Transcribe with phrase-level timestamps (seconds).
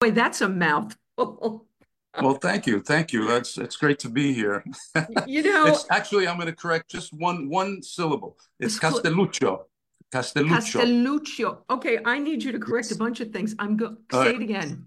[0.00, 1.66] Boy, that's a mouthful.
[2.20, 3.28] Well, thank you, thank you.
[3.28, 4.64] That's it's great to be here.
[5.28, 8.36] You know, It's actually I'm going to correct just one one syllable.
[8.58, 9.60] It's Castelluccio.
[10.12, 10.80] Castelluccio.
[10.80, 11.58] Castelluccio.
[11.70, 13.54] Okay, I need you to correct a bunch of things.
[13.60, 14.34] I'm go All say right.
[14.34, 14.86] it again.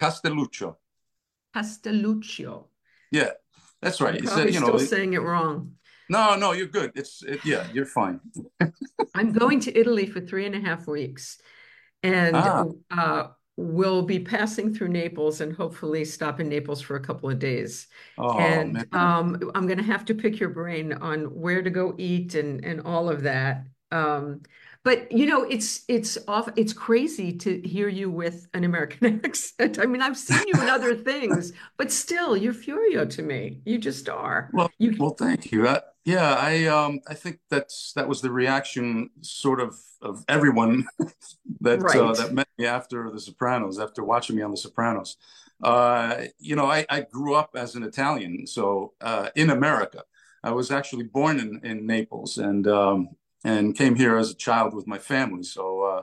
[0.00, 0.76] Castelluccio.
[1.54, 2.64] Castelluccio.
[3.12, 3.32] Yeah,
[3.82, 4.14] that's I'm right.
[4.16, 5.72] It's probably you still know, it- saying it wrong.
[6.08, 6.92] no, no, you're good.
[6.94, 8.20] It's it, yeah, you're fine.
[9.14, 11.36] I'm going to Italy for three and a half weeks,
[12.02, 17.00] and Ah, uh, we'll be passing through Naples and hopefully stop in Naples for a
[17.00, 17.86] couple of days.
[18.18, 21.94] oh And um, I'm going to have to pick your brain on where to go
[21.98, 23.66] eat and and all of that.
[23.90, 24.42] Um,
[24.84, 26.48] but you know, it's it's off.
[26.56, 29.78] It's crazy to hear you with an American accent.
[29.78, 33.62] I mean, I've seen you in other things, but still, you're Furio to me.
[33.64, 34.50] You just are.
[34.52, 35.66] Well, You well, thank you.
[35.66, 40.86] Uh, yeah, I um I think that's that was the reaction sort of of everyone
[41.60, 45.16] that uh, that met me after The Sopranos, after watching me on The Sopranos.
[45.62, 50.04] Uh, you know, I, I grew up as an Italian, so uh, in America.
[50.42, 53.08] I was actually born in, in Naples and um,
[53.44, 55.42] and came here as a child with my family.
[55.42, 56.02] So uh,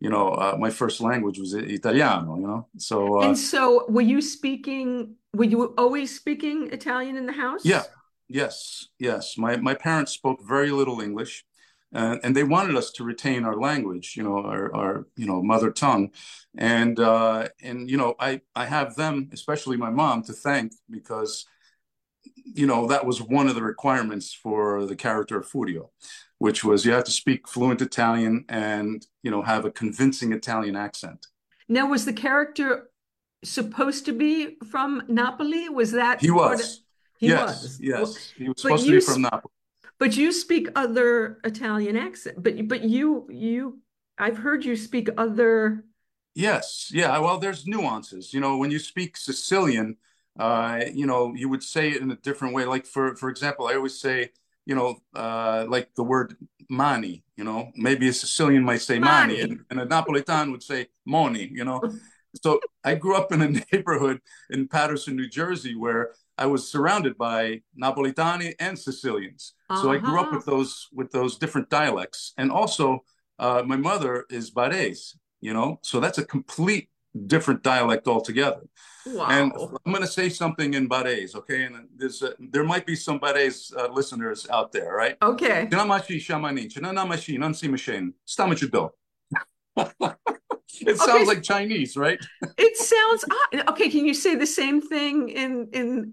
[0.00, 2.66] you know, uh, my first language was Italiano, you know.
[2.76, 5.16] So uh, And so, were you speaking?
[5.34, 7.64] Were you always speaking Italian in the house?
[7.64, 7.84] yeah,
[8.28, 9.36] yes, yes.
[9.36, 11.44] My my parents spoke very little English.
[11.94, 15.42] Uh, and they wanted us to retain our language, you know, our, our you know
[15.42, 16.10] mother tongue,
[16.58, 21.46] and uh, and you know I I have them, especially my mom, to thank because
[22.44, 25.88] you know that was one of the requirements for the character of Furio,
[26.38, 30.76] which was you have to speak fluent Italian and you know have a convincing Italian
[30.76, 31.26] accent.
[31.68, 32.90] Now, was the character
[33.44, 35.68] supposed to be from Napoli?
[35.68, 36.82] Was He that of, was,
[37.18, 37.80] he yes, was?
[37.92, 39.52] Well, yes, he was supposed to be from Napoli.
[39.98, 42.42] but you speak other Italian accent.
[42.42, 43.80] But but you you
[44.18, 45.84] I've heard you speak other.
[46.34, 47.18] Yes, yeah.
[47.18, 48.32] Well, there's nuances.
[48.32, 49.96] You know, when you speak Sicilian,
[50.38, 52.64] uh, you know, you would say it in a different way.
[52.64, 54.30] Like for for example, I always say,
[54.68, 56.36] you know, uh, like the word
[56.70, 57.24] mani.
[57.38, 59.40] You know, maybe a Sicilian might say mani, Mani.
[59.44, 61.50] and, and a Napolitan would say moni.
[61.52, 61.80] You know,
[62.42, 64.18] so I grew up in a neighborhood
[64.50, 66.02] in Paterson, New Jersey, where
[66.36, 69.54] I was surrounded by Napolitani and Sicilians.
[69.72, 70.36] So I grew up Uh-huh.
[70.38, 73.04] with those with those different dialects, and also
[73.38, 76.88] uh, my mother is Barese, you know, so that's a complete
[77.26, 78.62] different dialect altogether.
[79.06, 79.52] And
[79.86, 81.64] I'm going to say something in Barese, okay?
[81.64, 85.16] And there's a, there might be some Barese uh, listeners out there, right?
[85.22, 85.66] Okay.
[85.70, 88.90] Sinamashi shamani, chinanamashi, nansimashin, stamachido.
[90.80, 90.96] It Okay.
[90.96, 92.18] sounds like Chinese, right?
[92.58, 93.68] It sounds odd.
[93.70, 93.88] Okay.
[93.88, 96.12] Can you say the same thing in in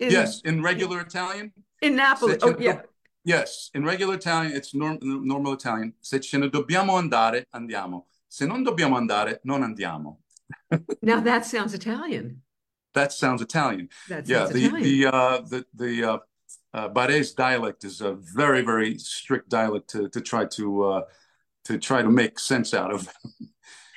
[0.00, 1.52] in Yes, in regular Italian.
[1.82, 2.38] in Napoli?
[2.42, 2.80] Oh yeah.
[3.24, 5.92] yes, in regular Italian, it's norm, normal Italian.
[6.00, 8.06] Se ce ne dobbiamo andare, andiamo.
[8.28, 10.22] Se non dobbiamo andare, non andiamo.
[11.02, 12.42] Now that sounds Italian.
[12.94, 13.88] That sounds Italian.
[14.08, 14.82] That Yeah, the Italian.
[14.82, 16.18] the uh, the the uh,
[16.72, 21.02] uh, Barese dialect is a very very strict dialect to to try to uh,
[21.64, 23.08] to try to make sense out of.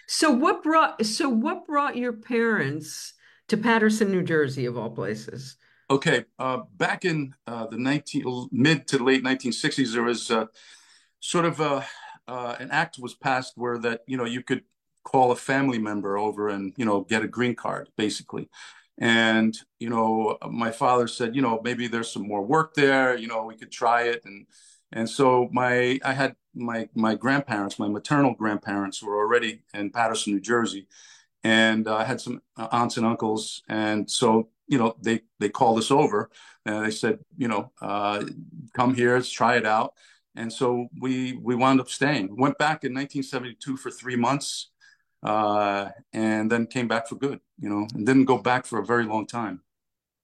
[0.08, 3.14] So what brought so what brought your parents
[3.48, 5.56] to Paterson, New Jersey, of all places?
[5.92, 10.46] Okay, uh, back in uh, the 19 mid to late 1960s, there was uh,
[11.20, 11.86] sort of a,
[12.30, 14.64] uh, an act was passed where that you know you could
[15.04, 18.50] call a family member over and you know get a green card basically.
[19.00, 23.28] And you know my father said you know maybe there's some more work there you
[23.28, 24.22] know we could try it.
[24.26, 24.46] And
[24.92, 30.34] and so my I had my my grandparents my maternal grandparents were already in Paterson
[30.34, 30.88] New Jersey.
[31.44, 33.64] And uh, I had some aunts and uncles.
[33.70, 36.30] And so you know they they called us over
[36.66, 38.24] and they said you know uh,
[38.76, 39.94] come here let's try it out
[40.36, 44.72] and so we we wound up staying went back in 1972 for three months
[45.24, 48.86] uh, and then came back for good you know and didn't go back for a
[48.86, 49.62] very long time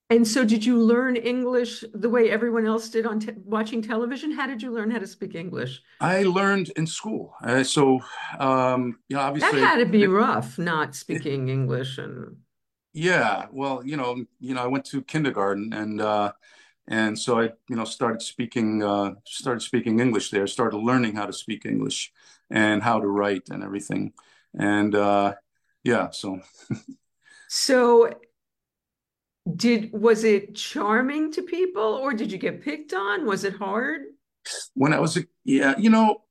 [0.09, 4.31] And so did you learn English the way everyone else did on te watching television?
[4.31, 5.81] How did you learn how to speak English?
[5.99, 8.01] I learned in school uh, so
[8.39, 12.37] um, you know obviously That had to be it, rough, not it, speaking English and
[12.93, 16.31] yeah well you know you know I went to kindergarten and uh,
[16.87, 21.25] And so I, you know, started speaking, uh, started speaking English there, started learning how
[21.25, 22.11] to speak English
[22.49, 24.13] and how to write and everything.
[24.57, 25.33] And uh,
[25.83, 26.41] yeah, so
[27.47, 28.09] so
[29.55, 33.25] did was it charming to people or did you get picked on?
[33.25, 34.01] Was it hard?
[34.73, 36.23] when I was a, yeah, you know,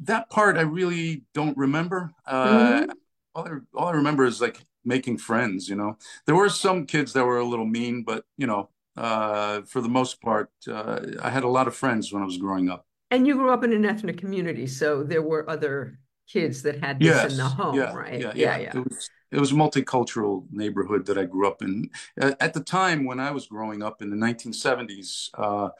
[0.00, 2.12] that part I really don't remember.
[2.26, 2.96] Uh, hmm
[3.34, 5.98] all I, all I remember is like making friends, you know.
[6.26, 9.88] There were some kids that were a little mean, but you know, uh, for the
[9.88, 12.86] most part, uh, I had a lot of friends when I was growing up.
[13.10, 16.98] And you grew up in an ethnic community, so there were other kids that had
[16.98, 18.20] this in the home, yeah, right?
[18.20, 18.76] yeah, Yeah, yeah.
[18.76, 21.90] It was it was a multicultural neighborhood that I grew up in.
[22.16, 25.70] At the time when I was growing up in the 1970s, uh,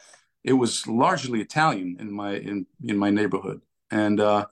[0.44, 4.46] it was largely Italian in my in in my neighborhood, and uh,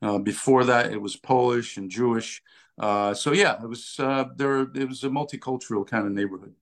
[0.00, 2.42] uh, before that, it was Polish and Jewish.
[2.78, 4.62] Uh, so yeah, it was uh, there.
[4.62, 6.54] It was a multicultural kind of neighborhood.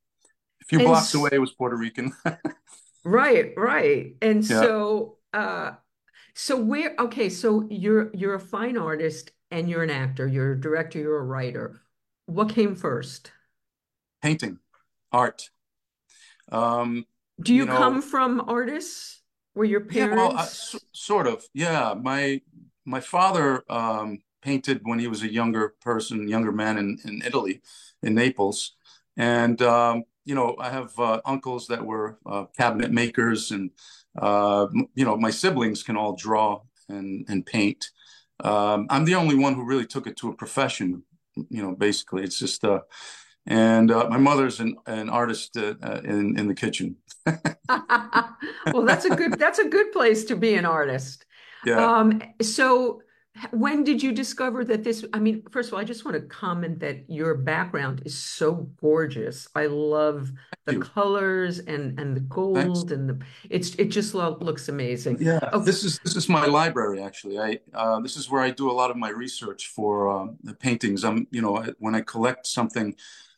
[0.73, 2.15] Few and blocks away was Puerto Rican.
[3.05, 4.61] right, right, and yeah.
[4.63, 5.73] so uh,
[6.35, 6.95] so where?
[6.99, 10.27] Okay, so you're you're a fine artist and you're an actor.
[10.27, 10.99] You're a director.
[10.99, 11.83] You're a writer.
[12.25, 13.33] What came first?
[14.23, 14.61] Painting,
[15.13, 15.51] art.
[16.51, 17.05] Um,
[17.43, 19.21] Do you, you know, come from artists?
[19.55, 20.17] Were your parents?
[20.17, 20.47] Yeah, well, uh,
[20.93, 21.45] sort of.
[21.53, 22.41] Yeah, my
[22.87, 27.61] my father um, painted when he was a younger person, younger man in, in Italy,
[28.03, 28.75] in Naples.
[29.17, 33.71] And, um, you know, I have uh, uncles that were uh, cabinet makers, and,
[34.21, 37.91] uh, you know, my siblings can all draw and, and paint.
[38.41, 41.03] Um, I'm the only one who really took it to a profession,
[41.49, 42.23] you know, basically.
[42.23, 42.81] It's just, uh,
[43.47, 45.75] and uh, my mother's an, an artist uh,
[46.05, 46.97] in, in the kitchen.
[47.27, 51.25] well, that's a good, that's a good place to be an artist.
[51.65, 51.99] Yeah.
[51.99, 53.03] Um, so
[53.51, 56.23] when did you discover that this i mean first of all i just want to
[56.23, 59.49] comment that your background is so gorgeous.
[59.55, 60.31] I love
[60.65, 62.93] the colors and and the gold Thanks.
[62.93, 63.19] and the
[63.51, 65.19] it's it just lo- looks amazing.
[65.21, 65.65] Yeah okay.
[65.65, 67.39] this is this is my library actually.
[67.39, 70.55] I uh, this is where i do a lot of my research for um, the
[70.55, 71.05] paintings.
[71.05, 72.95] I'm you know when i collect something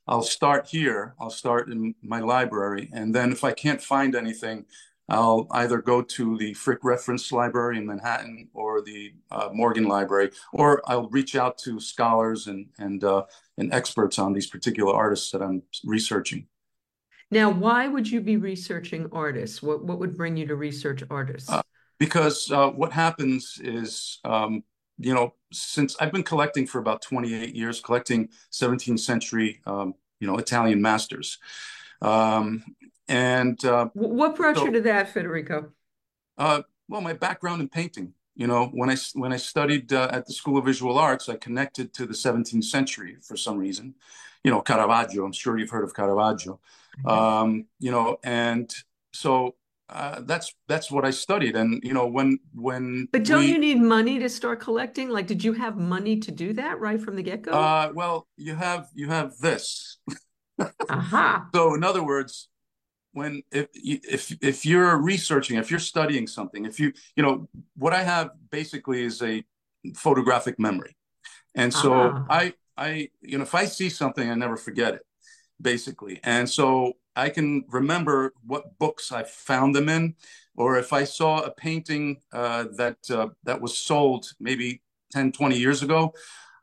[0.06, 4.67] i'll start here i'll start in my library and then if i can't find anything
[5.09, 10.31] I'll either go to the Frick Reference Library in Manhattan or the uh, Morgan Library,
[10.53, 13.25] or I'll reach out to scholars and and uh,
[13.59, 16.47] and experts on these particular artists that I'm researching.
[17.31, 19.62] Now, why would you be researching artists?
[19.62, 21.50] What what would bring you to research artists?
[21.50, 21.62] Uh,
[21.99, 24.65] because uh, what happens is, um,
[24.99, 30.27] you know, since I've been collecting for about 28 years, collecting 17th century, um, you
[30.27, 31.39] know, Italian masters.
[32.03, 32.65] Um,
[33.09, 35.73] and uh, what brought so, you to that, Federico?
[36.39, 38.15] Uh, well, my background in painting.
[38.37, 41.37] You know, when I when I studied uh, at the School of Visual Arts, I
[41.37, 43.95] connected to the 17th century for some reason.
[44.43, 45.25] You know, Caravaggio.
[45.25, 46.59] I'm sure you've heard of Caravaggio.
[46.99, 47.09] Mm-hmm.
[47.09, 48.75] Um, you know, and
[49.12, 49.55] so
[49.89, 51.55] uh, that's that's what I studied.
[51.55, 55.11] And you know, when when but don't we, you need money to start collecting?
[55.11, 57.53] Like, did you have money to do that right from the get go?
[57.53, 59.99] Uh, well, you have you have this.
[60.59, 60.73] Aha.
[60.89, 61.41] uh-huh.
[61.55, 62.49] So, in other words,
[63.14, 67.93] when if if if you're researching if you're studying something if you you know what
[67.93, 69.43] i have basically is a
[69.94, 70.96] photographic memory
[71.55, 72.25] and so uh-huh.
[72.28, 75.02] i i you know if i see something i never forget it
[75.61, 80.14] basically and so i can remember what books i found them in
[80.56, 84.82] or if i saw a painting uh, that uh, that was sold maybe
[85.12, 86.12] 10 20 years ago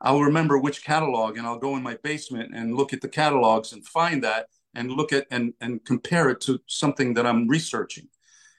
[0.02, 3.72] i'll remember which catalog and i'll go in my basement and look at the catalogs
[3.72, 8.08] and find that and look at and and compare it to something that I'm researching.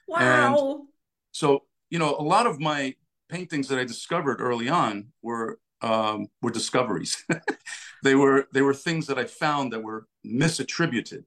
[0.07, 0.19] Wow.
[0.19, 0.87] And
[1.31, 2.95] so, you know, a lot of my
[3.29, 7.23] paintings that I discovered early on were um, were discoveries.
[8.03, 11.25] they were they were things that I found that were misattributed,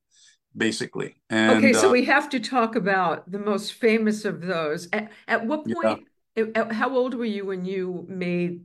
[0.56, 1.16] basically.
[1.30, 4.88] And, okay, so uh, we have to talk about the most famous of those.
[4.92, 6.04] At, at what point?
[6.36, 6.44] Yeah.
[6.54, 8.64] At, how old were you when you made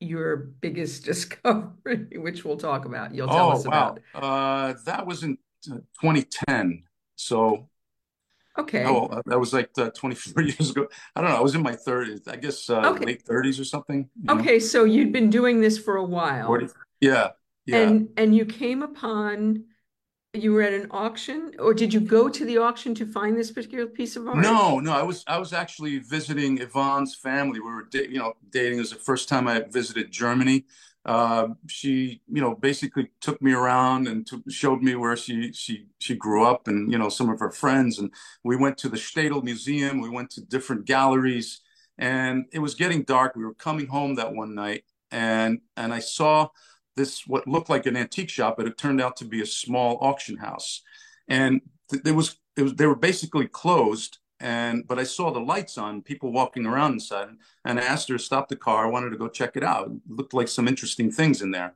[0.00, 3.14] your biggest discovery, which we'll talk about?
[3.14, 4.00] You'll tell oh, us about.
[4.14, 4.20] Wow.
[4.20, 5.38] Uh, that was in
[5.74, 6.84] 2010.
[7.16, 7.68] So,
[8.58, 8.84] okay.
[8.84, 10.88] Oh, uh, that was like uh, 24 years ago.
[11.14, 11.36] I don't know.
[11.36, 13.04] I was in my 30s, I guess uh, okay.
[13.04, 14.08] late 30s or something.
[14.28, 14.52] Okay.
[14.54, 14.58] Know?
[14.58, 16.46] So you'd been doing this for a while.
[16.46, 16.68] 40,
[17.00, 17.30] yeah.
[17.66, 17.78] Yeah.
[17.78, 19.64] And, and you came upon,
[20.32, 23.50] you were at an auction or did you go to the auction to find this
[23.50, 24.36] particular piece of art?
[24.36, 27.58] No, no, I was, I was actually visiting Yvonne's family.
[27.58, 28.78] We were, you know, dating.
[28.78, 30.64] It was the first time I visited Germany.
[31.06, 36.16] Uh, she, you know, basically took me around and showed me where she she she
[36.16, 38.00] grew up and you know some of her friends.
[38.00, 40.00] And we went to the Städel Museum.
[40.00, 41.60] We went to different galleries,
[41.96, 43.36] and it was getting dark.
[43.36, 44.82] We were coming home that one night,
[45.12, 46.48] and and I saw
[46.96, 49.98] this what looked like an antique shop, but it turned out to be a small
[50.00, 50.82] auction house,
[51.28, 55.40] and th- there was it was they were basically closed and but I saw the
[55.40, 57.28] lights on, people walking around inside,
[57.64, 58.86] and I asked her to stop the car.
[58.86, 59.88] I wanted to go check it out.
[59.88, 61.74] It looked like some interesting things in there,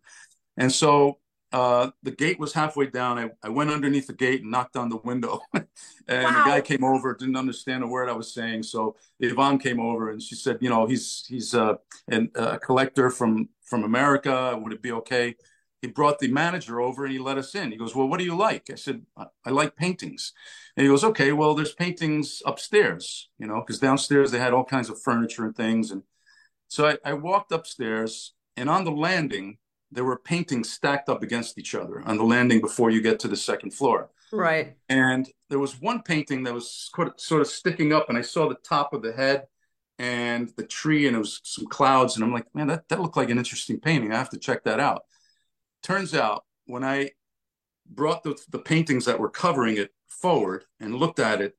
[0.57, 1.19] and so
[1.53, 3.19] uh, the gate was halfway down.
[3.19, 5.67] I, I went underneath the gate and knocked on the window, and
[6.09, 6.45] wow.
[6.45, 8.63] the guy came over, didn't understand a word I was saying.
[8.63, 11.75] So Yvonne came over and she said, you know, he's he's uh,
[12.09, 14.59] an, a collector from from America.
[14.63, 15.35] Would it be okay?
[15.83, 17.71] He brought the manager over and he let us in.
[17.71, 18.71] He goes, Well, what do you like?
[18.71, 20.33] I said, I, I like paintings.
[20.77, 24.65] And he goes, Okay, well, there's paintings upstairs, you know, because downstairs they had all
[24.65, 25.91] kinds of furniture and things.
[25.91, 26.03] And
[26.69, 29.59] so I, I walked upstairs and on the landing,
[29.91, 33.29] there were paintings stacked up against each other on the landing before you get to
[33.29, 34.11] the second floor.
[34.33, 34.77] Right.
[34.89, 38.57] And there was one painting that was sort of sticking up, and I saw the
[38.57, 39.47] top of the head
[39.99, 42.15] and the tree, and it was some clouds.
[42.15, 44.13] And I'm like, man, that, that looked like an interesting painting.
[44.13, 45.03] I have to check that out.
[45.83, 47.11] Turns out when I
[47.89, 51.57] brought the, the paintings that were covering it forward and looked at it,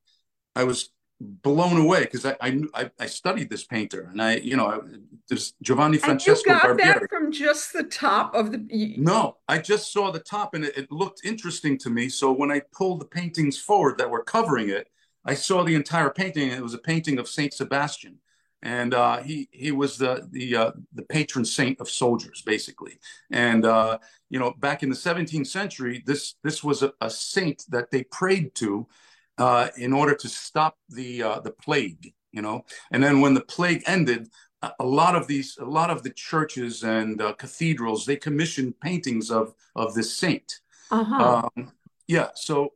[0.54, 0.90] I was
[1.22, 2.36] blown away because I,
[2.74, 4.82] I, I studied this painter and I you know
[5.28, 7.00] there's Giovanni Francesco and you got Barbieri.
[7.00, 10.76] that from just the top of the no I just saw the top and it,
[10.76, 14.68] it, looked interesting to me so when I pulled the paintings forward that were covering
[14.68, 14.88] it
[15.24, 18.18] I saw the entire painting and it was a painting of Saint Sebastian
[18.62, 22.98] and uh, he he was the the uh, the patron saint of soldiers basically
[23.30, 23.98] and uh,
[24.30, 28.04] you know back in the 17th century this this was a, a saint that they
[28.04, 28.86] prayed to
[29.38, 32.64] uh, in order to stop the uh, the plague, you know.
[32.90, 34.28] And then when the plague ended,
[34.78, 39.30] a lot of these, a lot of the churches and uh, cathedrals, they commissioned paintings
[39.30, 40.60] of of this saint.
[40.90, 41.48] Uh-huh.
[41.56, 41.72] Um,
[42.06, 42.28] yeah.
[42.34, 42.72] So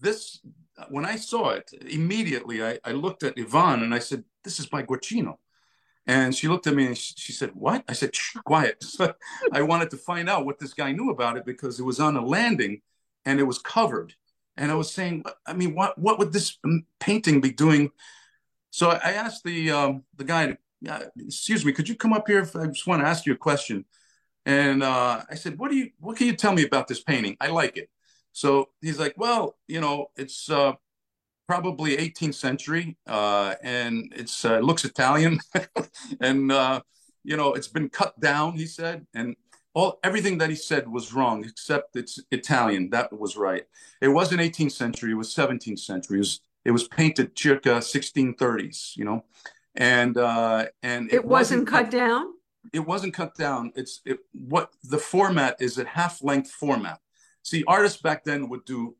[0.00, 0.40] this,
[0.88, 4.66] when I saw it, immediately I, I looked at Yvonne and I said, "This is
[4.66, 5.36] by Guercino."
[6.06, 8.12] And she looked at me and she, said, "What?" I said,
[8.44, 8.82] "Quiet."
[9.52, 12.16] I wanted to find out what this guy knew about it because it was on
[12.16, 12.80] a landing
[13.26, 14.14] and it was covered
[14.56, 16.58] and I was saying, I mean, what what would this
[17.00, 17.90] painting be doing?
[18.70, 20.56] So I asked the um, the guy,
[21.18, 22.40] excuse me, could you come up here?
[22.40, 23.84] If I just want to ask you a question.
[24.46, 27.36] And uh, I said, what do you what can you tell me about this painting?
[27.40, 27.90] I like it.
[28.32, 30.74] So he's like, well, you know, it's uh,
[31.46, 35.40] probably 18th century, uh, and it's uh, looks Italian,
[36.20, 36.80] and uh,
[37.24, 38.54] you know, it's been cut down.
[38.54, 39.36] He said, and
[39.74, 42.90] all everything that he said was wrong except it's Italian.
[42.90, 43.64] That was right.
[44.00, 45.12] It wasn't 18th century.
[45.12, 46.16] It was 17th century.
[46.16, 48.96] It was, it was painted circa 1630s.
[48.96, 49.24] You know,
[49.74, 52.26] and uh, and it, it wasn't, wasn't, cut down.
[52.72, 53.72] It wasn't cut down.
[53.76, 57.00] It's it, what the format is a half length format.
[57.42, 58.96] See, artists back then would do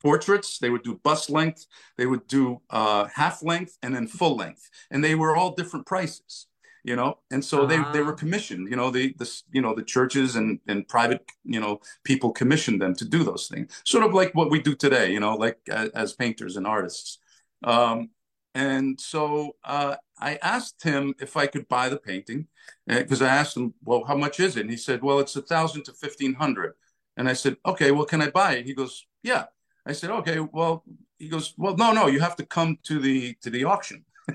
[0.00, 0.58] portraits.
[0.58, 1.66] They would do bust length.
[1.96, 5.86] They would do uh, half length and then full length, and they were all different
[5.86, 6.46] prices
[6.84, 7.66] you know and so uh-huh.
[7.66, 8.16] they they were ah.
[8.16, 12.30] commissioned you know the the you know the churches and and private you know people
[12.30, 15.34] commissioned them to do those things sort of like what we do today you know
[15.34, 17.18] like as, as painters and artists
[17.64, 18.08] um
[18.54, 22.48] and so uh, I asked him if I could buy the painting
[22.86, 24.62] because uh, I asked him, well, how much is it?
[24.62, 26.74] And he said, well, it's a thousand to fifteen hundred.
[27.16, 28.66] And I said, okay, well, can I buy it?
[28.66, 29.44] He goes, yeah.
[29.88, 30.84] I said, okay, well,
[31.18, 34.04] he goes, well, no, no, you have to come to the to the auction.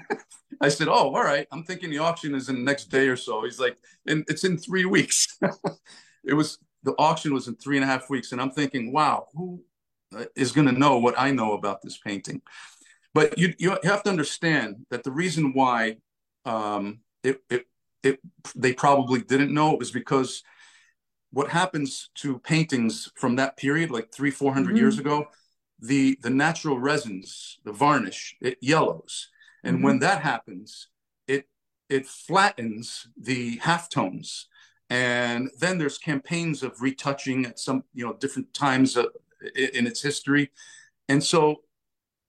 [0.61, 1.45] I said, "Oh, all right.
[1.51, 4.45] I'm thinking the auction is in the next day or so." He's like, "And it's
[4.45, 5.37] in three weeks."
[6.23, 9.27] it was the auction was in three and a half weeks, and I'm thinking, "Wow,
[9.33, 9.61] who
[10.15, 12.41] uh, going to know what I know about this painting?"
[13.13, 15.97] But you you have to understand that the reason why
[16.45, 17.65] um, it, it
[18.01, 18.19] it
[18.55, 20.43] they probably didn't know it was because
[21.31, 24.77] what happens to paintings from that period, like three four hundred mm-hmm.
[24.77, 25.27] years ago,
[25.79, 29.29] the the natural resins, the varnish, it yellows
[29.63, 29.85] and mm-hmm.
[29.85, 30.87] when that happens,
[31.27, 31.47] it
[31.89, 34.45] it flattens the halftones.
[34.89, 39.05] And then there's campaigns of retouching at some you know different times uh,
[39.55, 40.51] in its history,
[41.09, 41.61] and so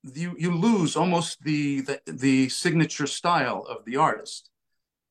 [0.03, 4.51] you you lose almost the, the the signature style of the artist.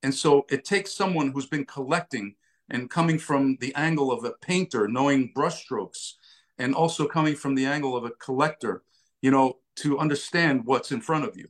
[0.01, 2.35] And so it takes someone who's been collecting
[2.69, 6.13] and coming from the angle of a painter, knowing brushstrokes,
[6.57, 8.83] and also coming from the angle of a collector,
[9.21, 11.47] you know, to understand what's in front of you.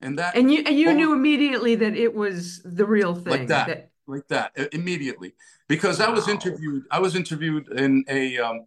[0.00, 3.48] And that and you and you knew immediately that it was the real thing like
[3.48, 3.90] that, that...
[4.06, 5.34] like that immediately.
[5.66, 6.06] Because wow.
[6.06, 8.66] I was interviewed I was interviewed in a um,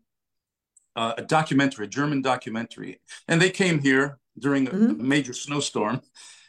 [0.95, 2.99] uh, a documentary a German documentary.
[3.27, 4.99] And they came here during a, mm-hmm.
[4.99, 6.01] a major snowstorm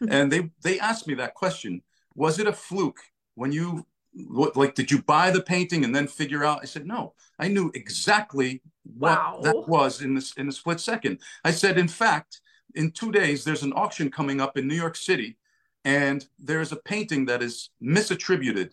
[0.08, 1.82] and they they asked me that question.
[2.14, 3.00] Was it a fluke
[3.34, 6.60] when you like did you buy the painting and then figure out?
[6.62, 8.62] I said no i knew exactly
[8.96, 9.38] wow.
[9.42, 12.40] that was in this in a split second i said in fact
[12.74, 15.36] in two days, there's an auction coming up in New York City,
[15.84, 18.70] and there's a painting that is misattributed.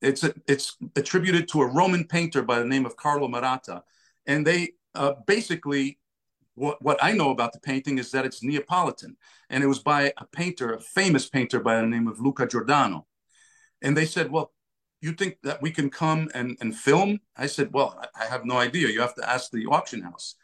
[0.00, 3.82] It's a, it's attributed to a Roman painter by the name of Carlo Maratta,
[4.26, 5.98] and they uh, basically
[6.54, 9.16] what what I know about the painting is that it's Neapolitan,
[9.50, 13.06] and it was by a painter, a famous painter by the name of Luca Giordano,
[13.82, 14.52] and they said, well.
[15.00, 17.20] You think that we can come and, and film?
[17.36, 18.88] I said, Well, I have no idea.
[18.88, 20.34] You have to ask the auction house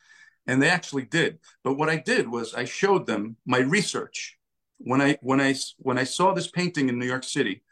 [0.46, 4.38] and they actually did but what i did was i showed them my research
[4.78, 7.62] when i when i when i saw this painting in new york city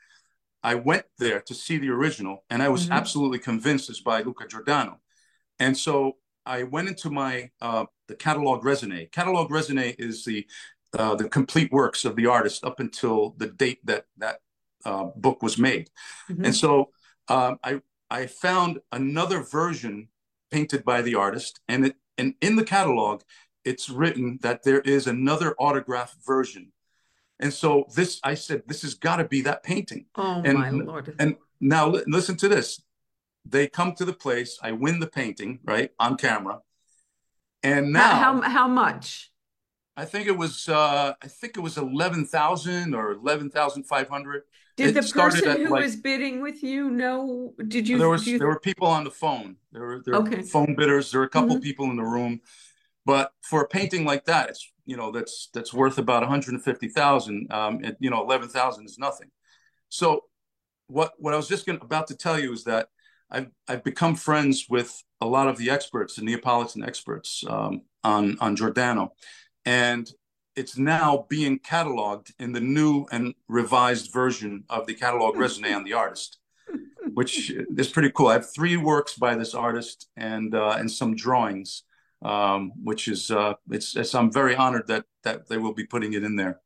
[0.62, 2.93] i went there to see the original and i was mm-hmm.
[2.93, 5.01] absolutely convinced it's by luca giordano
[5.59, 10.47] and so i went into my uh, the catalog raisonné catalog raisonné is the
[10.99, 14.41] uh, the complete works of the artist up until the date that that
[14.85, 15.91] uh, book was made
[16.31, 16.45] mm-hmm.
[16.45, 16.91] and so
[17.29, 17.81] um, i
[18.12, 20.09] I found another version
[20.51, 23.23] painted by the artist, and it and in the catalog,
[23.65, 26.73] it's written that there is another autograph version.
[27.41, 30.05] And so this, I said, this has got to be that painting.
[30.15, 31.15] Oh and, my lord!
[31.19, 32.83] And now listen to this.
[33.47, 34.59] They come to the place.
[34.62, 36.61] I win the painting right on camera,
[37.62, 39.33] and now how how, how much?
[39.97, 44.11] I think it was uh, I think it was eleven thousand or eleven thousand five
[44.11, 44.43] hundred.
[44.76, 47.55] Did the person who like, was bidding with you know?
[47.69, 47.99] Did you?
[47.99, 48.38] There was you...
[48.38, 49.57] there were people on the phone.
[49.71, 50.37] There were there okay.
[50.37, 51.11] were phone bidders.
[51.11, 51.62] There were a couple mm-hmm.
[51.62, 52.41] people in the room,
[53.05, 56.55] but for a painting like that, it's you know that's that's worth about one hundred
[56.55, 57.52] and fifty thousand.
[57.52, 59.31] Um, and, you know, eleven thousand is nothing.
[59.91, 60.25] So,
[60.87, 62.88] what what I was just gonna, about to tell you is that
[63.31, 68.38] I've I've become friends with a lot of the experts, the Neapolitan experts um, on
[68.41, 69.12] on Giordano,
[69.67, 70.11] and
[70.57, 75.85] it's now being cataloged in the new and revised version of the catalog raisonné on
[75.85, 76.39] the artist,
[77.15, 78.29] which is pretty cool.
[78.29, 81.85] I have three works by this artist and uh, and some drawings,
[82.23, 86.13] um, which is uh, it's, it's I'm very honored that that they will be putting
[86.13, 86.61] it in there.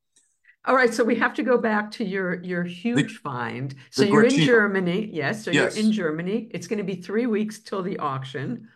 [0.65, 3.75] All right, so we have to go back to your your huge the, find.
[3.91, 5.45] So you're in Germany, yes.
[5.45, 5.77] So yes.
[5.77, 6.49] you're in Germany.
[6.51, 8.69] It's going to be three weeks till the auction.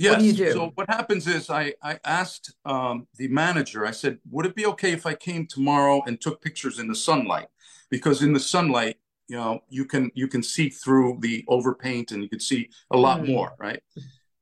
[0.00, 0.12] Yes.
[0.12, 0.52] What do you do?
[0.52, 3.84] So what happens is I I asked um, the manager.
[3.84, 6.94] I said, would it be okay if I came tomorrow and took pictures in the
[6.94, 7.48] sunlight?
[7.90, 8.96] Because in the sunlight,
[9.28, 12.96] you know, you can you can see through the overpaint and you can see a
[12.96, 13.28] lot mm.
[13.28, 13.82] more, right?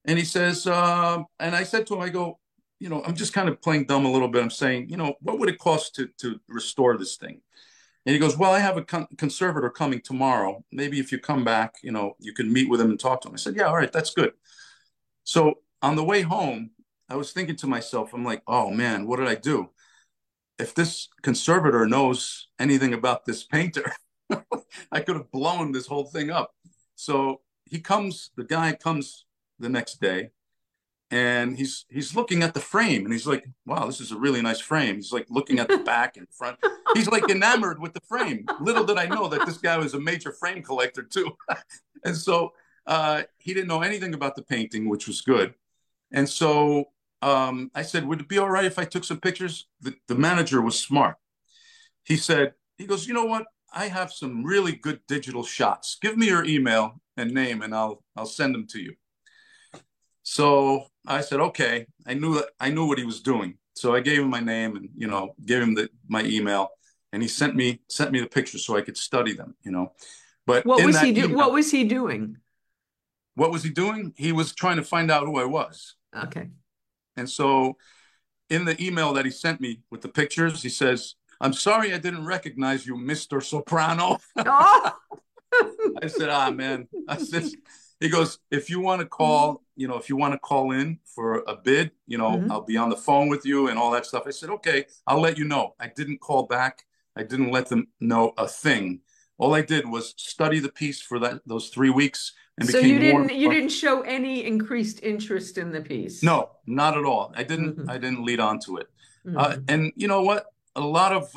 [0.04, 2.38] And he says, uh, and I said to him, I go,
[2.78, 4.40] you know, I'm just kind of playing dumb a little bit.
[4.40, 7.40] I'm saying, you know, what would it cost to to restore this thing?
[8.06, 10.64] And he goes, well, I have a con- conservator coming tomorrow.
[10.70, 13.28] Maybe if you come back, you know, you can meet with him and talk to
[13.28, 13.34] him.
[13.34, 14.32] I said, yeah, all right, that's good.
[15.28, 16.70] So on the way home,
[17.10, 19.68] I was thinking to myself, I'm like, oh man, what did I do?
[20.58, 23.92] If this conservator knows anything about this painter,
[24.90, 26.52] I could have blown this whole thing up.
[26.94, 29.26] So he comes, the guy comes
[29.58, 30.30] the next day
[31.10, 34.40] and he's he's looking at the frame and he's like, wow, this is a really
[34.40, 34.94] nice frame.
[34.94, 36.56] He's like looking at the back and front.
[36.94, 38.46] He's like enamored with the frame.
[38.62, 41.36] Little did I know that this guy was a major frame collector too.
[42.06, 42.54] and so
[42.88, 45.54] uh, he didn't know anything about the painting, which was good.
[46.10, 46.86] And so
[47.20, 49.68] um, I said, would it be all right if I took some pictures?
[49.82, 51.16] The, the manager was smart.
[52.02, 53.44] He said, he goes, you know what?
[53.72, 55.98] I have some really good digital shots.
[56.00, 58.94] Give me your email and name, and I'll I'll send them to you.
[60.22, 61.86] So I said, okay.
[62.06, 63.58] I knew that I knew what he was doing.
[63.74, 66.70] So I gave him my name and you know gave him the my email,
[67.12, 69.54] and he sent me sent me the pictures so I could study them.
[69.62, 69.92] You know,
[70.46, 71.34] but what was he doing?
[71.34, 72.38] What was he doing?
[73.38, 74.12] What was he doing?
[74.16, 75.94] He was trying to find out who I was.
[76.24, 76.48] Okay.
[77.16, 77.76] And so
[78.50, 81.98] in the email that he sent me with the pictures, he says, I'm sorry I
[81.98, 83.40] didn't recognize you, Mr.
[83.42, 84.18] Soprano.
[85.50, 85.72] Oh.
[86.02, 86.88] I said, ah, man.
[87.08, 87.44] I said,
[88.00, 90.98] he goes, if you want to call, you know, if you want to call in
[91.06, 92.52] for a bid, you know, mm-hmm.
[92.52, 94.24] I'll be on the phone with you and all that stuff.
[94.26, 95.74] I said, okay, I'll let you know.
[95.80, 96.84] I didn't call back.
[97.16, 99.00] I didn't let them know a thing.
[99.38, 103.30] All I did was study the piece for that those three weeks so you didn't
[103.34, 106.22] you didn't show any increased interest in the piece?
[106.22, 107.32] No not at all.
[107.36, 107.90] I didn't mm-hmm.
[107.90, 108.88] i didn't lead on to it.
[109.26, 109.38] Uh, mm-hmm.
[109.38, 110.46] uh, and you know what?
[110.76, 111.36] A lot of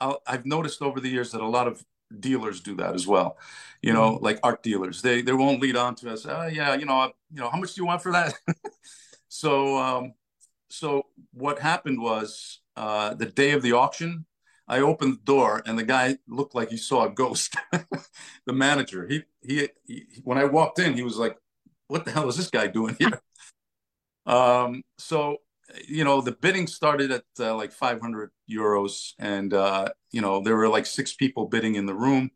[0.00, 1.84] uh, i've noticed over the years that a lot of
[2.18, 3.38] dealers do that as well.
[3.82, 4.24] You know mm-hmm.
[4.24, 5.02] like art dealers.
[5.02, 7.74] They they won't lead on to us oh yeah you know you know how much
[7.74, 8.34] do you want for that?
[9.32, 10.14] So um
[10.68, 14.26] so what happened was uh the day of the auction
[14.70, 17.56] I opened the door and the guy looked like he saw a ghost.
[17.72, 21.36] the manager, he, he, he, when I walked in, he was like,
[21.88, 23.20] "What the hell is this guy doing here?"
[24.26, 25.38] um, so,
[25.88, 30.56] you know, the bidding started at uh, like 500 euros, and uh, you know there
[30.56, 32.30] were like six people bidding in the room,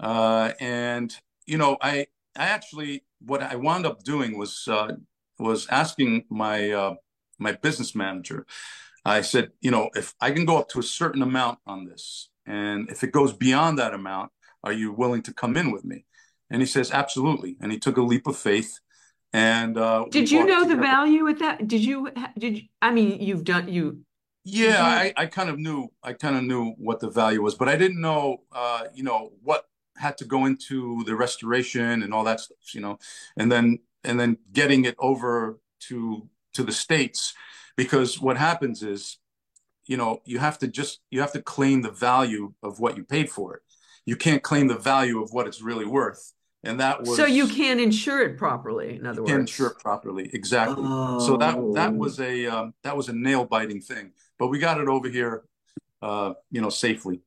[0.00, 1.14] uh, and
[1.46, 4.96] you know, I, I actually, what I wound up doing was uh,
[5.38, 6.94] was asking my uh,
[7.38, 8.44] my business manager
[9.06, 12.28] I said, you know, if I can go up to a certain amount on this,
[12.44, 14.32] and if it goes beyond that amount,
[14.64, 16.06] are you willing to come in with me?
[16.50, 17.56] And he says, absolutely.
[17.60, 18.80] And he took a leap of faith.
[19.32, 20.76] And uh, did you know together.
[20.76, 21.68] the value at that?
[21.68, 22.10] Did you?
[22.38, 22.62] Did you?
[22.80, 24.00] I mean, you've done you.
[24.44, 25.12] Yeah, you...
[25.16, 25.88] I, I kind of knew.
[26.02, 29.32] I kind of knew what the value was, but I didn't know, uh, you know,
[29.42, 29.64] what
[29.96, 32.98] had to go into the restoration and all that stuff, you know,
[33.36, 37.34] and then and then getting it over to to the states
[37.76, 39.18] because what happens is
[39.86, 43.04] you know you have to just you have to claim the value of what you
[43.04, 43.62] paid for it
[44.04, 46.32] you can't claim the value of what it's really worth
[46.64, 49.78] and that was so you can't insure it properly in other words can't insure it
[49.78, 51.18] properly exactly oh.
[51.18, 51.96] so that that oh.
[51.96, 55.44] was a um, that was a nail biting thing but we got it over here
[56.02, 57.20] uh, you know safely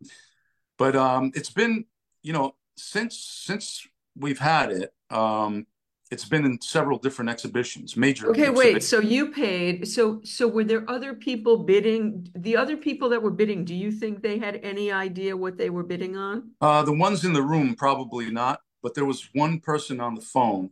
[0.78, 1.86] but um, it's been
[2.24, 3.86] you know since since
[4.20, 4.94] we've had it.
[5.10, 5.66] Um,
[6.12, 8.30] it's been in several different exhibitions, major.
[8.30, 8.84] Okay, wait.
[8.84, 9.88] So you paid.
[9.88, 12.28] So so were there other people bidding?
[12.36, 15.70] The other people that were bidding, do you think they had any idea what they
[15.70, 16.52] were bidding on?
[16.62, 20.22] Uh, the ones in the room probably not, but there was one person on the
[20.22, 20.72] phone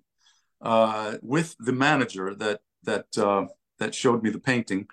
[0.62, 3.46] uh, with the manager that that uh,
[3.78, 4.88] that showed me the painting,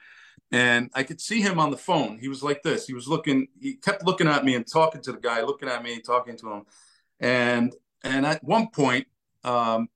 [0.52, 2.18] and I could see him on the phone.
[2.18, 2.86] He was like this.
[2.86, 3.48] He was looking.
[3.58, 6.52] He kept looking at me and talking to the guy, looking at me, talking to
[6.52, 6.62] him,
[7.18, 9.06] and and at one point.
[9.42, 9.88] Um,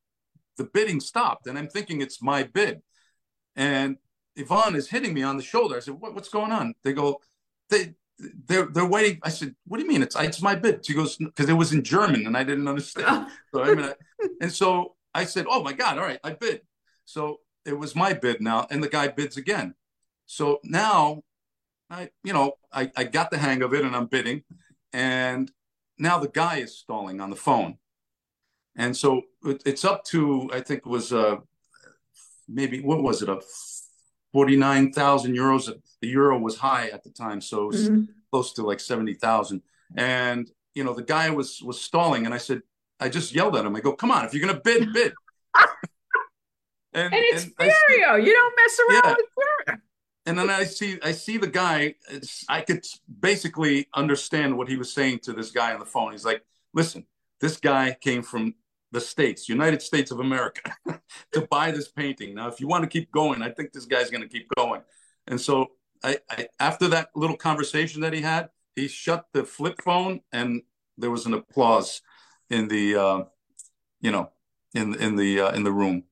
[0.58, 2.82] the bidding stopped, and I'm thinking it's my bid.
[3.56, 3.96] And
[4.36, 5.76] Yvonne is hitting me on the shoulder.
[5.76, 7.20] I said, what, "What's going on?" They go,
[7.70, 10.02] "They they're they're waiting." I said, "What do you mean?
[10.02, 13.28] It's it's my bid?" She goes, "Because it was in German and I didn't understand."
[13.54, 13.94] so I mean, I,
[14.40, 15.98] and so I said, "Oh my God!
[15.98, 16.62] All right, I bid."
[17.04, 19.74] So it was my bid now, and the guy bids again.
[20.26, 21.22] So now,
[21.88, 24.42] I you know I I got the hang of it, and I'm bidding,
[24.92, 25.50] and
[25.98, 27.78] now the guy is stalling on the phone
[28.78, 31.36] and so it, it's up to I think it was uh,
[32.48, 33.40] maybe what was it a
[34.32, 35.70] forty nine thousand euros.
[36.00, 38.04] The euro was high at the time, so it was mm-hmm.
[38.30, 39.62] close to like seventy thousand.
[39.96, 42.62] And you know the guy was was stalling, and I said
[43.00, 43.74] I just yelled at him.
[43.74, 45.12] I go, "Come on, if you're gonna bid, bid."
[46.94, 48.24] and, and it's and Furio.
[48.24, 49.16] you don't mess around yeah.
[49.16, 49.80] with Furio.
[50.26, 51.94] And then I see I see the guy.
[52.48, 52.86] I could
[53.20, 56.12] basically understand what he was saying to this guy on the phone.
[56.12, 57.06] He's like, "Listen,
[57.40, 58.54] this guy came from
[58.92, 60.74] the States, United States of America,
[61.32, 62.34] to buy this painting.
[62.34, 64.82] Now, if you want to keep going, I think this guy's going to keep going.
[65.26, 65.72] And so,
[66.02, 70.62] I, I, after that little conversation that he had, he shut the flip phone, and
[70.96, 72.00] there was an applause
[72.50, 73.24] in the, uh,
[74.00, 74.30] you know,
[74.74, 76.04] in in the uh, in the room.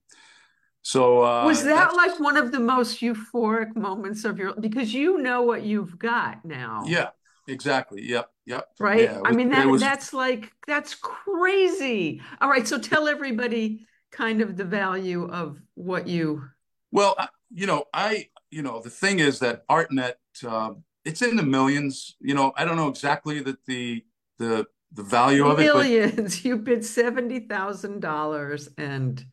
[0.83, 5.19] So uh, was that like one of the most euphoric moments of your because you
[5.19, 6.85] know what you've got now?
[6.87, 7.09] Yeah,
[7.49, 8.03] exactly.
[8.03, 8.31] Yep.
[8.47, 8.69] Yep.
[8.79, 9.03] Right.
[9.03, 9.81] Yeah, was, I mean that was...
[9.81, 12.23] that's like that's crazy.
[12.41, 12.67] All right.
[12.67, 16.45] So tell everybody kind of the value of what you.
[16.93, 17.17] Well,
[17.53, 20.15] you know, I you know the thing is that ArtNet
[20.47, 22.17] uh, it's in the millions.
[22.21, 24.05] You know, I don't know exactly that the
[24.39, 25.71] the the value millions.
[25.71, 25.89] of it.
[25.89, 26.45] Millions.
[26.45, 29.25] You bid seventy thousand dollars and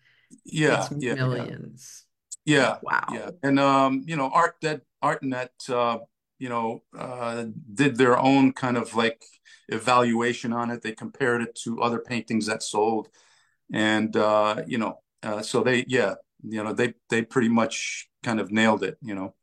[0.43, 2.05] yeah, yeah, millions.
[2.45, 2.77] Yeah.
[2.81, 3.05] Wow.
[3.11, 3.29] Yeah.
[3.43, 5.99] And um, you know, Art that ArtNet uh,
[6.43, 9.23] you know, uh, did their own kind of like
[9.69, 10.81] evaluation on it.
[10.81, 13.07] They compared it to other paintings that sold,
[13.71, 18.41] and uh, you know, uh, so they, yeah, you know, they they pretty much kind
[18.41, 19.35] of nailed it, you know.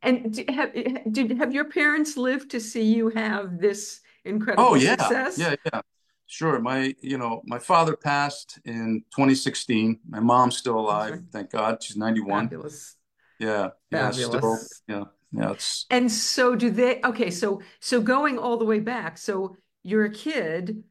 [0.00, 0.72] And have
[1.12, 4.96] did have your parents lived to see you have this incredible oh, yeah.
[4.96, 5.38] success?
[5.38, 5.82] Yeah, yeah.
[6.30, 6.60] Sure.
[6.60, 10.00] My, you know, my father passed in 2016.
[10.08, 11.82] My mom's still alive, thank God.
[11.82, 12.44] She's 91.
[12.48, 12.96] Fabulous.
[13.38, 13.70] Yeah.
[13.90, 14.18] Fabulous.
[14.18, 14.38] Yeah.
[14.38, 18.80] Still, yeah yeah it's and so do they okay so so going all the way
[18.80, 19.56] back so
[19.88, 20.84] you're a kid.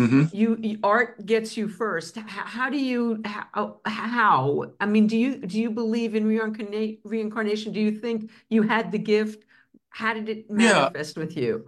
[0.00, 0.34] Mm-hmm.
[0.34, 2.16] you, you, art gets you first.
[2.16, 6.98] How, how do you how, how, i mean do you do you believe in reincarnation
[7.04, 7.72] reincarnation?
[7.72, 9.44] Do you think you had the gift?
[9.90, 11.22] How did it manifest yeah.
[11.22, 11.66] with you?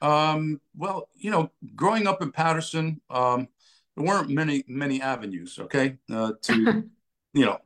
[0.00, 3.46] Um well you know growing up in Paterson, um
[3.94, 6.84] there weren't many many avenues okay uh, to
[7.34, 7.58] you know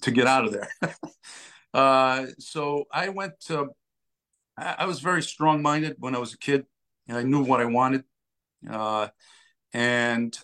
[0.00, 0.70] to get out of there
[1.74, 3.68] Uh, so I went to,
[4.56, 6.66] I, I was very strong minded when I was a kid.
[7.08, 8.04] And I knew what I wanted.
[8.70, 9.08] Uh,
[9.72, 10.38] and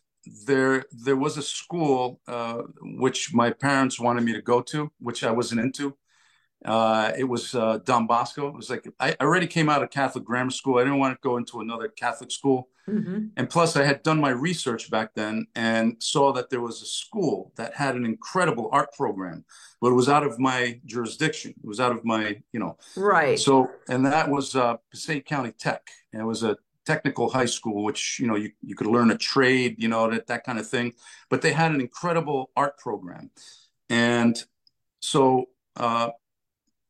[0.44, 5.22] there, there was a school uh, which my parents wanted me to go to, which
[5.22, 5.96] I wasn't into.
[6.64, 8.48] Uh, it was uh, Don Bosco.
[8.48, 10.78] It was like I already came out of Catholic grammar school.
[10.78, 12.68] I didn't want to go into another Catholic school.
[12.88, 13.26] Mm-hmm.
[13.36, 16.86] And plus, I had done my research back then and saw that there was a
[16.86, 19.44] school that had an incredible art program,
[19.80, 21.54] but it was out of my jurisdiction.
[21.62, 22.76] It was out of my, you know.
[22.96, 23.38] Right.
[23.38, 25.86] So, and that was uh, Passaic County Tech.
[26.12, 29.18] And it was a technical high school, which, you know, you, you could learn a
[29.18, 30.94] trade, you know, that, that kind of thing.
[31.28, 33.30] But they had an incredible art program.
[33.90, 34.42] And
[35.00, 35.46] so,
[35.76, 36.10] uh,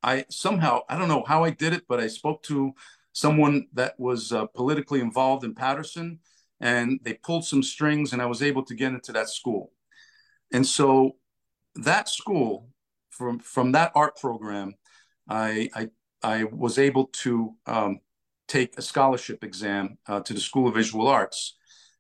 [0.00, 2.72] I somehow, I don't know how I did it, but I spoke to
[3.12, 6.20] someone that was uh, politically involved in Paterson,
[6.60, 9.72] and they pulled some strings and I was able to get into that school.
[10.52, 11.16] And so
[11.76, 12.68] that school
[13.10, 14.74] from from that art program,
[15.28, 15.88] I I,
[16.22, 18.00] I was able to um,
[18.46, 21.56] take a scholarship exam uh, to the School of Visual Arts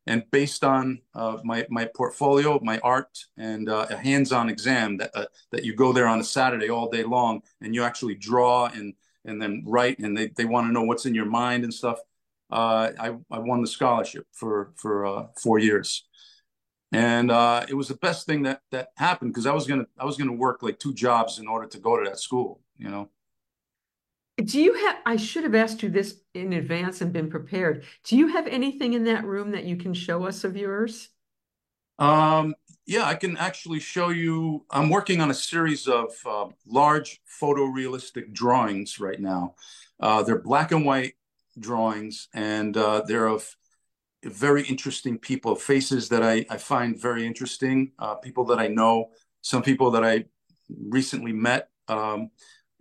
[0.08, 5.10] and based on uh, my my portfolio, my art, and uh, a hands-on exam that
[5.14, 8.66] uh, that you go there on a Saturday all day long, and you actually draw
[8.66, 11.72] and and then write, and they, they want to know what's in your mind and
[11.72, 11.98] stuff.
[12.50, 16.06] Uh, I I won the scholarship for for uh, four years,
[16.92, 20.04] and uh, it was the best thing that that happened because I was gonna I
[20.04, 23.10] was gonna work like two jobs in order to go to that school, you know.
[24.42, 27.84] Do you have, I should have asked you this in advance and been prepared.
[28.04, 31.08] Do you have anything in that room that you can show us of yours?
[31.98, 32.54] Um,
[32.88, 34.64] yeah, I can actually show you.
[34.70, 39.56] I'm working on a series of uh, large photorealistic drawings right now.
[40.00, 41.12] Uh, they're black and white
[41.58, 43.54] drawings, and uh, they're of
[44.24, 49.10] very interesting people, faces that I, I find very interesting, uh, people that I know,
[49.42, 50.24] some people that I
[50.70, 51.68] recently met.
[51.88, 52.30] Um,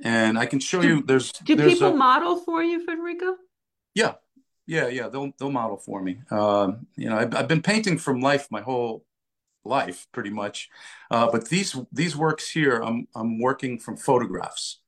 [0.02, 1.04] and I can show Do- you.
[1.04, 3.36] There's Do there's people a, model for you, Federico?
[3.94, 4.14] yeah,
[4.68, 5.10] yeah, yeah.
[5.10, 6.22] They'll they'll model for me.
[6.32, 9.04] Um, you know, I've, I've been painting from life my whole
[9.68, 10.70] life, pretty much.
[11.12, 14.80] Uh, but these these works here, I'm I'm working from photographs,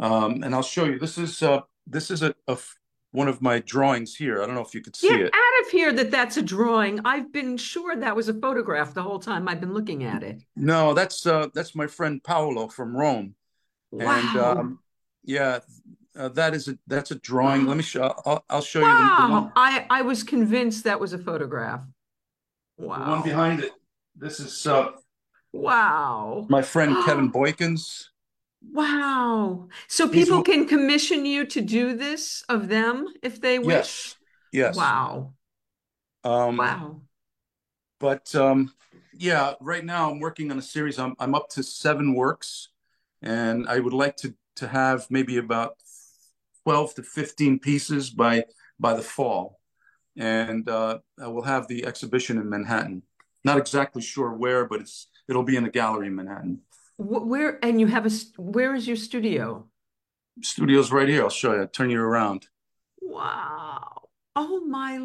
[0.00, 0.98] um, and I'll show you.
[0.98, 2.34] This is uh, this is a,
[3.12, 4.42] one of my drawings here.
[4.42, 5.32] I don't know if you could see Get it.
[5.34, 7.00] out of here that that's a drawing.
[7.04, 10.42] I've been sure that was a photograph the whole time I've been looking at it.
[10.54, 13.34] No, that's uh, that's my friend Paolo from Rome,
[13.92, 14.78] and um,
[15.24, 15.60] yeah,
[16.16, 17.66] uh, that is a that's a drawing.
[17.66, 18.14] Let me show.
[18.24, 19.52] I'll, I'll show you the, the Wow.
[19.56, 21.80] I, I was convinced that was a photograph.
[22.78, 23.72] the one behind it.
[24.18, 24.92] This is uh,
[25.52, 26.46] Wow.
[26.48, 28.06] my friend Kevin Boykins.
[28.72, 29.68] Wow.
[29.88, 33.70] So people w- can commission you to do this of them if they wish?
[33.72, 34.16] Yes,
[34.52, 34.76] yes.
[34.76, 35.32] Wow.
[36.24, 37.00] Um, Wow.
[37.98, 38.72] but um,
[39.18, 40.98] yeah, right now I'm working on a series.
[40.98, 42.68] I'm I'm up to seven works,
[43.22, 45.76] and I would like to to have maybe about
[46.64, 48.44] 12 to 15 pieces by
[48.78, 49.60] by the fall.
[50.18, 53.02] And uh, I will have the exhibition in Manhattan.
[53.46, 56.62] Not exactly sure where, but it's it'll be in a gallery in Manhattan.
[56.98, 59.68] Where, and you have a, where is your studio?
[60.42, 61.22] Studio's right here.
[61.22, 61.60] I'll show you.
[61.60, 62.48] I'll turn you around.
[63.00, 64.08] Wow.
[64.34, 64.98] Oh my,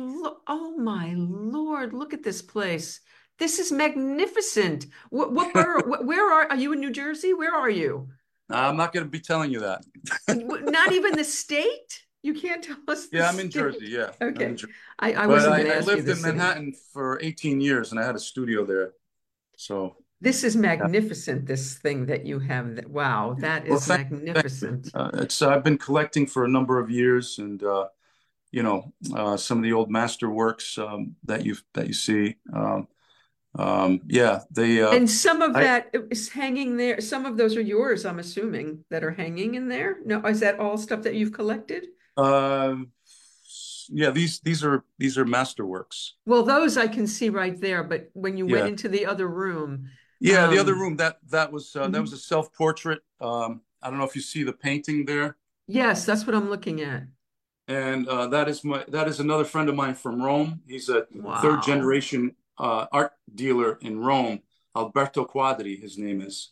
[0.48, 3.02] oh my Lord, look at this place.
[3.38, 4.88] This is magnificent.
[5.12, 7.36] What, what borough, where are, are you in New Jersey?
[7.36, 8.10] Where are you?
[8.50, 9.86] I'm not going to be telling you that.
[10.28, 12.02] Not even the state?
[12.24, 13.60] You can't tell us Yeah, I'm in state.
[13.60, 13.88] Jersey.
[13.90, 14.52] Yeah, Okay.
[14.54, 14.74] Jersey.
[15.00, 16.28] I, I wasn't I, going to I ask you lived in city.
[16.38, 18.94] Manhattan for 18 years, and I had a studio there.
[19.58, 22.76] So This is magnificent, this thing that you have.
[22.76, 24.90] That, wow, that is Well, thank- thank magnificent.
[24.94, 27.88] Uh, it's I've been collecting for a number of years, and uh,
[28.52, 32.36] you know uh, some of the old master works um, that you that you see.
[32.54, 32.88] Um,
[33.58, 34.82] um, yeah, they.
[34.82, 37.02] Uh, And some of I- that is hanging there.
[37.02, 39.98] Some of those are yours, I'm assuming, that are hanging in there.
[40.06, 41.88] No, is that all stuff that you've collected?
[42.22, 42.76] Uh,
[43.90, 46.12] yeah, these these are these are masterworks.
[46.26, 49.90] Well, those I can see right there, but when you went into the other room,
[50.20, 52.02] Yeah, the other Um, room that that was uh, that mhm.
[52.02, 53.02] was a self portrait.
[53.20, 56.82] Um, I don't know if you see the painting there, yes, that's what I'm looking
[56.82, 57.04] at.
[57.68, 60.62] and uh, that is my that is another friend of mine from Rome.
[60.68, 61.42] He's a Wow.
[61.42, 64.42] third generation uh, art dealer in Rome.
[64.76, 66.52] Alberto Quadri, his name is.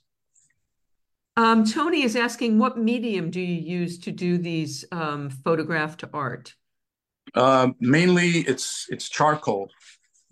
[1.38, 6.56] Um, Tony is asking, what medium do you use to do these um, photographed art?
[7.34, 9.70] Uh, mainly, it's it's charcoal.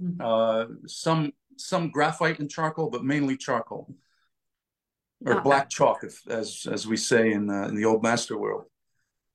[0.02, 0.18] Mhm.
[0.20, 3.96] Uh, some some graphite and charcoal, but mainly charcoal
[5.26, 8.38] or Uh, black chalk, if, as as we say in uh, in the old master
[8.38, 8.66] world.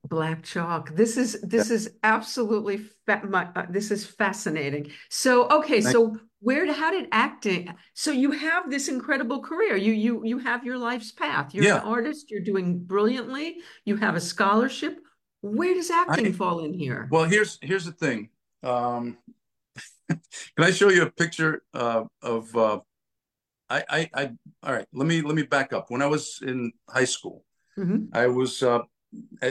[0.09, 0.95] Black chalk.
[0.97, 4.91] This is this is absolutely my, uh, this is fascinating.
[5.11, 7.73] So okay, Thank- so where how did acting?
[7.95, 9.77] So you have this incredible career.
[9.77, 11.55] You you you have your life's path.
[11.55, 11.77] You're Yeah.
[11.81, 12.31] an artist.
[12.31, 13.59] You're doing brilliantly.
[13.85, 14.99] You have a scholarship.
[15.41, 17.09] Where does acting I- fall in here?
[17.11, 18.29] Well, here's here's the thing.
[18.63, 19.19] Um,
[20.09, 22.55] can I show you a picture uh, of?
[22.57, 22.81] Uh,
[23.71, 24.23] I, I I
[24.65, 24.87] all right.
[24.93, 25.87] Let me let me back up.
[25.91, 27.45] When I was in high school,
[27.79, 28.09] Mhm.
[28.13, 28.81] I was uh,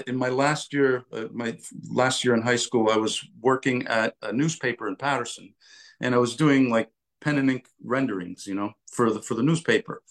[0.08, 1.06] in my last year.
[1.12, 1.58] Uh, my
[1.90, 5.54] last year in high school, I was working at a newspaper in Paterson,
[6.02, 6.90] and I was doing like
[7.22, 10.02] pen and ink renderings, you know, for the for the newspaper.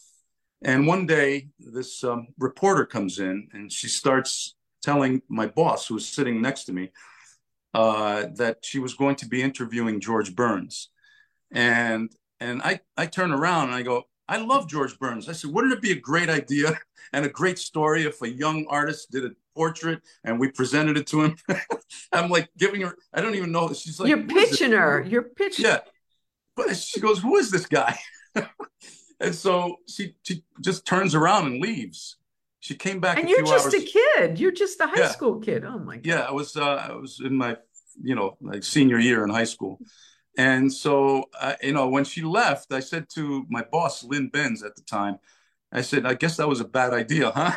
[0.63, 5.95] And one day, this um, reporter comes in, and she starts telling my boss, who
[5.95, 6.91] was sitting next to me,
[7.75, 10.91] uh, that she was going to be interviewing George Burns.
[11.51, 15.29] And and I I turn around and I go, I love George Burns.
[15.29, 16.79] I said, wouldn't it be a great idea
[17.13, 21.07] and a great story if a young artist did a portrait and we presented it
[21.09, 21.37] to him?
[22.13, 22.93] I'm like giving her.
[23.13, 23.73] I don't even know.
[23.75, 25.03] She's like, You're "Who is this?" pitching her.
[25.13, 25.67] You're pitching.
[25.67, 25.81] Yeah.
[26.57, 27.99] But she goes, Who is this guy?
[29.21, 32.17] and so she she just turns around and leaves.
[32.61, 33.75] She came back And you're just hours.
[33.75, 34.39] a kid.
[34.41, 35.09] You're just a high Yeah.
[35.09, 35.65] school kid.
[35.65, 36.07] Oh my God.
[36.07, 37.57] Yeah, I was uh, I was in my
[38.03, 39.79] you know like senior year in high school,
[40.39, 43.23] and so uh, you know when she left, I said to
[43.57, 45.17] my boss Lynn Benz at the time,
[45.73, 47.53] I said, I guess that was a bad idea, huh?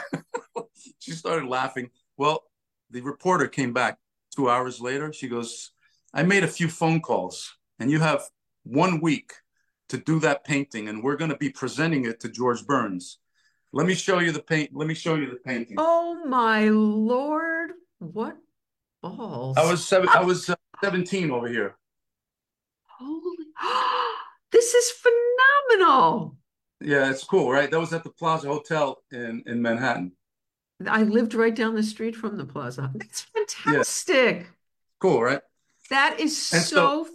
[1.00, 1.90] she started laughing.
[2.18, 2.44] Well,
[2.92, 3.98] the reporter came back
[4.36, 5.12] two hours later.
[5.12, 5.72] She goes,
[6.14, 8.24] I made a few phone calls, and you have
[8.64, 9.34] one week
[9.90, 13.18] to do that painting, and we're going to be presenting it to George Burns.
[13.72, 14.72] Let me show you the paint.
[14.74, 15.78] Let me show you the painting.
[15.80, 17.72] Oh my Lord.
[17.98, 18.38] What
[19.02, 19.58] balls?
[19.58, 20.10] I was seven.
[20.10, 21.76] I was uh, 17 over here.
[22.86, 23.38] Holy,
[24.52, 26.38] this is phenomenal.
[26.84, 27.72] Yeah, it's cool, right?
[27.72, 30.12] That was at the Plaza Hotel in in Manhattan.
[30.88, 32.92] I lived right down the street from the plaza.
[32.94, 34.38] That's fantastic.
[34.38, 34.44] Yeah.
[35.00, 35.42] Cool, right?
[35.90, 37.08] That is so, so,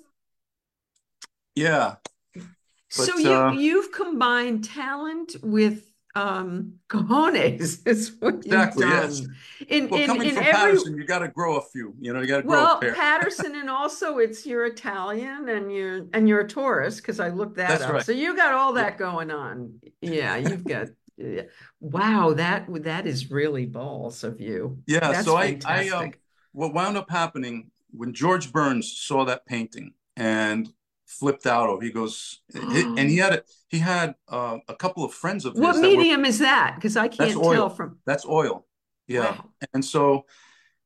[1.54, 1.96] Yeah.
[2.34, 2.46] But,
[2.90, 9.10] so you uh, you've combined talent with um cojones is what exactly, you've done.
[9.10, 9.26] Yes.
[9.68, 10.52] In, well, in, coming in from every...
[10.52, 11.94] Paterson, you got to grow a few.
[12.00, 12.52] You know, you got to grow.
[12.52, 17.28] Well, Paterson, and also it's you're Italian and you're and you're a tourist because I
[17.28, 17.92] looked that That's up.
[17.92, 18.04] Right.
[18.04, 18.98] So you got all that yeah.
[18.98, 19.80] going on.
[20.00, 20.88] Yeah, you've got.
[21.16, 21.42] yeah.
[21.80, 24.78] Wow, that that is really balls of you.
[24.86, 25.00] Yeah.
[25.00, 26.12] That's so I, I, um,
[26.52, 30.72] what wound up happening when George Burns saw that painting and
[31.08, 31.82] flipped out over.
[31.82, 35.62] He goes, and he had a, he had uh, a couple of friends of his.
[35.62, 36.76] What medium were, is that?
[36.76, 37.98] Because I can't tell from.
[38.06, 38.66] That's oil.
[39.06, 39.44] Yeah, wow.
[39.72, 40.26] and so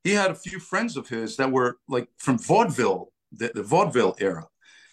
[0.05, 4.17] he had a few friends of his that were like from vaudeville, the, the vaudeville
[4.21, 4.47] era,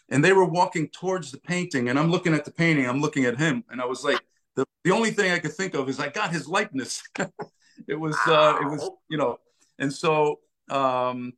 [0.09, 3.25] and they were walking towards the painting, and I'm looking at the painting, I'm looking
[3.25, 4.19] at him, and I was like,
[4.55, 7.03] the the only thing I could think of is I got his likeness.
[7.87, 8.57] it was wow.
[8.57, 9.37] uh, it was you know,
[9.77, 10.39] and so
[10.71, 11.33] um,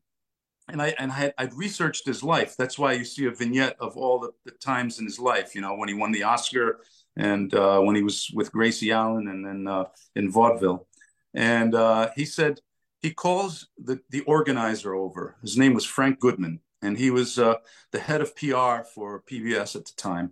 [0.72, 2.56] and I and I I'd researched his life.
[2.58, 5.54] That's why you see a vignette of all the, the times in his life.
[5.56, 6.80] You know, when he won the Oscar,
[7.16, 10.88] and uh, when he was with Gracie Allen, and then uh, in vaudeville.
[11.34, 12.60] And uh, he said
[13.02, 15.36] he calls the the organizer over.
[15.42, 17.56] His name was Frank Goodman, and he was uh,
[17.92, 20.32] the head of PR for PBS at the time.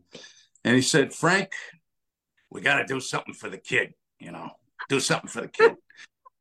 [0.64, 1.52] And he said, Frank,
[2.50, 3.94] we got to do something for the kid.
[4.20, 4.52] You know,
[4.90, 5.76] do something for the kid.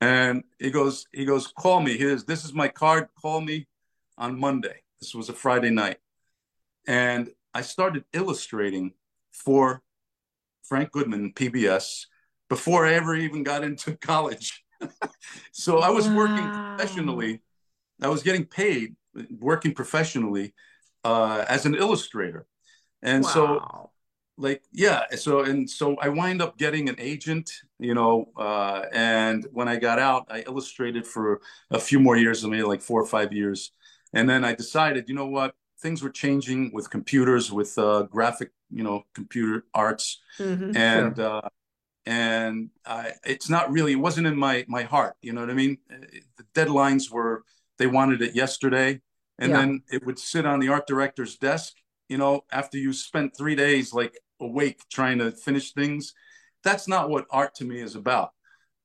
[0.01, 1.97] and he goes, he goes, call me.
[1.97, 3.09] Here's this is my card.
[3.21, 3.68] Call me
[4.19, 4.83] on Monday.
[5.01, 5.99] This was a Friday night.
[6.87, 8.93] And I started illustrating
[9.33, 9.83] for
[10.65, 12.07] Frank Goodman, PBS,
[12.49, 14.65] before I ever even got into college.
[15.53, 16.17] so I was wow.
[16.17, 17.43] working professionally.
[18.03, 18.97] I was getting paid
[19.39, 20.55] working professionally
[21.05, 22.47] uh, as an illustrator.
[23.03, 23.31] And wow.
[23.31, 23.91] so
[24.41, 27.51] like yeah so and so i wind up getting an agent
[27.81, 31.41] you know uh, and when i got out i illustrated for
[31.73, 33.73] a few more years maybe like four or five years
[34.13, 38.51] and then I decided, you know what, things were changing with computers, with uh, graphic,
[38.71, 41.43] you know, computer arts, mm-hmm, and sure.
[41.45, 41.49] uh,
[42.07, 45.17] and I, it's not really, it wasn't in my my heart.
[45.21, 45.79] You know what I mean?
[45.89, 47.45] The deadlines were
[47.79, 49.01] they wanted it yesterday,
[49.39, 49.59] and yeah.
[49.59, 51.75] then it would sit on the art director's desk.
[52.09, 56.15] You know, after you spent three days like awake trying to finish things,
[56.65, 58.31] that's not what art to me is about.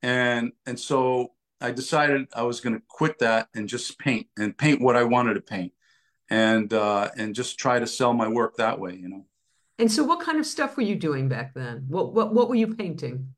[0.02, 1.32] And and so
[1.64, 5.04] I decided I was going to quit that and just paint and paint what I
[5.04, 5.72] wanted to paint,
[6.30, 9.26] and uh, and just try to sell my work that way, you know.
[9.80, 11.86] And so, what kind of stuff were you doing back then?
[11.88, 13.30] What what what were you painting?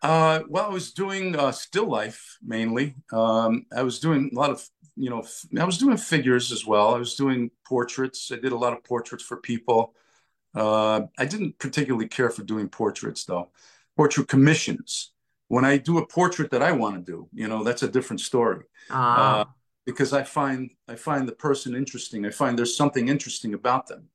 [0.00, 2.94] Uh, well, I was doing uh, still life mainly.
[3.12, 4.64] Um, I was doing a lot of
[4.96, 5.24] you know
[5.58, 6.94] I was doing figures as well.
[6.94, 8.30] I was doing portraits.
[8.32, 9.94] I did a lot of portraits for people.
[10.54, 13.50] Uh, I didn't particularly care for doing portraits though.
[13.96, 15.11] Portrait commissions
[15.52, 18.20] when I do a portrait that I want to do, you know, that's a different
[18.20, 18.64] story.
[18.88, 19.40] Ah.
[19.40, 19.44] Uh,
[19.84, 22.24] because I find I find the person interesting.
[22.24, 24.08] I find there's something interesting about them.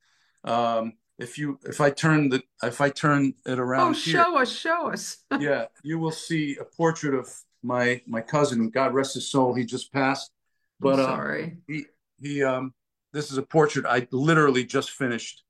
[0.43, 4.39] Um, if you if I turn the if I turn it around, oh, here, show
[4.39, 5.17] us, show us.
[5.39, 7.29] yeah, you will see a portrait of
[7.61, 8.71] my my cousin.
[8.71, 9.53] God rest his soul.
[9.53, 10.31] He just passed.
[10.79, 11.43] But I'm uh, sorry.
[11.43, 11.85] Uh, he
[12.19, 12.73] he um
[13.13, 15.43] this is a portrait I literally just finished.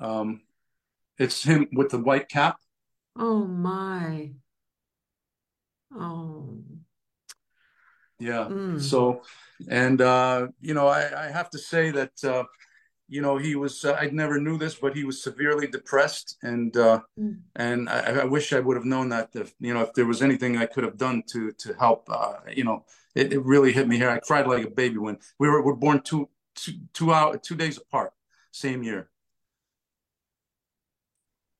[0.00, 0.40] Um,
[1.18, 2.56] it's him with the white cap.
[3.14, 4.30] Oh my.
[5.94, 6.58] Oh.
[8.18, 8.48] Yeah.
[8.50, 8.80] Mm.
[8.80, 9.22] So,
[9.68, 12.44] and, uh, you know, I, I, have to say that, uh,
[13.08, 16.36] you know, he was, uh, I never knew this, but he was severely depressed.
[16.42, 17.38] And, uh, mm.
[17.54, 20.20] and I, I, wish I would have known that, if, you know, if there was
[20.20, 23.88] anything I could have done to, to help, uh, you know, it, it really hit
[23.88, 24.10] me here.
[24.10, 27.56] I cried like a baby when we were, were born two, two, two hours, two
[27.56, 28.12] days apart,
[28.50, 29.10] same year.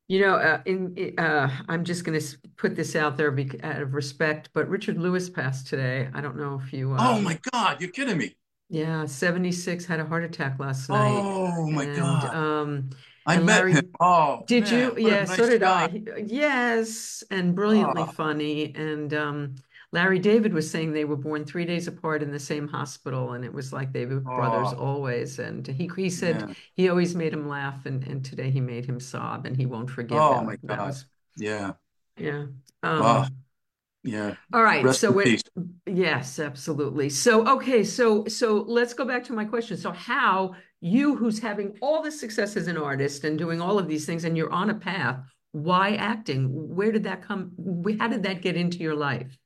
[0.09, 3.83] You know, uh, in uh, I'm just going to put this out there because, out
[3.83, 6.09] of respect, but Richard Lewis passed today.
[6.15, 6.95] I don't know if you.
[6.95, 7.79] Uh, oh my God!
[7.79, 8.35] You're kidding me.
[8.71, 11.11] Yeah, 76 had a heart attack last night.
[11.11, 12.35] Oh my and, God!
[12.35, 12.91] Um,
[13.27, 13.91] I met Larry, him.
[14.01, 15.09] Oh, did man, you?
[15.09, 15.85] Yeah, nice so did guy.
[15.85, 16.03] I.
[16.25, 18.07] Yes, and brilliantly oh.
[18.07, 19.57] funny, and um,
[19.91, 23.45] Larry David was saying they were born three days apart in the same hospital, and
[23.45, 24.85] it was like they were brothers oh.
[24.85, 25.39] always.
[25.39, 26.55] And he he said yeah.
[26.75, 29.91] he always made him laugh, and and today he made him sob, and he won't
[29.91, 30.47] forgive oh, him.
[30.47, 30.89] my God!
[30.89, 31.05] Was,
[31.37, 31.73] yeah,
[32.17, 32.47] yeah.
[32.83, 33.27] Um, oh.
[34.05, 34.35] Yeah.
[34.53, 34.85] All right.
[34.85, 35.43] Rest so it,
[35.85, 37.11] yes, absolutely.
[37.11, 39.77] So okay, so so let's go back to my question.
[39.77, 43.89] So how you who's having all the success as an artist and doing all of
[43.89, 45.19] these things and you're on a path,
[45.53, 46.47] why acting?
[46.75, 47.53] Where did that come?
[47.99, 49.37] How did that get into your life?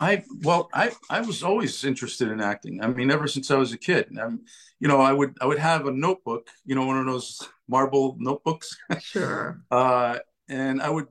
[0.00, 2.82] I well, I I was always interested in acting.
[2.82, 4.16] I mean, ever since I was a kid.
[4.20, 4.40] I'm,
[4.78, 8.16] you know, I would I would have a notebook, you know, one of those marble
[8.18, 8.76] notebooks.
[9.00, 9.60] Sure.
[9.70, 10.18] uh,
[10.48, 11.06] and I would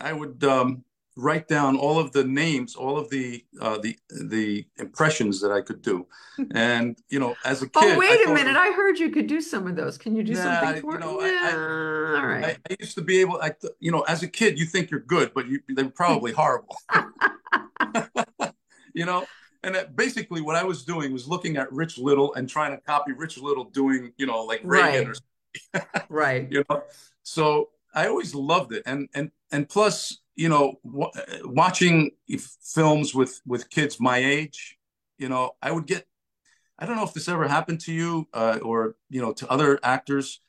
[0.00, 0.84] I would um,
[1.16, 5.60] write down all of the names, all of the uh, the the impressions that I
[5.60, 6.06] could do.
[6.54, 8.56] And you know, as a Oh, kid, I wait a minute.
[8.56, 9.96] I heard you could do some of those.
[9.98, 11.24] Can you do something for you know, me?
[11.26, 12.20] I, Yeah.
[12.20, 12.56] All I.
[12.70, 15.32] I used to be able, I, you know, as a kid, you think you're good,
[15.34, 16.76] but you they're probably horrible.
[18.94, 19.26] you know
[19.62, 23.12] and basically what i was doing was looking at rich little and trying to copy
[23.12, 25.18] rich little doing you know like reagan Right.
[25.74, 26.48] or Right.
[26.50, 26.82] you know
[27.22, 31.10] so i always loved it and and and plus you know w-
[31.44, 32.10] watching
[32.62, 34.76] films with with kids my age
[35.18, 36.06] you know i would get
[36.78, 39.78] i don't know if this ever happened to you uh, or you know to other
[39.82, 40.40] actors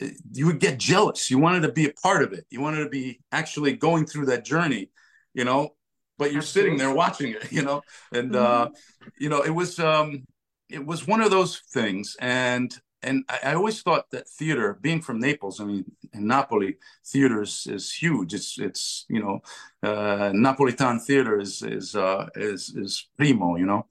[0.00, 1.30] eh, you would get jealous.
[1.30, 2.46] You wanted to be a part of it.
[2.50, 4.90] You wanted to be actually going through that journey
[5.34, 5.70] you know
[6.18, 8.74] but you're sitting there watching it you know and uh Mhm.
[9.18, 10.24] you know it was um
[10.68, 12.16] it was one of those things.
[12.20, 12.72] And
[13.02, 16.76] and I, I always thought that theater being from naples i mean in napoli
[17.06, 18.34] theater is, is huge.
[18.34, 19.40] It's it's you know
[19.82, 23.86] uh napolitan theater is is uh is is primo you know?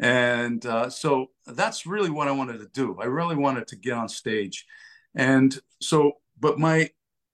[0.00, 2.96] And uh so that's really what i wanted to do.
[3.00, 4.66] I really wanted to get on stage.
[5.14, 5.98] And so
[6.38, 6.90] but my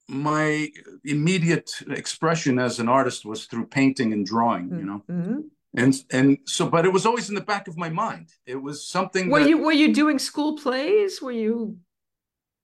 [0.08, 0.68] my
[1.04, 5.02] immediate expression as an artist was through painting and drawing you know?
[5.10, 5.50] Mhm.
[5.76, 8.30] And and so but it was always in the back of my mind.
[8.46, 11.20] It was something Were that you were you doing school plays?
[11.22, 11.78] Were you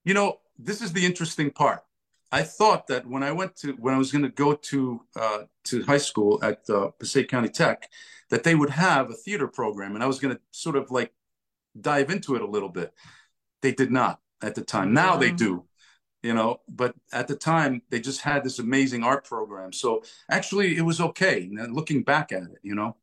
[0.04, 1.80] you know this is the interesting part.
[2.32, 5.40] I thought that when i went to when i was going to go to uh
[5.64, 7.88] to high school at uh, passaic county tech
[8.30, 11.12] that they would have a theater program and i was going to sort of like
[11.80, 12.92] dive into it a little bit.
[13.62, 14.92] They did not at the time.
[14.92, 15.36] Now they Mm.
[15.36, 15.64] do
[16.22, 19.72] you know but at the time they just had this amazing art program.
[19.72, 22.96] So actually it was okay looking back at it you know.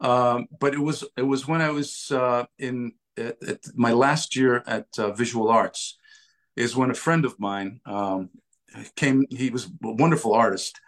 [0.00, 4.36] Um, but it was it was when i was uh, in at, at my last
[4.36, 5.98] year at uh, visual arts
[6.56, 8.30] is when a friend of mine um,
[8.96, 10.80] came he was a wonderful artist.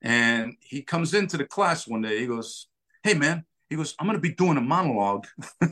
[0.00, 2.68] And he comes into the class one day he goes
[3.02, 5.26] hey man he goes i'm to be doing a monologue.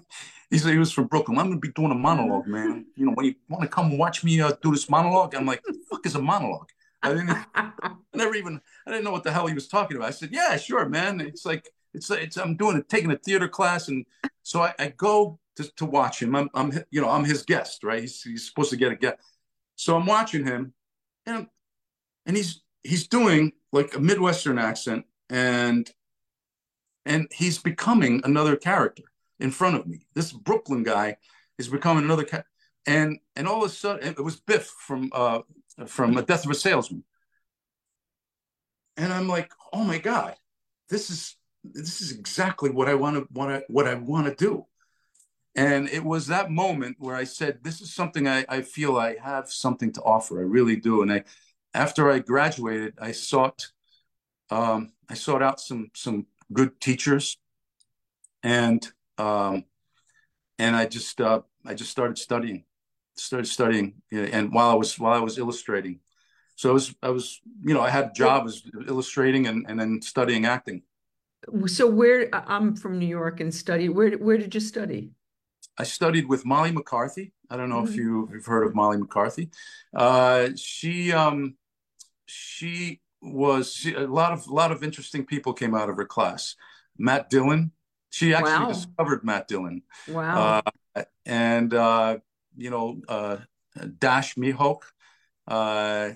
[0.48, 1.38] He said he was from brooklyn.
[1.38, 2.86] I'm to be doing a monologue man.
[2.94, 5.34] You know when you want to come watch me uh, do this monologue?
[5.34, 6.70] I'm like the fuck is a monologue?
[7.02, 7.70] I didn't I
[8.14, 10.08] never even i didn't know what the hell he was talking about.
[10.08, 11.20] I said yeah sure man.
[11.20, 14.04] It's like it's it's i'm doing it taking a theater class and
[14.42, 16.36] so i, I go to, to watch him.
[16.36, 18.02] I'm, I'm you know i'm his guest right?
[18.02, 19.18] He's, he's supposed to get a guest.
[19.74, 20.74] So i'm watching him
[21.26, 21.48] and
[22.24, 25.90] and he's he's doing like a midwestern accent and
[27.06, 29.04] and he's becoming another character
[29.38, 30.06] in front of me.
[30.14, 31.16] This brooklyn guy
[31.58, 32.26] is becoming another
[32.86, 35.40] and and all of a sudden it was biff from uh
[35.86, 37.04] from a death of a salesman.
[38.98, 40.34] And i'm like oh my god
[40.88, 44.34] this is this is exactly what i want to want to what i want to
[44.34, 44.66] do.
[45.54, 49.16] And it was that moment where i said this is something I, I feel i
[49.22, 50.40] have something to offer.
[50.40, 51.02] I really do.
[51.02, 51.24] And i
[51.72, 53.66] after i graduated i sought
[54.50, 57.38] um, i sought out some some good teachers
[58.42, 58.86] and
[59.18, 59.64] um,
[60.58, 62.64] and i just uh, i just started studying
[63.16, 66.00] started studying and while i was while i was illustrating
[66.56, 69.78] so I was, I was, you know, I had a job as illustrating and, and
[69.78, 70.82] then studying acting.
[71.66, 75.10] So where I'm from New York and study Where where did you study?
[75.78, 77.32] I studied with Molly McCarthy.
[77.50, 77.96] I don't know if Mhm.
[77.96, 79.50] you, you've heard of Molly McCarthy.
[79.94, 81.56] Uh, she um,
[82.24, 86.04] she was she, a lot of a lot of interesting people came out of her
[86.06, 86.54] class.
[86.98, 87.72] Matt Dillon.
[88.10, 88.68] She actually Wow.
[88.72, 89.82] discovered Matt Dillon.
[90.08, 90.62] Wow.
[90.96, 92.18] Uh, and uh,
[92.56, 93.38] you know, uh,
[93.98, 94.82] Dash Mihok.
[95.46, 96.10] Uh,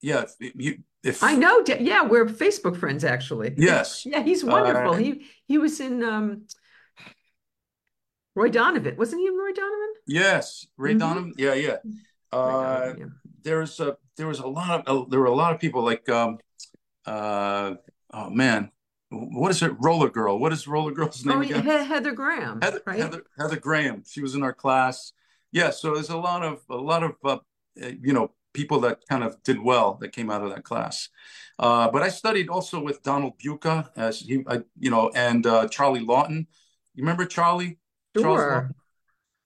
[0.00, 1.62] yeah, if you if I know.
[1.66, 3.54] Yeah, we're Facebook friends actually.
[3.58, 4.94] yes, Yeah, he's Uh, wonderful.
[4.94, 6.46] He he was in um
[8.34, 8.96] Roy Donovan.
[8.96, 9.92] Wasn't he in Roy Donovan?
[10.06, 10.98] yes, Ray Mhm.
[10.98, 11.34] Donovan.
[11.38, 11.76] Yeah, yeah.
[12.32, 12.40] Uh,
[12.92, 13.06] Donovan, yeah.
[13.42, 16.08] there's a there was a lot of uh, there were a lot of people like
[16.08, 16.38] um
[17.06, 17.74] uh
[18.12, 18.70] oh man
[19.10, 22.60] what is it roller girl what is roller girl's name Oh, again He- Heather Graham,
[22.60, 22.98] Heather, right?
[22.98, 25.12] Heather Heather Graham she was in our class
[25.52, 27.38] yeah so there's a lot of a lot of uh,
[27.78, 31.08] you know people that kind of did well that came out of that class
[31.58, 35.68] uh but I studied also with Donald Buca as he I, you know and uh
[35.68, 36.46] Charlie Laughton
[36.94, 37.78] you remember Charlie
[38.16, 38.70] Charles Sure.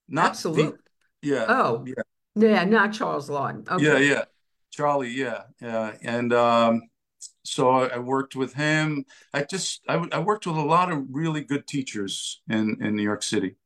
[0.09, 0.79] Not the Absolutely.
[1.23, 2.03] yeah Oh, yeah
[2.37, 3.69] yeah, not Charles Laughton.
[3.69, 3.85] Okay.
[3.85, 4.25] Yeah, yeah.
[4.71, 5.97] Charlie, yeah, yeah.
[6.03, 6.83] And um,
[7.45, 9.05] so I, I worked with him.
[9.33, 13.23] I just I worked with a lot of really good teachers in in New York
[13.23, 13.57] City.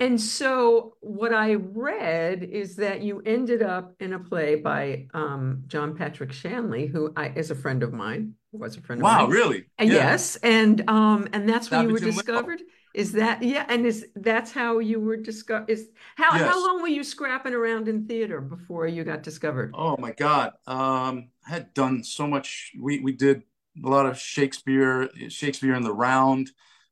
[0.00, 5.62] And so what I read is that you ended up in a play by um,
[5.68, 9.12] John Patrick Shanley, who I, is a friend of mine, was a friend of Wow,
[9.12, 9.28] mine.
[9.28, 9.66] really?
[9.78, 9.92] And Yeah.
[9.92, 12.22] yes, and um, and that's when you were Savage in Limbo.
[12.22, 12.60] discovered.
[12.92, 13.64] Is that yeah?
[13.68, 15.70] And is that's how you were discovered?
[15.70, 19.78] Is how how long were you scrapping around in theater before you got discovered?
[19.78, 20.52] Oh my God.
[20.66, 22.72] Um, I had done so much.
[22.78, 23.42] We we did
[23.84, 26.50] a lot of Shakespeare, Shakespeare in the Round.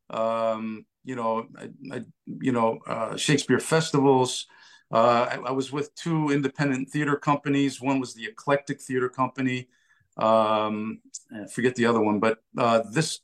[0.09, 4.46] Um, you know, I, I, you know, uh, Shakespeare festivals.
[4.92, 7.80] Uh, I, I was with two independent theater companies.
[7.80, 9.68] One was the Eclectic Theater Company.
[10.16, 11.01] Um,
[11.32, 13.20] I forget the other one, but uh, this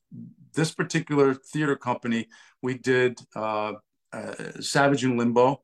[0.55, 2.29] this particular theater company,
[2.63, 3.75] we did uh,
[4.13, 5.61] uh, Savage in Limbo,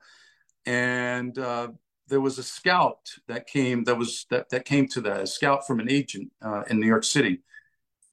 [0.67, 1.69] and uh,
[2.13, 5.67] there was a scout that came that was that that came to that a scout
[5.67, 7.41] from an agent uh, in New York City,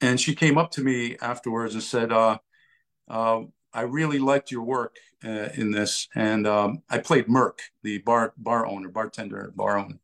[0.00, 2.38] and she came up to me afterwards and said, uh,
[3.08, 3.42] uh,
[3.74, 8.32] "I really liked your work uh, in this," and um, I played Murk, the bar
[8.38, 9.98] bar owner, bartender, bar owner,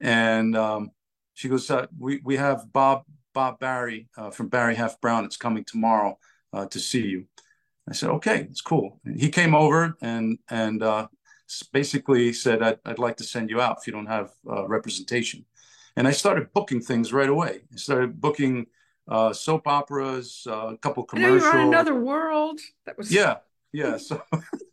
[0.00, 0.92] and um,
[1.34, 3.02] she goes, uh, "We we have Bob
[3.34, 5.26] Bob Barry uh, from Barry Haft Brown.
[5.26, 6.18] It's coming tomorrow
[6.70, 7.26] to see you."
[7.86, 10.82] I said, "Okay, it's cool." And he came over and and
[11.72, 15.44] basically said, I'd, I'd like to send you out if you don't have uh, representation.
[15.96, 17.62] And I started booking things right away.
[17.72, 18.66] I started booking
[19.08, 22.60] uh, soap operas, uh, a couple I know you're on another world.
[22.84, 23.36] That was Yeah,
[23.72, 23.96] yeah.
[23.96, 24.22] So,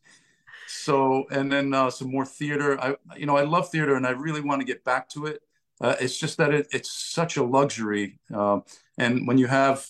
[0.68, 2.80] so and then uh, some more theater.
[2.80, 5.42] I, you know, I love theater, and I really want to get back to it.
[5.80, 8.64] Uh, it's just that it, it's such a luxury, um,
[8.98, 9.86] and when you have,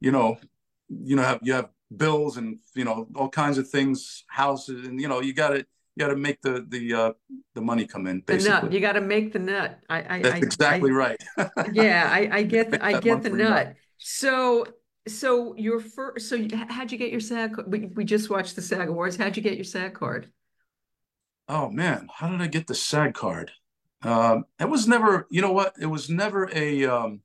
[0.00, 0.38] you know,
[0.88, 5.00] you know, have you have bills and you know all kinds of things, houses, and
[5.00, 5.66] you know, you got to
[5.98, 7.12] you got to make the the uh,
[7.54, 8.22] the money come in.
[8.24, 8.72] the nut.
[8.72, 9.80] You got to make the nut.
[9.88, 11.24] I I that's I, exactly I right.
[11.72, 13.66] yeah, I I get the, I get the nut.
[13.66, 13.74] nut.
[13.98, 14.66] So
[15.08, 17.56] so your first so you, how'd you get your SAG?
[17.66, 19.16] We we just watched the SAG Awards.
[19.16, 20.30] How'd you get your SAG card?
[21.48, 23.50] Oh man, how did I get the SAG card?
[24.02, 25.74] Um, it was never, you know what?
[25.80, 27.22] It was never a, um,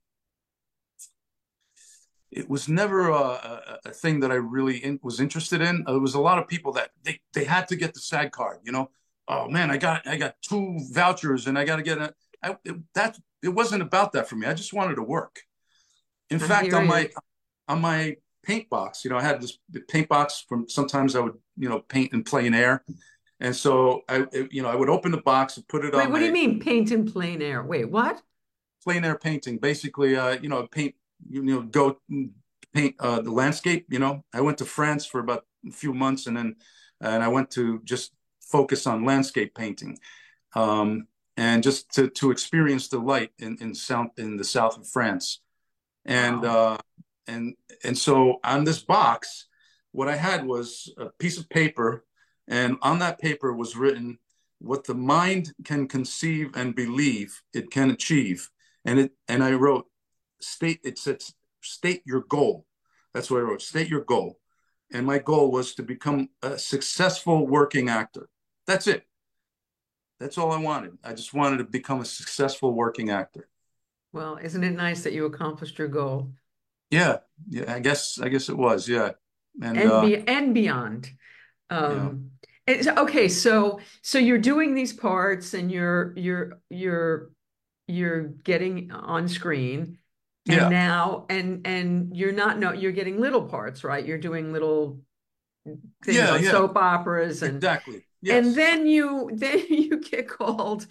[2.34, 5.84] it was never a, a, thing that I really in, was interested in.
[5.86, 8.58] There was a lot of people that they they had to get the SAG card.
[8.64, 8.90] You know,
[9.28, 12.12] oh man, I got I got two vouchers and I got to get a.
[12.42, 14.46] I, it, that it wasn't about that for me.
[14.46, 15.40] I just wanted to work.
[16.28, 16.88] In I fact, on you.
[16.88, 17.10] my
[17.68, 19.58] on my paint box, you know, I had this
[19.88, 22.84] paint box from sometimes I would you know paint in plein air,
[23.38, 26.06] and so I it- you know I would open the box and put it Wait,
[26.06, 27.62] on what do you mean paint in plain air?
[27.62, 28.20] Wait, what?
[28.82, 29.58] plein air painting.
[29.58, 30.94] Basically, uh, you know, paint
[31.28, 31.98] you know go
[32.72, 33.86] paint uh, the landscape.
[33.88, 36.56] You know, I went to France for about a few months, and then
[37.00, 39.98] and I went to just focus on landscape painting.
[40.54, 41.06] Um,
[41.36, 45.40] and just to, to experience the light in, in south in the south of France.
[46.04, 46.74] And Wow.
[46.74, 46.78] uh,
[47.26, 47.54] and
[47.84, 49.46] and so on this box,
[49.92, 52.04] what I had was a piece of paper,
[52.48, 54.18] and on that paper was written,
[54.58, 58.50] "What the mind can conceive and believe, it can achieve."
[58.84, 59.86] And it and I wrote,
[60.44, 61.22] "State." It said,
[61.60, 62.66] "State your goal."
[63.12, 63.62] That's what I wrote.
[63.62, 64.38] State your goal.
[64.92, 68.28] And my goal was to become a successful working actor.
[68.66, 69.06] That's it.
[70.20, 70.98] That's all I wanted.
[71.02, 73.48] I just wanted to become a successful working actor.
[74.12, 76.32] Well, isn't it nice that you accomplished your goal
[76.90, 77.18] Yeah,
[77.48, 77.72] yeah.
[77.74, 78.88] I guess I guess it was.
[78.88, 79.12] Yeah,
[79.60, 81.10] and and uh, and beyond?
[81.70, 82.30] Um,
[82.66, 87.30] and so- okay, so so you're doing these parts and you're you're you're
[87.88, 89.98] you're getting on screen
[90.48, 94.04] and yeah, now and and you're not no you're getting little parts, right?
[94.04, 95.00] You're doing little
[95.64, 96.50] things yeah, yeah.
[96.50, 98.02] soap operas and Exactly.
[98.28, 100.86] and then you then you get called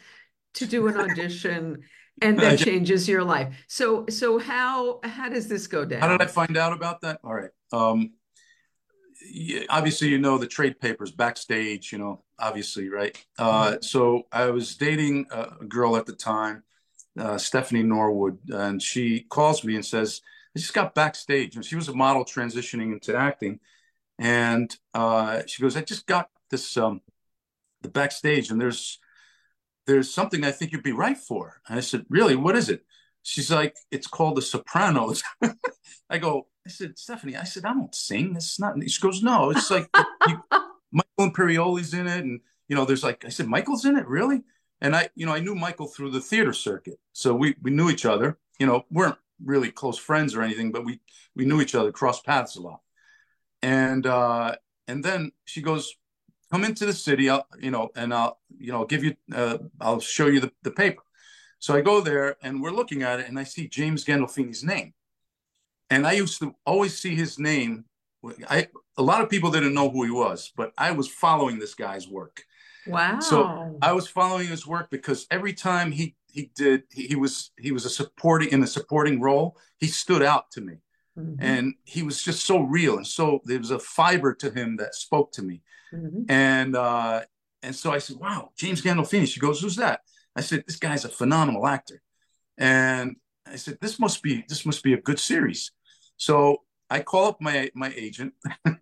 [0.55, 1.83] to do an audition
[2.21, 3.55] and that changes your life.
[3.67, 6.01] So so how how does this go down?
[6.01, 7.19] how did I find out about that?
[7.23, 7.51] All right.
[7.71, 8.13] Um,
[9.69, 11.91] obviously, you know the trade papers backstage.
[11.91, 13.17] You know, obviously, right?
[13.37, 16.63] Uh, so I was dating a girl at the time,
[17.19, 20.21] uh, Stephanie Norwood, and she calls me and says,
[20.55, 23.59] "I just got backstage." And she was a model transitioning into acting,
[24.19, 27.01] and uh, she goes, "I just got this um,
[27.81, 28.99] the backstage, and there's
[29.87, 32.35] there's something I think you'd be right for." And I said, "Really?
[32.35, 32.85] What is it?"
[33.23, 35.23] She's like, "It's called The Sopranos."
[36.09, 38.33] I go, I said, Stephanie, I said, I don't sing.
[38.35, 38.75] It's not.
[38.87, 39.89] She goes, No, it's like
[40.27, 40.41] you,
[40.91, 44.43] Michael Imperioli's in it, and you know, there's like I said, Michael's in it, really?
[44.83, 47.89] And I, you know, I knew Michael through the theater circuit, so we we knew
[47.89, 48.37] each other.
[48.59, 50.99] You know, weren't really close friends or anything, but we
[51.35, 52.81] we knew each other, crossed paths a lot.
[53.61, 54.55] And uh,
[54.87, 55.95] and then she goes,
[56.51, 59.99] come into the city, I'll, you know, and I'll, you know, give you, uh, I'll
[59.99, 61.01] show you the, the paper.
[61.57, 64.93] So I go there and we're looking at it and I see James Gandolfini's name.
[65.89, 67.85] And I used to always see his name
[68.47, 68.67] I
[68.97, 72.07] a lot of people didn't know who he was, but I was following this guy's
[72.07, 72.43] work.
[72.87, 73.19] Wow.
[73.19, 77.51] So I was following his work because every time he he did he, he was
[77.57, 80.75] he was a supporting in a supporting role, he stood out to me.
[81.17, 81.43] Mm-hmm.
[81.43, 84.95] And he was just so real and so there was a fiber to him that
[84.95, 85.61] spoke to me.
[85.93, 86.23] Mm-hmm.
[86.29, 87.21] And uh
[87.61, 89.27] and so I said, Wow, James Gandolfini.
[89.27, 90.01] She goes, Who's that?
[90.35, 92.01] I said, This guy's a phenomenal actor.
[92.57, 93.15] And
[93.45, 95.71] I said, This must be this must be a good series.
[96.17, 98.33] So I call up my my agent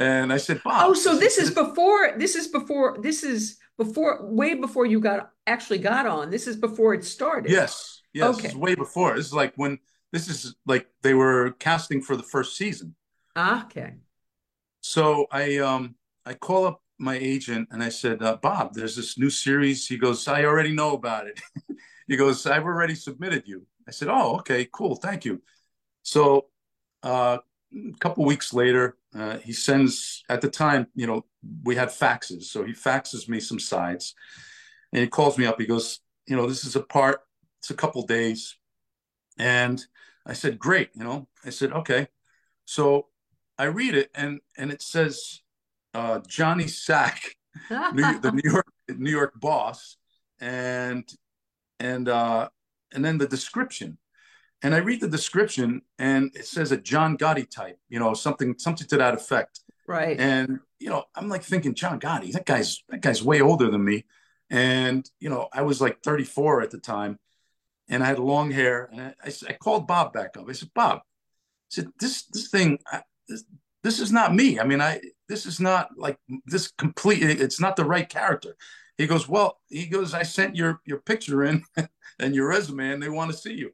[0.00, 0.82] and I said, Bob.
[0.82, 5.30] Oh, so this is before this is before this is before way before you got
[5.46, 6.30] actually got on.
[6.30, 7.52] This is before it started.
[7.52, 8.00] Yes.
[8.14, 8.38] Yes.
[8.38, 8.54] Okay.
[8.54, 9.14] way before.
[9.14, 9.78] This is like when
[10.10, 12.94] this is like they were casting for the first season.
[13.36, 13.92] Okay.
[14.80, 19.18] So I um I call up my agent and I said, uh, Bob, there's this
[19.18, 19.86] new series.
[19.86, 21.40] He goes, I already know about it.
[22.08, 23.66] he goes, I've already submitted you.
[23.86, 25.42] I said, Oh, okay, cool, thank you.
[26.02, 26.46] So
[27.02, 27.38] uh,
[27.72, 31.24] a couple weeks later, uh, he sends, at the time, you know,
[31.64, 32.44] we had faxes.
[32.44, 34.14] So he faxes me some sides
[34.92, 35.60] and he calls me up.
[35.60, 37.20] He goes, you know, this is a part,
[37.58, 38.56] it's a couple days.
[39.38, 39.84] And
[40.26, 42.08] I said, great, you know, I said, okay.
[42.64, 43.06] So
[43.58, 45.40] I read it and, and it says,
[45.94, 47.36] uh, Johnny Sack,
[47.70, 49.96] New, the New York, New York boss.
[50.40, 51.08] And,
[51.78, 52.48] and, uh,
[52.92, 53.98] and then the description
[54.62, 58.56] and I read the description and it says a John Gotti type, you know, something
[58.58, 59.60] something to that effect.
[59.86, 60.18] Right.
[60.20, 63.84] And you know, I'm like thinking John Gotti, that guy's that guy's way older than
[63.84, 64.04] me.
[64.50, 67.18] And you know, I was like 34 at the time,
[67.88, 68.88] and I had long hair.
[68.92, 70.48] And I, I, I called Bob back up.
[70.48, 71.02] I said, Bob, I
[71.70, 73.44] said this this thing, I, this,
[73.82, 74.60] this is not me.
[74.60, 77.32] I mean, I this is not like this completely.
[77.32, 78.56] It's not the right character.
[78.98, 81.64] He goes, well, he goes, I sent your your picture in
[82.18, 83.72] and your resume, and they want to see you.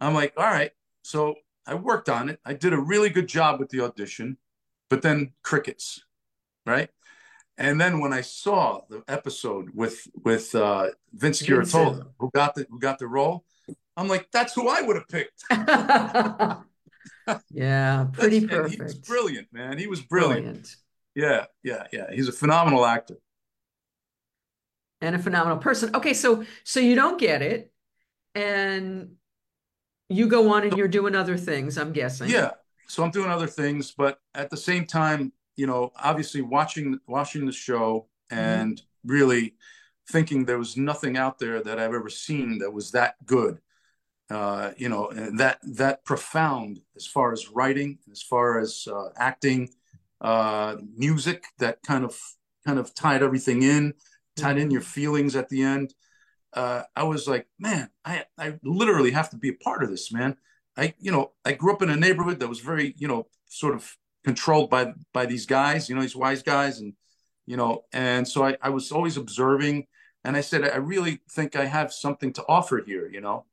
[0.00, 0.72] I'm like, all right.
[1.02, 1.34] So
[1.66, 2.40] I worked on it.
[2.44, 4.38] I did a really good job with the audition,
[4.88, 6.04] but then crickets,
[6.64, 6.90] right?
[7.58, 12.66] And then when I saw the episode with with uh, Vince Curatola, who got the
[12.68, 13.44] who got the role,
[13.96, 15.42] I'm like, that's who I would have picked.
[17.50, 18.74] yeah, pretty that's, perfect.
[18.74, 19.78] He was brilliant, man.
[19.78, 20.44] He was brilliant.
[20.44, 20.76] brilliant.
[21.14, 22.14] Yeah, yeah, yeah.
[22.14, 23.16] He's a phenomenal actor
[25.00, 25.94] and a phenomenal person.
[25.94, 27.72] Okay, so so you don't get it,
[28.34, 29.15] and
[30.08, 32.30] you go on and you're doing other things, I'm guessing.
[32.30, 32.52] Yeah.
[32.88, 37.46] So I'm doing other things, but at the same time, you know, obviously watching watching
[37.46, 38.38] the show mm-hmm.
[38.38, 39.10] and mm-hmm.
[39.10, 39.54] really
[40.08, 43.58] thinking there was nothing out there that I've ever seen that was that good.
[44.28, 49.68] Uh, you know, that that profound as far as writing, as far as uh, acting,
[50.20, 52.18] uh, music that kind of
[52.64, 53.94] kind of tied everything in,
[54.36, 54.72] tied in mm-hmm.
[54.72, 55.94] your feelings at the end
[56.56, 60.10] uh, I was like, man, I, I literally have to be a part of this,
[60.10, 60.36] man.
[60.76, 63.74] I, you know, I grew up in a neighborhood that was very, you know, sort
[63.74, 66.94] of controlled by by these guys, you know, these wise guys, and
[67.46, 69.86] you know, and so I, I was always observing,
[70.24, 73.44] and I said, I really think I have something to offer here, you know,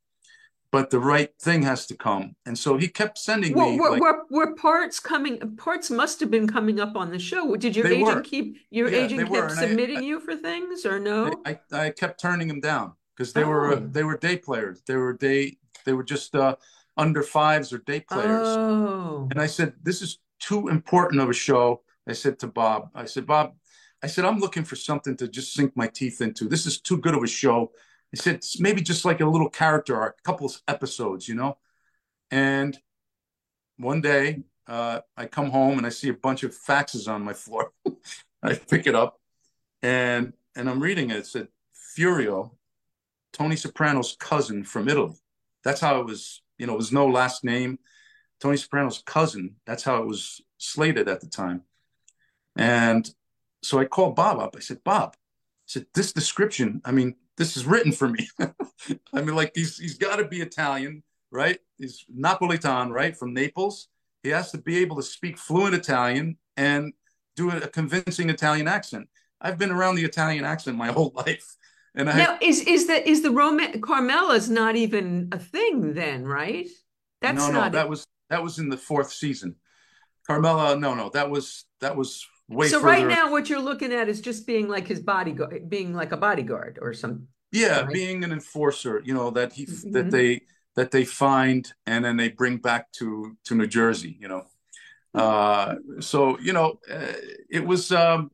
[0.73, 2.35] but the right thing has to come.
[2.47, 3.79] And so he kept sending well, me.
[3.79, 5.55] Were, like, were, were, parts coming?
[5.55, 7.55] Parts must have been coming up on the show.
[7.55, 8.21] Did your agent were.
[8.21, 11.31] keep your yeah, agent kept submitting I, you for things or no?
[11.45, 13.49] I, I kept turning them down because they oh.
[13.49, 14.81] were they were day players.
[14.87, 16.55] They were day they were just uh,
[16.97, 18.47] under fives or day players.
[18.47, 19.27] Oh.
[19.29, 21.83] And I said, this is too important of a show.
[22.09, 23.53] I said to Bob, I said, Bob,
[24.01, 26.49] I said, I'm looking for something to just sink my teeth into.
[26.49, 27.71] This is too good of a show
[28.13, 31.57] I said, maybe just like a little character arc, a couple of episodes, you know?
[32.29, 32.77] And
[33.77, 37.33] one day uh, I come home and I see a bunch of faxes on my
[37.43, 37.71] floor.
[38.41, 39.19] I pick it up
[39.81, 41.17] and and I'm reading it.
[41.17, 41.47] It said
[41.97, 42.51] Furio,
[43.31, 45.15] Tony Soprano's cousin from Italy.
[45.63, 47.79] That's how it was, you know, it was no last name.
[48.39, 49.55] Tony Soprano's cousin.
[49.65, 51.63] That's how it was slated at the time.
[52.55, 53.09] And
[53.63, 54.55] so I called Bob up.
[54.55, 55.17] I said, Bob, I
[55.65, 58.27] said, this description, I mean, this is written for me.
[58.39, 61.59] I mean, like he's he's got to be Italian, right?
[61.77, 63.87] He's Napolitan, right, from Naples.
[64.21, 66.93] He has to be able to speak fluent Italian and
[67.35, 69.09] do a, convincing Italian accent.
[69.41, 71.55] I've been around the Italian accent my whole life.
[71.95, 76.25] And I now is is the is the Roman Carmela's not even a thing then,
[76.25, 76.67] right?
[77.21, 79.55] That's no, no, not that was that was in the fourth season.
[80.25, 84.09] Carmela, no, no, that was that was way so right now what you're looking at
[84.09, 87.93] is just being like his bodyguard being like a bodyguard or some yeah right?
[87.93, 89.91] being an enforcer you know that he mm-hmm.
[89.91, 90.41] that they
[90.75, 94.43] that they find and then they bring back to to new jersey you know
[95.13, 97.13] uh so you know uh,
[97.49, 98.31] it was um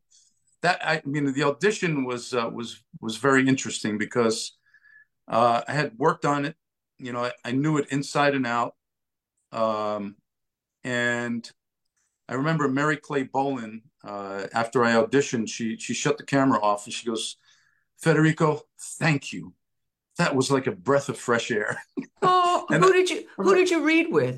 [0.61, 4.57] that i mean the audition was uh, was was very interesting because
[5.27, 6.55] uh i had worked on it
[6.97, 8.75] you know i, I knew it inside and out
[9.51, 10.15] um
[10.83, 11.49] and
[12.27, 16.85] I remember Mary Clay Boland, uh, after I auditioned, she she shut the camera off
[16.85, 17.37] and she goes,
[17.97, 18.61] Federico,
[18.99, 19.53] thank you.
[20.17, 21.71] That was like a breath of fresh air.
[22.21, 24.37] Oh, who did you who did you read with?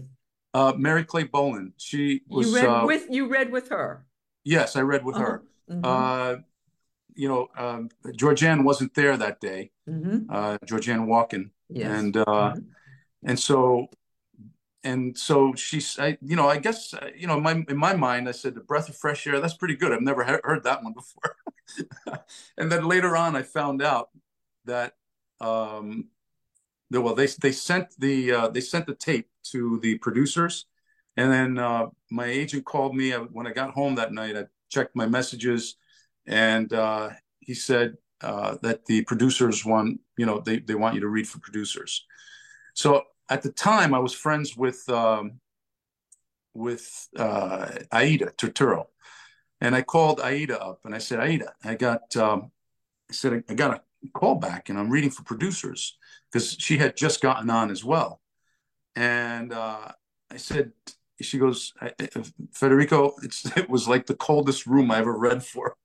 [0.54, 1.74] Uh, Mary Clay Boland.
[1.78, 4.06] She was you read uh, with you read with her.
[4.44, 5.26] Yes, I read with Uh-huh.
[5.26, 5.44] her.
[5.70, 5.82] Mhm.
[5.84, 6.42] Uh,
[7.16, 7.90] you know, um,
[8.22, 9.72] Georgianne wasn't there that day.
[9.90, 10.28] Mhm.
[10.30, 11.88] Uh, Georgianne Walken, Yes.
[12.00, 12.66] and uh, Mhm.
[13.30, 13.88] and so
[14.84, 17.96] and so she's I you know I guess uh, you know in my in my
[17.96, 19.92] mind I said the breath of fresh air that's pretty good.
[19.92, 21.36] I've never he- heard that one before.
[22.58, 24.10] And then later on I found out
[24.66, 24.94] that
[25.40, 26.10] um
[26.90, 30.66] that, well they they sent the uh, they sent the tape to the producers.
[31.18, 33.14] And then uh, my agent called me.
[33.14, 35.76] Uh, when I got home that night I checked my messages.
[36.28, 41.02] And uh, he said uh, that the producers want you know they they want you
[41.02, 42.06] to read for producers.
[42.74, 45.40] So at the time, I was friends with um,
[46.54, 48.88] with uh, Aida Turturro,
[49.62, 52.52] and I called Aida up and I said, Aida, I got um,
[53.10, 53.82] I said I got a
[54.14, 55.98] call back and I'm reading for producers
[56.30, 58.22] because she had just gotten on as well,
[58.96, 59.88] and uh,
[60.30, 60.74] I said.
[61.22, 61.72] She goes,
[62.52, 63.14] Federico.
[63.22, 65.76] It's, it was like the coldest room I ever read for.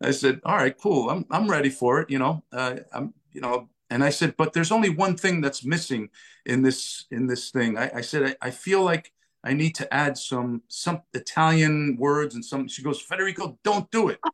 [0.00, 1.10] I said, "All right, cool.
[1.10, 2.08] I'm I'm ready for it.
[2.08, 5.64] You know, uh, I'm you know." And I said, "But there's only one thing that's
[5.64, 6.10] missing
[6.44, 9.12] in this in this thing." I, I said, I, "I feel like
[9.44, 14.08] I need to add some some Italian words and some." She goes, "Federico, don't do
[14.08, 14.20] it."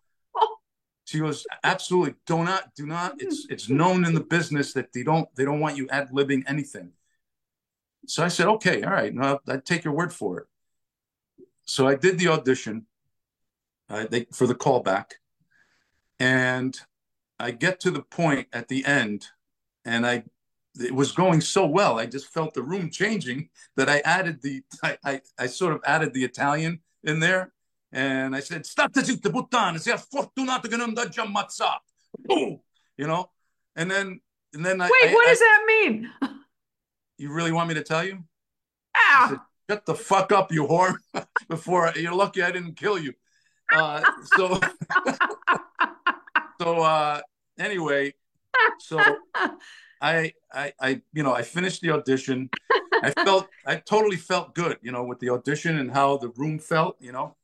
[1.05, 3.21] She goes, "Absolutely, do not, do not.
[3.21, 6.45] It's it's known in the business that they don't they don't want you ad libbing
[6.47, 6.93] anything."
[8.07, 9.13] So I said, "Okay, all right.
[9.13, 10.47] No, I take your word for it."
[11.67, 12.87] So I did the audition
[13.91, 15.13] uh, they, for the callback
[16.19, 16.79] and
[17.39, 19.27] I get to the point at the end,
[19.85, 20.25] and I
[20.81, 21.99] it was going so well.
[21.99, 25.81] I just felt the room changing that I added the I I, I sort of
[25.85, 27.53] added the Italian in there,
[27.93, 31.81] and I said, "State zitte, puttana, sei fortunato che non t'ho già ammazzato."
[32.19, 32.61] Boom,
[32.97, 33.31] you know,
[33.77, 34.21] and then
[34.55, 36.11] and then I Wait, I- what does that mean?
[37.19, 38.25] You really want me to tell you?
[38.95, 40.97] I said, Ah, Shut the fuck up, you whore!
[41.49, 43.15] Before I, you're lucky I didn't kill you.
[43.75, 44.03] Uh,
[44.37, 44.61] so
[46.61, 47.21] so uh,
[47.59, 48.13] anyway,
[48.79, 48.99] so
[50.01, 52.51] I, I, I, you know, I finished the audition.
[53.03, 56.59] I felt, I totally felt good, you know, with the audition and how the room
[56.59, 57.37] felt, you know.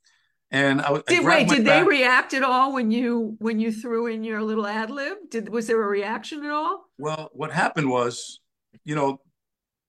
[0.51, 3.61] And I, was- I did grabbed wait, did they react at all when you when
[3.61, 5.19] you threw in your little ad lib?
[5.31, 6.85] Did was there a reaction at all?
[6.97, 8.41] Well, what happened was,
[8.85, 9.21] you know,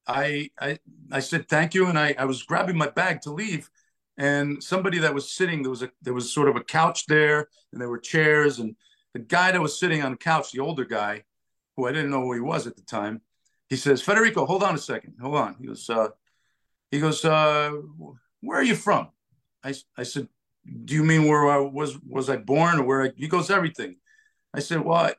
[0.06, 0.80] I, I,
[1.12, 3.70] I said thank you, and I, I was grabbing my bag to leave,
[4.18, 7.48] and somebody that was sitting, there was a, there was sort of a couch there,
[7.72, 8.76] and there were chairs, and
[9.14, 11.24] the guy that was sitting on the couch, the older guy,
[11.76, 13.22] who I didn't know who he was at the time,
[13.70, 15.56] he says, Federico, hold on a second, hold on.
[15.60, 16.10] He goes, uh,
[16.92, 17.72] he goes, uh,
[18.42, 19.10] where are you from?
[19.64, 20.28] I, I said,
[20.86, 23.98] do you mean where I was, was I born or where I, he goes, everything.
[24.54, 25.14] I said, well, I,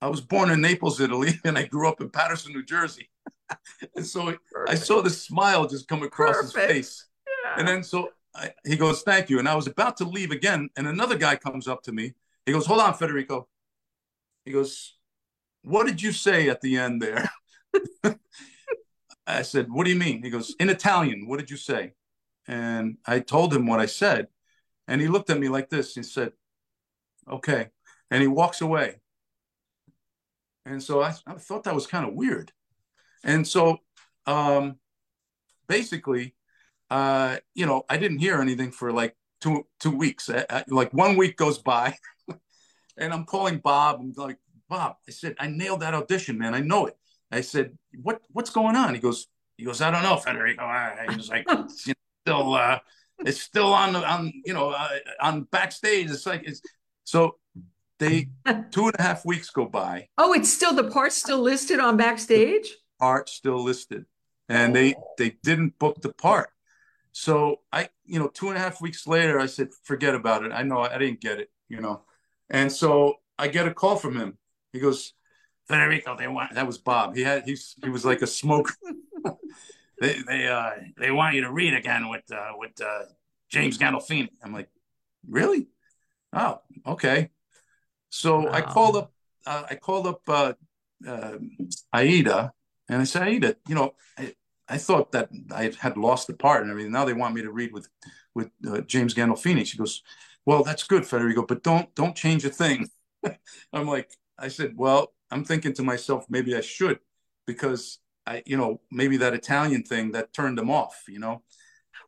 [0.00, 3.10] I was born in Naples, Italy, and I grew up in Paterson, New Jersey.
[3.96, 4.36] and so
[4.68, 6.72] I saw this smile just come across his Perfect.
[6.72, 7.06] face.
[7.56, 9.38] And then so I, he goes, thank you.
[9.38, 10.68] And I was about to leave again.
[10.76, 12.14] And another guy comes up to me.
[12.46, 13.48] He goes, hold on, Federico.
[14.44, 14.94] He goes,
[15.64, 17.28] what did you say at the end there?
[19.26, 20.22] I said, what do you mean?
[20.22, 21.92] He goes, in Italian, what did you say?
[22.46, 24.28] And I told him what I said.
[24.86, 25.94] And he looked at me like this.
[25.94, 26.32] He said,
[27.30, 27.68] okay.
[28.10, 29.00] And he walks away.
[30.64, 32.52] And so I, I thought that was kind of weird.
[33.24, 33.78] And so
[34.26, 34.76] um,
[35.68, 36.34] basically,
[36.90, 40.30] uh, you know, I didn't hear anything for like two two weeks.
[40.30, 41.96] I, I- like one week goes by,
[42.96, 44.00] and I'm calling Bob.
[44.00, 44.38] I'm like,
[44.68, 46.54] Bob, I said, I nailed that audition, man.
[46.54, 46.96] I know it.
[47.30, 48.94] I said, what what's going on?
[48.94, 49.26] He goes,
[49.56, 50.62] he goes, I don't know, Federico.
[50.62, 51.94] I, I was like, it's, you
[52.26, 52.78] know, still, uh,
[53.24, 54.88] it's still on on you know uh,
[55.20, 56.10] on backstage.
[56.10, 56.60] It's like it's
[57.04, 57.38] so
[57.98, 58.28] they
[58.70, 60.08] two and a half weeks go by.
[60.18, 62.68] Oh, it's still the part still listed on backstage?
[62.98, 64.04] part still listed
[64.48, 66.50] and they they didn't book the part
[67.12, 70.52] so i you know two and a half weeks later i said forget about it
[70.52, 72.02] i know i didn't get it you know
[72.50, 74.36] and so i get a call from him
[74.72, 75.12] he goes
[75.68, 78.74] federico they want that was bob he had he's he was like a smoker
[80.00, 83.02] they they uh they want you to read again with uh with uh
[83.48, 84.68] james gandolfini i'm like
[85.28, 85.68] really
[86.32, 87.30] oh okay
[88.08, 88.72] so i Wow.
[88.72, 89.12] called up
[89.46, 90.52] uh, i called up uh,
[91.06, 91.38] uh
[91.92, 92.52] aida
[92.88, 94.34] and I said, Aida, you know, I,
[94.68, 96.92] I thought that I had lost the part and everything.
[96.92, 97.88] Now they want me to read with
[98.34, 99.66] with uh, James Gandolfini.
[99.66, 100.02] She goes,
[100.46, 102.88] Well, that's good, Federico, but don't don't change a thing.
[103.72, 107.00] I'm like, I said, Well, I'm thinking to myself, maybe I should,
[107.46, 111.42] because I, you know, maybe that Italian thing that turned them off, you know.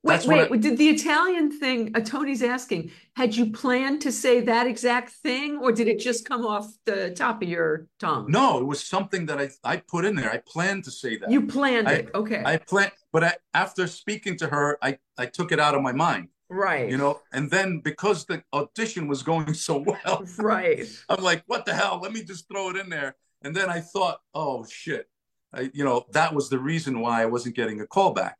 [0.04, 4.40] Wait, wait, I, did the Italian thing, uh, Tony's asking, had you planned to say
[4.42, 8.26] that exact thing or did it just come off the top of your tongue?
[8.30, 10.30] No, it was something that I, I put in there.
[10.30, 11.30] I planned to say that.
[11.30, 12.10] You planned I, it.
[12.14, 12.42] Okay.
[12.44, 15.92] I planned, but I, after speaking to her, I, I took it out of my
[15.92, 16.28] mind.
[16.50, 16.88] Right.
[16.90, 20.86] You know, and then because the audition was going so well, right.
[21.08, 22.00] I'm like, what the hell?
[22.02, 23.16] Let me just throw it in there.
[23.42, 25.08] And then I thought, oh shit.
[25.52, 28.36] I, you know, that was the reason why I wasn't getting a call back.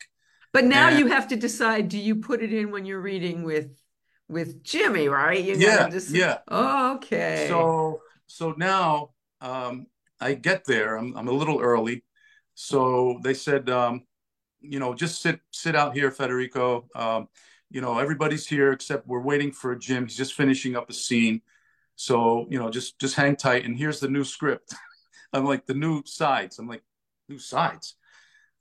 [0.53, 3.45] But now and, you have to decide: do you put it in when you're reading
[3.45, 3.71] with
[4.29, 5.43] with Jimmy, right?
[5.43, 6.39] You yeah, just, yeah.
[6.49, 7.47] Oh, okay.
[7.49, 9.87] So so now um,
[10.21, 10.97] I get there.
[10.97, 12.05] I'm I'm a little early,
[12.55, 14.05] so they said, um,
[14.61, 16.89] you know, just sit sit out here, Federico.
[16.95, 17.29] Um,
[17.71, 20.05] you know, everybody's here except we're waiting for Jim.
[20.05, 21.43] He's just finishing up a scene.
[21.97, 23.65] So, you know, just just hang tight.
[23.65, 24.75] And here's the new script.
[25.33, 26.59] I'm like, the new sides.
[26.59, 26.83] I'm like,
[27.29, 27.97] new sides.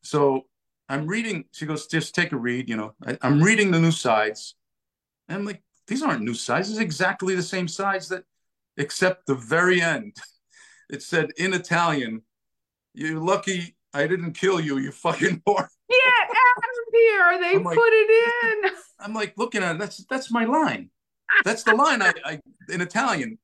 [0.02, 0.46] So
[0.90, 1.46] I'm reading.
[1.52, 2.68] She goes, just take a read.
[2.68, 4.56] You know, I, am reading the new sides.
[5.30, 6.70] And I'm like, these aren't new sides.
[6.70, 8.24] It's exactly the same sides that,
[8.76, 10.18] except the very end.
[10.90, 12.22] It said in Italian,
[12.94, 14.78] "You're lucky I didn't kill you.
[14.78, 16.28] You fucking whore." Yeah,
[16.98, 18.72] here they I'm put like, it in.
[19.00, 19.80] I'm like looking at it.
[19.80, 20.90] That's that's my line.
[21.44, 22.40] That's the line I, I
[22.70, 23.38] in Italian.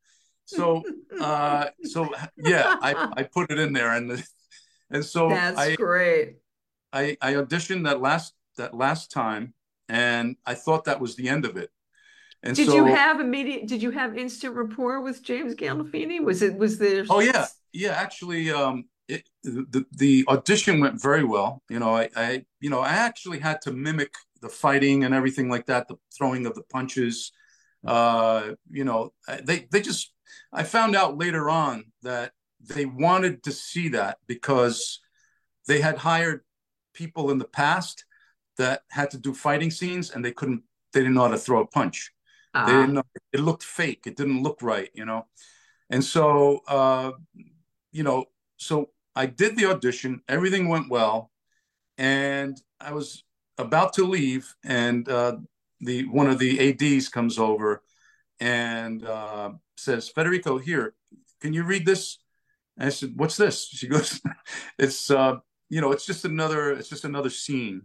[0.45, 0.83] So
[1.21, 4.23] uh so yeah, I I put it in there and
[4.93, 6.35] and so that's I, great.
[6.93, 9.53] I, I auditioned that last that last time,
[9.89, 11.71] and I thought that was the end of it.
[12.43, 13.67] And did so, you have immediate?
[13.67, 16.23] Did you have instant rapport with James Gandolfini?
[16.23, 17.05] Was it was there?
[17.09, 17.91] Oh yeah, yeah.
[17.91, 21.61] Actually, um, it, the the audition went very well.
[21.69, 25.49] You know, I, I you know I actually had to mimic the fighting and everything
[25.49, 27.31] like that, the throwing of the punches.
[27.85, 30.13] Uh, you know, they they just
[30.51, 32.31] I found out later on that
[32.61, 34.99] they wanted to see that because
[35.67, 36.41] they had hired
[36.93, 38.05] people in the past
[38.57, 41.61] that had to do fighting scenes and they couldn't they didn't know how to throw
[41.61, 42.11] a punch
[42.53, 42.65] uh-huh.
[42.65, 45.25] they didn't know it looked fake it didn't look right you know
[45.89, 47.11] and so uh
[47.91, 48.25] you know
[48.57, 51.31] so i did the audition everything went well
[51.97, 53.23] and i was
[53.57, 55.35] about to leave and uh
[55.81, 57.83] the one of the ads comes over
[58.39, 60.93] and uh says federico here
[61.41, 62.19] can you read this
[62.77, 64.21] and i said what's this she goes
[64.79, 65.35] it's uh
[65.73, 67.81] you know, it's just another, it's just another scene.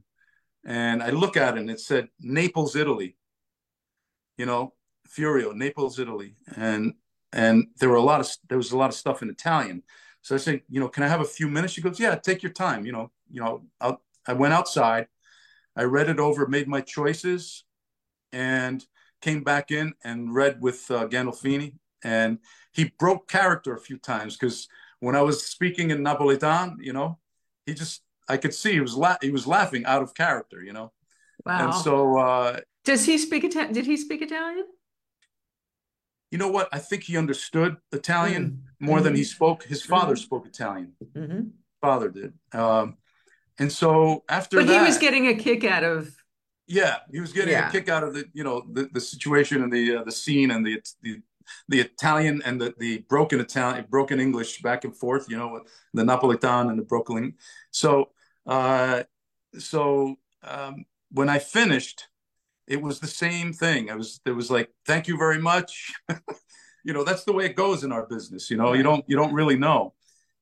[0.63, 3.17] And I look at it and it said Naples, Italy.
[4.37, 4.75] You know,
[5.09, 6.35] Furio, Naples, Italy.
[6.55, 6.93] And
[7.33, 9.85] and there were a lot of there was a lot of stuff in Italian.
[10.23, 11.73] So I said, you know, can I have a few minutes?
[11.73, 12.85] She goes, yeah, take your time.
[12.85, 15.07] You know, you know, I'll, I went outside,
[15.77, 17.65] I read it over, made my choices,
[18.33, 18.85] and
[19.21, 21.75] came back in and read with uh, Gandolfini.
[22.05, 22.39] And
[22.73, 24.69] he broke character a few times because
[25.01, 27.19] when I was speaking in Napolitan, you know,
[27.67, 30.73] he just I could see he was la- he was laughing out of character, you
[30.73, 30.93] know.
[31.45, 31.65] Wow.
[31.65, 33.73] And so uh does he speak Italian?
[33.73, 34.65] Did he speak Italian?
[36.31, 36.69] You know what?
[36.73, 38.87] I think he understood Italian mm-hmm.
[38.87, 39.27] more than he mm-hmm.
[39.27, 39.65] spoke.
[39.65, 40.23] His father mm-hmm.
[40.23, 40.93] spoke Italian.
[41.17, 41.41] Mm-hmm.
[41.81, 42.33] Father did.
[42.53, 42.97] Um,
[43.59, 46.15] and so after but that, he was getting a kick out of.
[46.67, 47.69] Yeah, he was getting yeah.
[47.69, 50.51] a kick out of the you know the, the situation and the uh, the scene
[50.51, 51.23] and the the
[51.69, 55.63] the Italian and the, the broken Italian, broken English back and forth, you know,
[55.95, 57.35] the Napolitan and the Brooklyn.
[57.71, 58.11] So,
[58.47, 59.05] uh,
[59.59, 62.09] so um, when I finished,
[62.69, 63.89] it was the same thing.
[63.89, 65.93] It was, there was like, thank you very much.
[66.85, 68.51] you know, that's the way it goes in our business.
[68.51, 69.95] You know, you don't, you don't really know.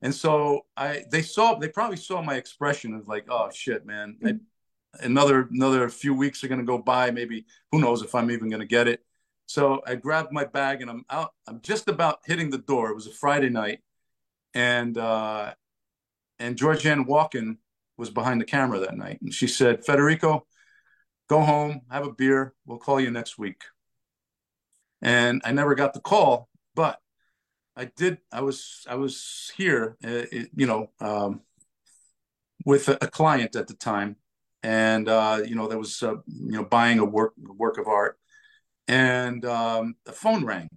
[0.03, 4.17] And so I, they saw, they probably saw my expression of like, oh shit, man.
[4.25, 4.35] I,
[5.01, 8.49] another another few weeks are going to go by maybe who knows if i'm even
[8.49, 9.05] going to get it
[9.47, 11.33] so I grabbed my bag and I'm out.
[11.47, 12.91] I'm just about hitting the door.
[12.91, 13.79] It was a Friday night,
[14.55, 15.55] and uh,
[16.39, 17.59] and Georgianne Walken
[17.97, 20.47] was behind the camera that night, and she said, "Federico,
[21.29, 22.55] go home, have a beer.
[22.65, 23.63] We'll call you next week."
[25.03, 27.01] And I never got the call, but
[27.77, 28.19] I did.
[28.33, 30.25] I was I was here, uh,
[30.55, 31.43] you know, um,
[32.65, 34.17] with a, a, client at the time,
[34.63, 37.87] and uh, you know, there was uh, you know buying a work a work of
[37.89, 38.19] art
[38.89, 40.69] and um, the phone rang.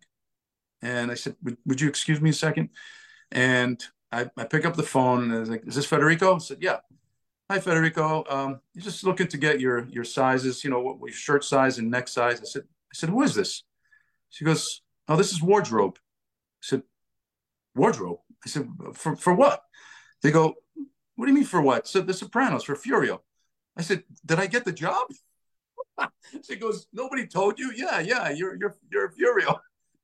[0.81, 2.69] And I said, would, would, you excuse me a second?
[3.31, 6.35] And I, I pick up the phone and I was like, is this Federico?
[6.35, 6.77] I said, yeah.
[7.51, 8.23] Hi, Federico.
[8.29, 11.79] Um, you're just looking to get your your sizes, you know, what, your shirt size
[11.79, 12.39] and neck size.
[12.39, 13.63] I said, I said, who is this?
[14.29, 15.97] She goes, oh, this is wardrobe.
[15.97, 16.83] I said,
[17.73, 18.19] wardrobe?
[18.45, 19.63] I said, for, for what?
[20.21, 20.53] They go,
[21.15, 21.87] what do you mean for what?
[21.87, 23.21] So The Sopranos, for Furio.
[23.75, 25.07] I said, did I get the job?
[26.47, 27.71] she goes, nobody told you?
[27.75, 29.57] Yeah, yeah, you're you're you're Furio.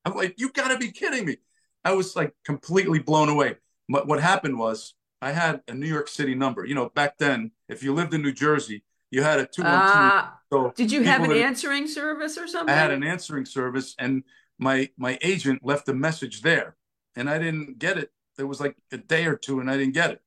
[0.03, 1.37] I'm like, you gotta be kidding me.
[1.83, 3.57] I was like completely blown away.
[3.87, 4.95] But what happened was
[5.25, 6.65] I had a New York City number.
[6.65, 9.71] You know, back then, if you lived in New Jersey, You had a two one
[9.71, 9.97] two.
[9.97, 12.73] Uh, So did you have an that- answering service or something?
[12.73, 14.23] I had an answering service, and
[14.67, 16.75] my my agent left a message there,
[17.15, 18.09] and I didn't get it.
[18.37, 20.21] There was like a day or two, and I didn't get it.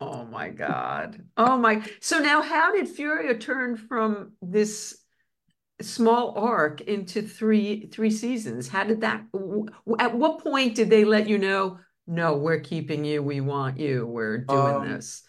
[0.00, 1.24] Oh my God.
[1.36, 1.74] Oh my.
[2.00, 4.72] So now how did Furio turn from this
[5.80, 8.68] small arc into three three seasons?
[8.68, 9.20] How did that
[9.98, 11.78] at what point did they let you know,
[12.08, 15.22] no, we're keeping you, we want you, we're doing Um, this?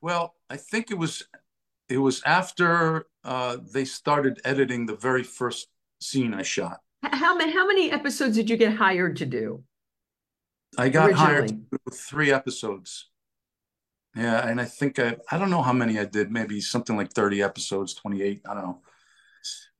[0.00, 1.22] Well, I think it was
[1.88, 5.68] it was after uh, they started editing the very first
[6.00, 6.80] scene I shot.
[7.02, 9.62] How many how many episodes did you get hired to do
[10.76, 13.08] I got hired to do three episodes.
[14.16, 17.12] Yeah, and I think I I don't know how many I did, maybe something like
[17.12, 18.80] 30 episodes, 28, I don't know.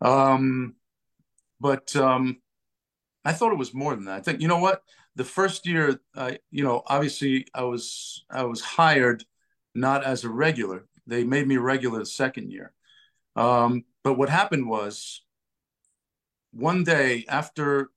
[0.01, 0.75] Um,
[1.61, 2.39] but um,
[3.25, 4.17] I thought it was more than that.
[4.17, 4.83] I think you know what?
[5.17, 9.25] The first year, I you know, obviously I was I was hired
[9.75, 10.87] not as a regular.
[11.07, 12.73] They made me regular the second year.
[13.37, 15.23] Um, but what happened was
[16.53, 17.91] one day after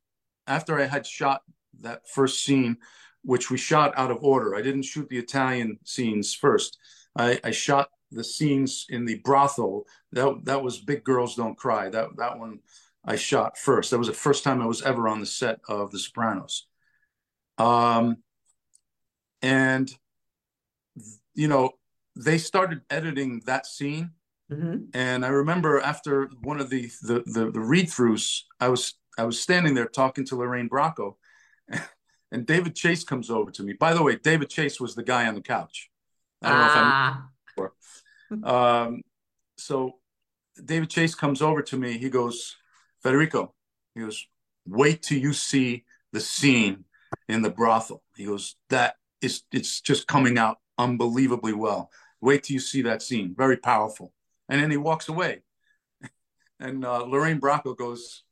[0.48, 1.42] after I had shot
[1.82, 2.78] that first scene,
[3.24, 4.56] which we shot out of order.
[4.56, 6.78] I didn't shoot the Italian scenes first.
[7.16, 9.86] I, I shot the scenes in the brothel.
[10.12, 11.90] That that was Big Girls Don't Cry.
[11.90, 12.60] That that one
[13.06, 13.92] I shot first.
[13.92, 16.68] That was the first time I was ever on the set of The Sopranos.
[17.58, 18.18] Um,
[19.42, 19.90] and
[21.34, 21.72] you know,
[22.16, 24.12] they started editing that scene
[24.52, 24.90] Mhm.
[24.94, 29.26] and I remember after one of the the the, the read throughs, I was I
[29.26, 31.18] was standing there talking to Lorraine Bracco,
[32.32, 33.74] and David Chase comes over to me.
[33.74, 35.90] By the way, David Chase was the guy on the couch.
[36.42, 36.80] I don't know if I
[38.44, 39.02] Ah, um,
[39.58, 40.00] so
[40.64, 41.98] David Chase comes over to me.
[41.98, 42.56] He goes,
[43.02, 43.54] Federico,
[43.96, 44.28] he goes,
[44.66, 46.86] wait till you see the scene
[47.28, 48.04] in the brothel.
[48.16, 51.92] He goes, that is, it's just coming out unbelievably well.
[52.22, 53.34] Wait till you see that scene.
[53.38, 54.14] Very powerful.
[54.50, 55.42] And then he walks away.
[56.60, 58.24] And uh, Lorraine Bracco goes,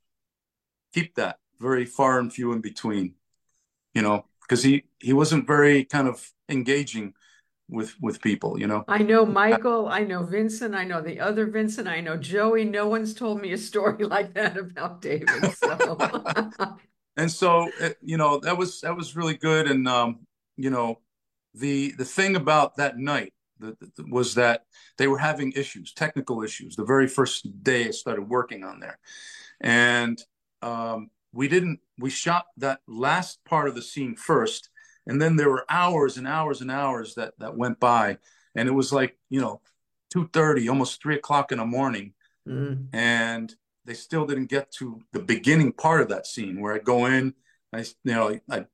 [0.96, 3.14] keep that very far and few in between,
[3.94, 7.14] you know, because he, he wasn't very kind of engaging
[7.70, 8.84] with, with people, you know.
[8.88, 12.66] I know Michael, I know Vincent, I know the other Vincent, I know Joey.
[12.66, 15.54] No one's told me a story like that about David.
[15.54, 15.98] So
[17.18, 19.68] and so uh, you know that was that was really good.
[19.68, 20.20] And um
[20.58, 21.00] you know
[21.54, 24.66] the the thing about that night the, the, was that
[24.98, 29.00] they were having issues technical issues the very first day i started working on there.
[29.62, 30.22] And
[30.62, 34.70] um we didn't we shot that last part of the scene first.
[35.08, 38.18] And then there were hours and hours and hours that that went by.
[38.56, 39.62] And it was like you know
[40.14, 42.14] 2.30 almost 3 o'clock in the morning.
[42.48, 42.90] Mm.
[42.94, 43.56] and
[43.86, 47.34] they still didn't get to the beginning part of that scene where I go in,
[47.74, 48.66] I you know I,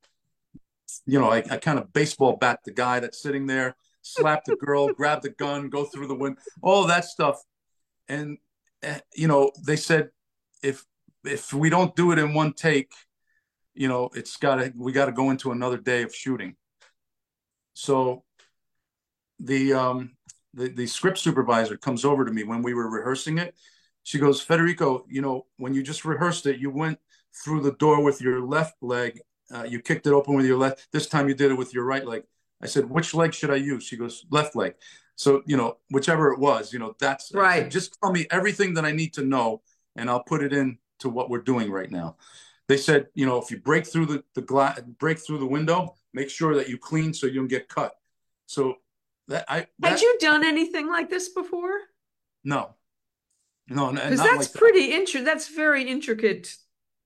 [1.06, 4.56] you know I, I kind of baseball bat the guy that's sitting there, slap the
[4.56, 7.42] girl, grab the gun, go through the window, all that stuff,
[8.08, 8.38] and
[8.84, 10.10] uh, you know they said
[10.64, 10.86] if
[11.24, 12.92] if we don't do it in one take,
[13.74, 16.56] you know it's gotta we got to go into another day of shooting.
[17.74, 18.24] So
[19.40, 20.12] the um
[20.54, 23.56] the, the script supervisor comes over to me when we were rehearsing it.
[24.04, 27.00] She goes, Federico, you know, when you just rehearsed it, you went
[27.44, 29.22] through the door with your left leg.
[29.54, 30.88] Uh, you kicked it open with your left.
[30.92, 32.24] This time you did it with your right leg.
[32.62, 33.84] I said, which leg should I use?
[33.84, 34.76] She goes, left leg.
[35.16, 37.64] So, you know, whichever it was, you know, that's Right.
[37.64, 39.62] said, just tell me everything that I need to know
[39.96, 42.18] and I'll put it in to what we're doing right now.
[42.68, 45.96] They said, you know, if you break through the, the glass, break through the window,
[46.14, 47.94] make sure that you clean so you don't get cut.
[48.46, 48.76] So
[49.28, 51.74] that I, Had you done anything like this before?
[52.44, 52.76] no,
[53.72, 54.58] no, Because that's like that.
[54.58, 56.56] pretty intri that's very intricate.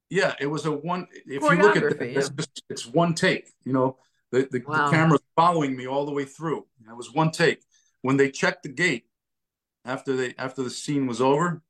[0.09, 1.07] Yeah, it was a one.
[1.25, 2.19] If you look at that, yeah.
[2.19, 3.49] it's, just, it's one take.
[3.63, 3.97] You know,
[4.31, 4.85] the the, Wow.
[4.85, 6.65] the camera's following me all the way through.
[6.87, 7.61] It was one take.
[8.01, 9.05] When they checked the gate
[9.83, 11.61] after they after the scene was over,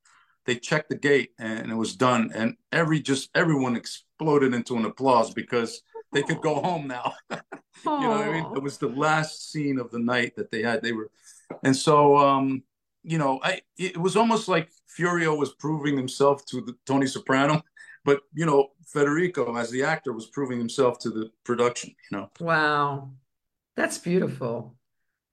[0.45, 2.31] they checked the gate and it was done.
[2.35, 5.81] And every just everyone exploded into an applause because
[6.11, 7.13] they could go home now.
[7.31, 7.37] you
[7.85, 8.55] know what I mean?
[8.55, 10.81] It was the last scene of the night that they had.
[10.81, 11.09] They were,
[11.63, 12.63] and so um,
[13.05, 17.61] you know, I it was almost like Furio was proving himself to the Tony Soprano,
[18.05, 21.93] but you know, Federico as the actor was proving himself to the production.
[22.09, 23.11] You know, Wow.
[23.75, 24.75] That's beautiful.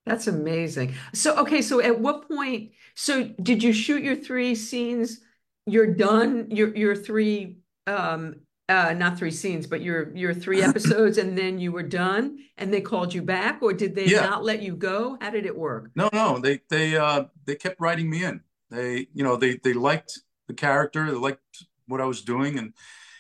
[0.05, 0.95] That's amazing.
[1.15, 5.21] So, okay, so at what point, so did you shoot your three scenes?
[5.67, 8.37] You're done, your your three um
[8.73, 12.25] uh not three scenes, but your your three episodes and then you were done
[12.59, 14.23] and they called you back or did they Yeah.
[14.31, 15.19] not let you go?
[15.21, 15.91] How did it work?
[15.95, 18.41] no, no, they they uh they kept writing me in.
[18.71, 20.13] They you know they they liked
[20.49, 22.73] the character, they liked what I was doing, and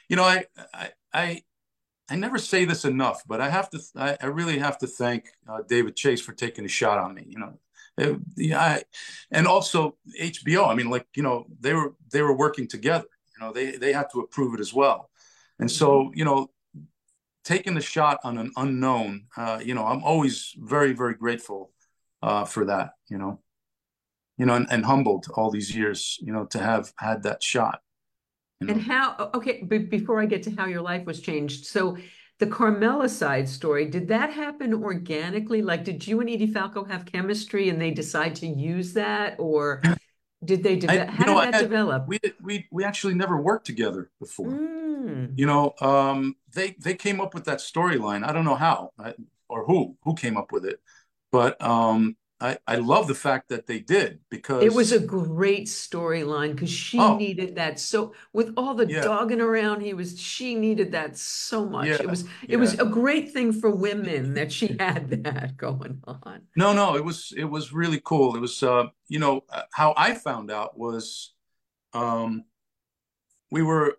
[0.08, 1.42] you know I I I,
[2.10, 5.22] I never say this enough, but I have to I, I really have to thank
[5.48, 7.24] uh, David Chase for taking a shot on me.
[7.28, 7.52] You know,
[7.98, 8.82] It, yeah, I,
[9.30, 10.68] and also HBO.
[10.68, 13.06] I mean, like you know, they were they were working together.
[13.34, 15.10] You know, they they had to approve it as well.
[15.62, 16.50] And so, you know,
[17.44, 21.70] taking the shot on an unknown, uh, you know, I'm always very, very grateful
[22.20, 23.38] uh, for that, you know,
[24.38, 27.80] you know, and, and, humbled all these years, you know, to have had that shot.
[28.58, 28.72] You know?
[28.72, 31.96] And how, okay, but before I get to how your life was changed, so
[32.40, 35.62] the Carmela side story, did that happen organically?
[35.62, 39.80] Like, did you and Edie Falco have chemistry and they decide to use that, or
[40.44, 41.08] did they develop?
[41.08, 42.08] How know, did that had, develop?
[42.08, 44.48] We we we actually never worked together before.
[44.48, 45.38] Mm.
[45.38, 48.26] You know, um, they they came up with that storyline.
[48.26, 49.14] I don't know how I,
[49.48, 50.80] or who who came up with it,
[51.30, 55.66] but um, I, I love the fact that they did because it was a great
[55.66, 59.00] storyline because she oh, needed that so with all the yeah.
[59.00, 61.86] dogging around he was she needed that so much.
[61.86, 62.56] Yeah, it was it yeah.
[62.56, 66.42] was a great thing for women that she had that going on.
[66.56, 68.34] No no it was it was really cool.
[68.34, 71.32] It was uh you know uh, how I found out was
[71.92, 72.42] um
[73.52, 73.98] we were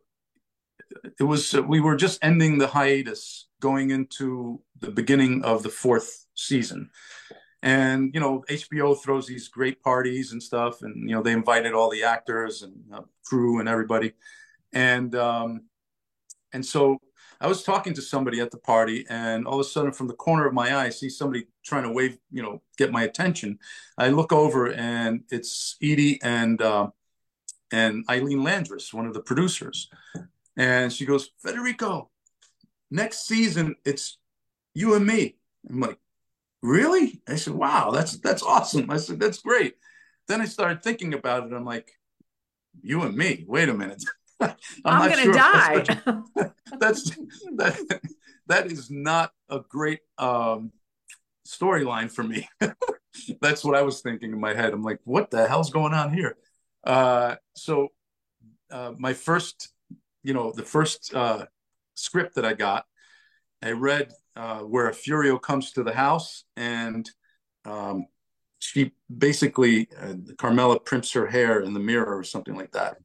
[1.17, 5.69] it was uh, we were just ending the hiatus going into the beginning of the
[5.69, 6.89] fourth season
[7.63, 11.73] and you know hbo throws these great parties and stuff and you know they invited
[11.73, 14.13] all the actors and uh, crew and everybody.
[14.73, 15.63] And um
[16.51, 16.99] and so
[17.39, 20.13] i was talking to somebody at the party and all of a sudden from the
[20.15, 23.59] corner of my eye i see somebody trying to wave you know get my attention.
[23.97, 26.89] I look over and it's edie and uh,
[27.71, 29.89] and Ilene Landress one of the producers.
[30.57, 32.09] And she goes federico
[32.91, 34.17] next season it's
[34.75, 35.37] you and me.
[35.69, 35.99] I'm like
[36.63, 37.21] really?
[37.27, 38.89] I said, wow, that's that's awesome.
[38.89, 39.75] I said, that's great.
[40.27, 41.53] Then I started thinking about it.
[41.53, 41.91] I'm like,
[42.81, 43.45] you and me.
[43.47, 44.03] Wait a minute.
[44.39, 44.55] I'm,
[44.85, 45.85] I'm gonna sure die.
[46.79, 47.11] That's,
[47.55, 48.01] that
[48.47, 50.71] that is not a great um,
[51.47, 52.49] storyline for me.
[53.41, 54.73] that's what I was thinking in my head.
[54.73, 56.35] I'm like, what the hell's going on here?
[56.83, 57.89] Uh, so
[58.71, 59.71] uh, my first,
[60.23, 61.45] you know, the first uh,
[61.93, 62.85] script that I got,
[63.61, 67.09] I read uh, where a Furio comes to the house and
[67.65, 68.07] um,
[68.59, 72.97] she basically uh, Carmela primps her hair in the mirror or something like that,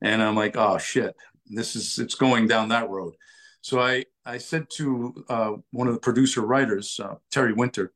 [0.00, 1.14] and I'm like, oh shit,
[1.46, 3.14] this is it's going down that road.
[3.60, 7.92] So I I said to uh, one of the producer writers, uh, Terry Winter,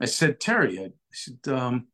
[0.00, 1.88] I said, Terry, I, said, um,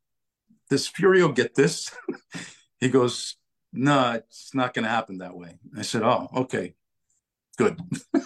[0.69, 1.91] does Furio get this?
[2.81, 3.37] he goes,
[3.73, 5.59] no, it's not going to happen that way.
[5.77, 6.75] I said, oh, okay,
[7.57, 7.81] good.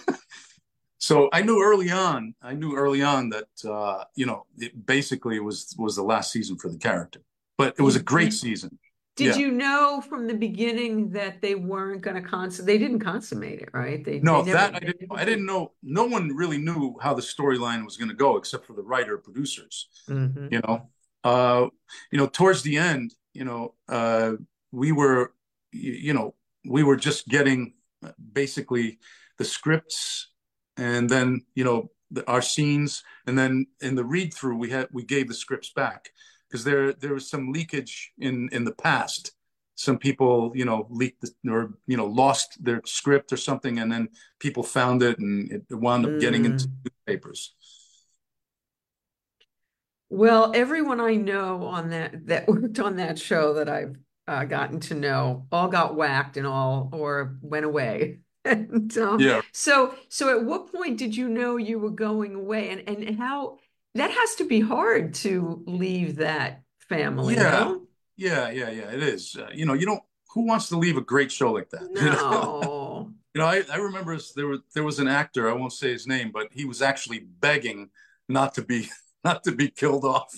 [0.99, 5.39] so I knew early on, I knew early on that uh, you know, it basically
[5.39, 7.21] was was the last season for the character.
[7.57, 8.77] But it was a great season.
[9.15, 9.41] Did yeah.
[9.41, 12.67] you know from the beginning that they weren't going to consummate?
[12.67, 14.03] They didn't consummate it, right?
[14.03, 15.11] They no, they never, that I didn't.
[15.11, 15.73] I didn't know.
[15.83, 19.17] No one really knew how the storyline was going to go, except for the writer
[19.17, 19.87] producers.
[20.07, 20.47] Mm-hmm.
[20.51, 20.89] You know,
[21.25, 21.67] uh,
[22.11, 24.33] you know, towards the end, you know, uh,
[24.71, 25.33] we were,
[25.73, 26.33] you know,
[26.65, 27.73] we were just getting
[28.31, 28.99] basically
[29.37, 30.28] the scripts
[30.79, 34.87] and then you know the, our scenes and then in the read through we had
[34.91, 36.09] we gave the scripts back
[36.49, 39.33] because there there was some leakage in in the past
[39.75, 43.91] some people you know leaked the, or you know lost their script or something and
[43.91, 44.09] then
[44.39, 46.19] people found it and it wound up mm.
[46.19, 46.73] getting into mm.
[47.07, 47.53] newspapers
[50.09, 53.95] well everyone i know on that that worked on that show that i've
[54.27, 59.41] uh, gotten to know all got whacked and all or went away and um, yeah.
[59.51, 63.57] So so at what point did you know you were going away, and and how
[63.95, 67.35] that has to be hard to leave that family?
[67.35, 67.75] Yeah,
[68.15, 68.91] yeah, yeah, yeah.
[68.91, 69.35] It is.
[69.39, 70.01] Uh, you know, you don't.
[70.33, 71.89] Who wants to leave a great show like that?
[71.91, 73.11] No.
[73.33, 75.49] you know, I, I remember there was there was an actor.
[75.49, 77.89] I won't say his name, but he was actually begging
[78.27, 78.89] not to be
[79.23, 80.33] not to be killed off.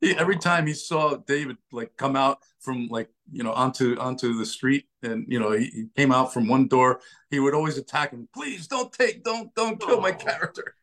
[0.00, 4.36] He, every time he saw David like come out from like you know onto onto
[4.38, 7.00] the street and you know he, he came out from one door,
[7.30, 8.28] he would always attack him.
[8.34, 10.74] Please don't take, don't don't kill my character.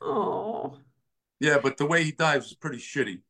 [0.00, 0.78] Oh.
[1.40, 3.20] Yeah, but the way he dies is pretty shitty.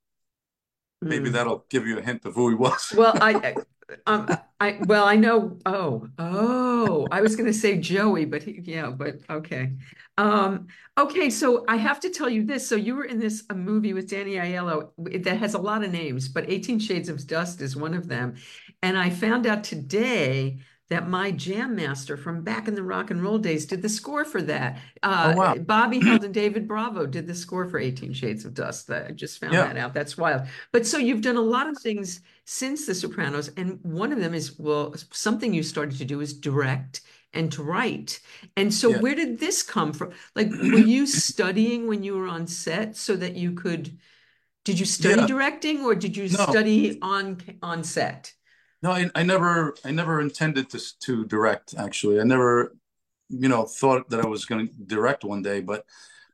[1.02, 1.32] Maybe mm.
[1.32, 2.92] that'll give you a hint of who he was.
[2.96, 3.54] well, I
[4.06, 4.28] um,
[4.60, 5.58] I well, I know.
[5.66, 9.72] Oh, oh, I was going to say Joey, but he, yeah, but okay,
[10.16, 11.28] um, okay.
[11.28, 12.66] So I have to tell you this.
[12.66, 14.90] So you were in this a movie with Danny Aiello
[15.24, 18.36] that has a lot of names, but Eighteen Shades of Dust is one of them.
[18.82, 20.58] And I found out today
[20.88, 24.24] that my jam master from back in the rock and roll days did the score
[24.24, 24.78] for that.
[25.02, 25.54] Uh, oh, wow.
[25.56, 28.90] Bobby Held and David Bravo did the score for 18 Shades of Dust.
[28.90, 29.66] I just found yeah.
[29.66, 29.94] that out.
[29.94, 30.42] That's wild.
[30.72, 34.32] But so you've done a lot of things since The Sopranos, and one of them
[34.34, 37.00] is well, something you started to do is direct
[37.32, 38.20] and to write.
[38.56, 38.98] And so yeah.
[38.98, 40.12] where did this come from?
[40.36, 43.98] Like, were you studying when you were on set so that you could
[44.64, 45.26] Did you study Yeah.
[45.26, 46.46] directing or did you No.
[46.50, 48.34] study on on set?
[48.82, 52.20] No, I, I never I never intended to to direct actually.
[52.20, 52.76] I never,
[53.28, 55.84] you know, thought that I was going to direct one day, but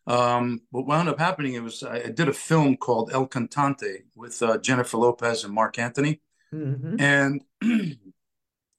[0.09, 4.03] um what wound up happening it was I, I did a film called El Cantante
[4.17, 6.21] with uh, Jennifer Lopez and Marc Anthony.
[6.53, 7.43] hmm And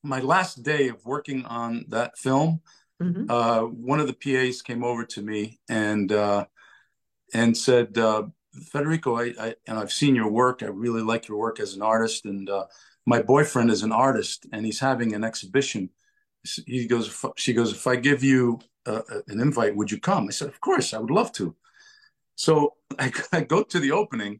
[0.03, 2.61] my last day of working on that film,
[2.99, 6.45] hmm uh, one of the PAs came over to me and uh,
[7.33, 8.23] and said, uh,
[8.71, 10.61] Federico, I, I and I've seen your work.
[10.63, 12.65] I really like your work as an artist, and uh,
[13.05, 15.89] my boyfriend is an artist, and he's having an exhibition.
[16.65, 20.27] He goes, "If- she goes, if I give you uh, an invite, would you come?
[20.27, 21.55] I said, of course, I would love to.
[22.35, 24.39] So I, I go to the opening,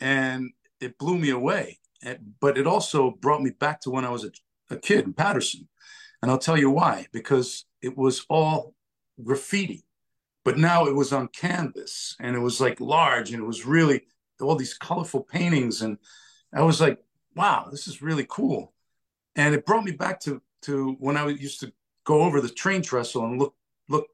[0.00, 0.50] and
[0.80, 1.78] it blew me away.
[2.02, 4.30] And- But it also brought me back to when I was a,
[4.70, 5.68] a kid in Paterson.
[6.22, 8.74] And I'll tell you why, because it was all
[9.22, 9.84] graffiti,
[10.44, 14.02] but now it was on canvas and it was like large and it was really
[14.40, 15.82] all these colorful paintings.
[15.82, 15.98] And
[16.54, 16.98] I was like,
[17.36, 18.72] wow, this is really cool.
[19.36, 21.72] And it brought me back to, to when I used to
[22.04, 23.54] go over the train trestle and look,
[23.88, 24.08] look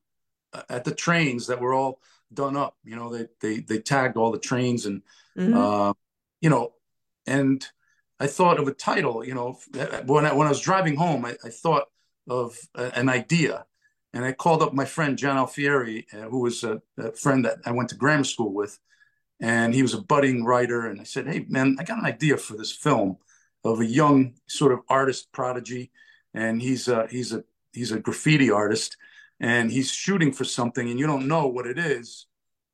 [0.68, 2.00] at the trains that were all
[2.34, 2.76] done up.
[2.84, 5.02] You know, they, they, they tagged all the trains and
[5.36, 5.92] hmm uh,
[6.40, 6.72] you know,
[7.26, 7.64] and
[8.20, 9.58] I thought of a title, you know,
[10.06, 11.84] when I, when I was driving home, I, I thought
[12.28, 13.66] of a, an idea.
[14.14, 17.58] And I called up my friend John Alfieri, uh, who was a, a friend that
[17.64, 18.78] I went to grammar school with.
[19.42, 20.86] And he was a budding writer.
[20.86, 23.18] And I said, Hey, man, I got an idea for this film
[23.64, 25.90] of a young sort of artist prodigy.
[26.32, 27.42] And he's a, he's a,
[27.72, 28.96] he's a graffiti artist.
[29.40, 32.26] And he's shooting for something and you don't know what it is.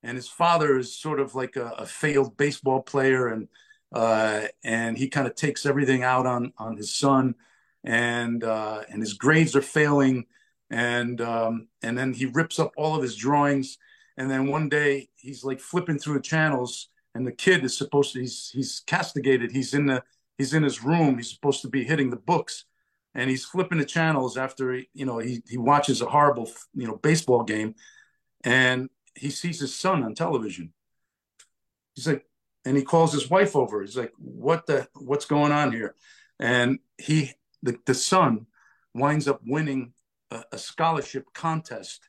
[0.02, 3.28] And his father is sort of like a, a failed baseball player.
[3.28, 3.48] And
[3.90, 7.34] uh, and he kind of takes everything out on on his son.
[7.82, 10.26] And uh, and his grades are failing.
[10.70, 13.78] And um, and then he rips up all of his drawings
[14.18, 18.12] and then one day he's like flipping through the channels and the kid is supposed
[18.12, 20.02] to he's he's castigated he's in the
[20.36, 22.66] he's in his room he's supposed to be hitting the books
[23.14, 26.86] and he's flipping the channels after he, you know he he watches a horrible you
[26.86, 27.74] know baseball game
[28.44, 30.72] and he sees his son on television.
[31.94, 32.24] He's like,
[32.64, 33.80] and he calls his wife over.
[33.80, 34.88] He's like, "What the?
[34.94, 35.94] What's going on here?"
[36.38, 37.32] And he,
[37.62, 38.46] the, the son,
[38.94, 39.92] winds up winning
[40.30, 42.00] a, a scholarship contest.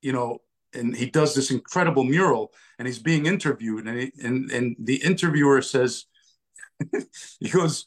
[0.00, 0.38] You know,
[0.76, 4.96] and he does this incredible mural, and he's being interviewed, and he, and and the
[4.96, 6.06] interviewer says,
[7.40, 7.86] he goes,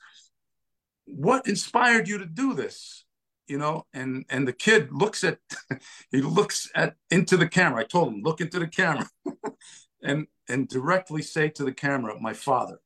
[1.06, 3.06] "What inspired you to do this?"
[3.50, 5.40] you know and and the kid looks at
[6.12, 9.10] he looks at into the camera i told him look into the camera
[10.04, 12.78] and and directly say to the camera my father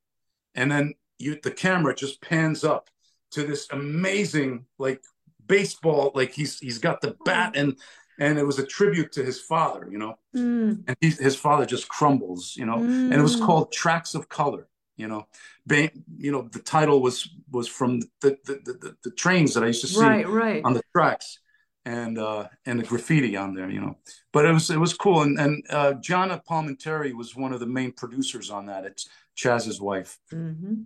[0.55, 2.89] and then you the camera just pans up
[3.30, 5.03] to this amazing like
[5.45, 7.77] baseball like he's he's got the bat and
[8.19, 10.18] and it was a tribute to his father you know?
[10.35, 10.84] Mm.
[10.88, 12.77] And he, his father just crumbles you know?
[12.77, 13.45] And it was mm.
[13.45, 14.68] called tracks of color
[14.98, 15.27] you know?
[15.65, 19.68] Ba- you know the title was was from the the, the the trains that i
[19.68, 20.61] used to see Right, right.
[20.64, 21.40] on the tracks
[21.85, 23.98] and uh and the graffiti on there you know?
[24.31, 25.22] But it was it was cool.
[25.22, 28.85] And and uh Gianna Palminteri was one of the main producers on that.
[28.85, 30.19] It's Chazz's wife.
[30.30, 30.84] Hmm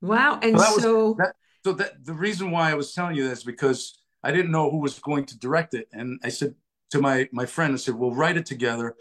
[0.00, 0.38] Wow.
[0.40, 1.34] so And was so, that
[1.64, 4.78] so that the reason why I was telling you this because I didn't know who
[4.78, 6.54] was going to direct it and I said
[6.90, 8.94] to my my friend I said we'll write it together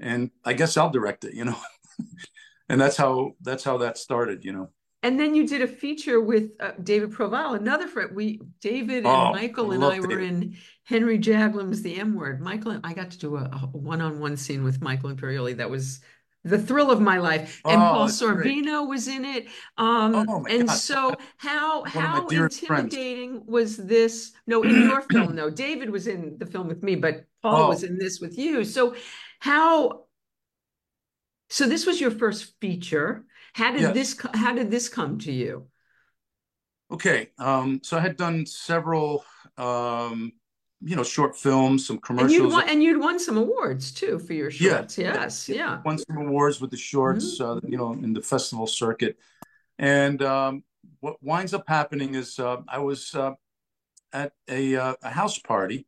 [0.00, 1.56] and I guess I'll direct it you know
[2.68, 4.70] and that's how that's how that started you know
[5.04, 8.14] and then you did a feature with uh, David Proval, another friend.
[8.14, 12.40] We, David and oh Michael and I were in Henry Jaglom's The M Word.
[12.40, 15.56] Michael and I got to do a, a one-on-one scene with Michael Imperioli.
[15.56, 16.02] That was
[16.44, 17.60] the thrill of my life.
[17.64, 19.46] And Paul oh great Sorvino was in it.
[19.78, 24.32] Um, oh my and God so how how dearest friends intimidating was this?
[24.46, 25.50] No, in your film, no.
[25.50, 28.64] David was in the film with me, but Paul was oh in this with you.
[28.64, 28.94] So
[29.40, 30.04] how
[31.48, 33.24] so this was your first feature.
[33.52, 35.68] How did yes this how did this come to you?
[36.92, 39.24] Okay, um, so I had done several,
[39.56, 40.32] um,
[40.84, 42.52] you know, short films, some And you'd commercials.
[42.52, 44.98] won and you'd won some awards too for your shorts.
[44.98, 45.56] yeah, Yes, yeah.
[45.56, 45.82] yeah.
[45.84, 47.56] Won some awards with the shorts, Mhm.
[47.56, 49.16] uh, you know, in the festival circuit.
[49.78, 50.64] And um,
[51.00, 53.32] what winds up happening is uh, I was uh,
[54.12, 55.86] at a, uh, a house party,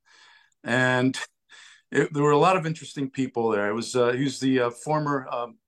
[0.62, 1.18] and
[1.90, 3.68] it, there were a lot of interesting people there.
[3.68, 5.58] It was uh, he was the uh, former um,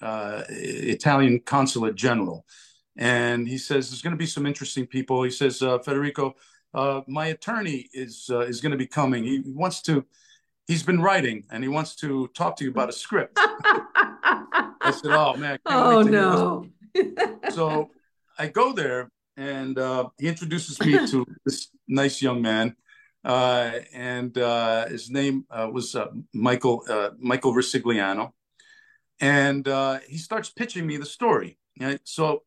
[0.00, 2.44] uh, Italian consulate general,
[2.96, 5.22] and he says there's going to be some interesting people.
[5.22, 6.34] He says uh, Federico,
[6.74, 9.24] uh, my attorney is uh, is going to be coming.
[9.24, 10.04] He wants to.
[10.66, 13.38] He's been writing, and he wants to talk to you about a script.
[13.38, 17.50] I said, "Oh man, Oh wait to hear this." no.
[17.50, 17.90] So
[18.38, 22.76] I go there, and uh, he introduces me to this nice young man,
[23.24, 28.32] uh, and uh, his name uh, was uh, Michael uh, Michael Risigliano,
[29.20, 31.58] and uh, he starts pitching me the story.
[31.80, 32.00] Right?
[32.04, 32.42] So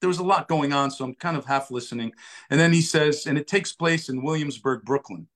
[0.00, 2.12] there was a lot going on, so I'm kind of half listening.
[2.50, 5.28] And then he says, and it takes place in Williamsburg, Brooklyn.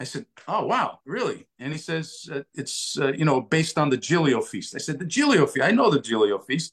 [0.00, 3.90] I said, "Oh wow, really?" And he says, uh, "It's uh, you know based on
[3.90, 5.64] the Giglio feast." I said, "The Giglio feast?
[5.66, 6.72] I know the Giglio feast."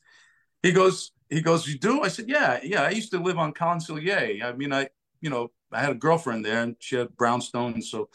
[0.64, 2.84] He goes, "He goes, you do?" I said, "Yeah, yeah.
[2.84, 4.44] I used to live on Conselyea.
[4.44, 4.90] I mean, I
[5.22, 8.10] you know I had a girlfriend there, and she had brownstone, so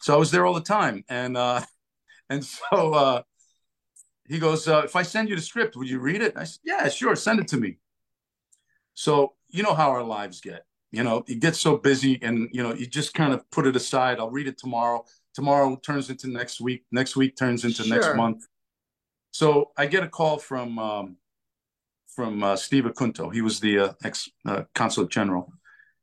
[0.00, 1.04] so I was there all the time.
[1.08, 1.62] And uh,
[2.30, 3.22] and so uh,
[4.28, 6.60] he goes, uh, "If I send you the script, would you read it?" I said,
[6.64, 7.16] "Yeah, sure.
[7.16, 7.78] Send it to me."
[8.94, 10.64] So you know how our lives get.
[10.90, 13.76] You know, you get so busy, and you know, you just kind of put it
[13.76, 14.18] aside.
[14.18, 15.04] I'll read it tomorrow.
[15.34, 16.84] Tomorrow turns into next week.
[16.92, 17.96] Next week turns into sure.
[17.96, 18.46] next month.
[19.30, 21.16] So I get a call from um,
[22.14, 23.32] from uh, Steve Acunto.
[23.32, 25.50] He was the uh, ex uh, consulate general,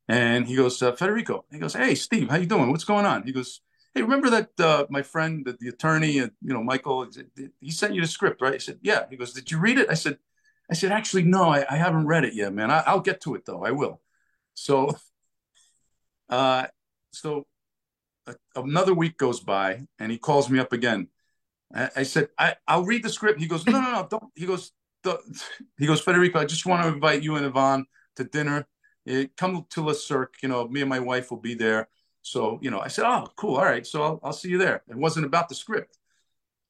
[0.08, 1.46] and he goes, uh, Federico.
[1.52, 2.72] He goes, Hey, Steve, how you doing?
[2.72, 3.24] What's going on?
[3.24, 3.62] He goes,
[3.94, 7.08] Hey, remember that uh, my friend, the, the attorney, you know, Michael,
[7.60, 8.56] he sent you the script, right?
[8.56, 9.06] I said, Yeah.
[9.10, 9.88] He goes, Did you read it?
[9.90, 10.18] I said,
[10.70, 12.70] I said, actually, no, I, I haven't read it yet, man.
[12.70, 13.64] I, will get to it though.
[13.66, 14.02] I will.
[14.54, 14.96] So,
[16.30, 16.68] uh,
[17.12, 17.48] so
[18.28, 21.08] a, another week goes by, and he calls me up again.
[21.74, 23.40] I, I said, I, will read the script.
[23.40, 24.32] He goes, no, no, no, don't.
[24.36, 24.72] He goes,
[25.78, 27.86] he goes, Federico, I just want to invite you and Yvonne
[28.18, 28.68] to dinner.
[29.08, 30.36] Eh, come to Le Cirque.
[30.44, 31.88] You know, me and my wife will be there.
[32.22, 33.56] So, you know, I said, oh, cool.
[33.56, 33.88] All right.
[33.88, 34.84] So I'll, I'll see you there.
[34.90, 35.98] It wasn't about the script.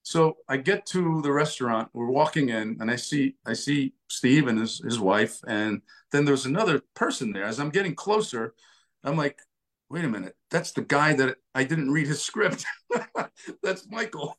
[0.10, 1.90] So I get to the restaurant.
[1.94, 6.26] We're walking in, and I see I see Steve and his his wife, and then
[6.26, 7.44] there's another person there.
[7.44, 8.56] As I'm getting closer,
[9.04, 9.40] I'm like,
[9.88, 12.66] wait a minute, that's the guy that I didn't read his script.
[13.62, 14.36] that's Michael.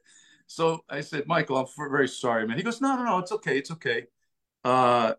[0.46, 2.58] so I said, Michael, I'm very sorry, man.
[2.58, 4.04] He goes, no, no, no, it's okay, it's okay.
[4.62, 5.14] Uh,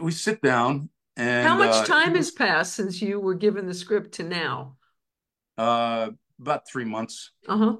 [0.00, 3.74] we sit down, and how much uh, time has passed since you were given the
[3.74, 4.74] script to now?
[5.56, 6.10] Uh,
[6.40, 7.30] about three months.
[7.48, 7.76] Uh huh.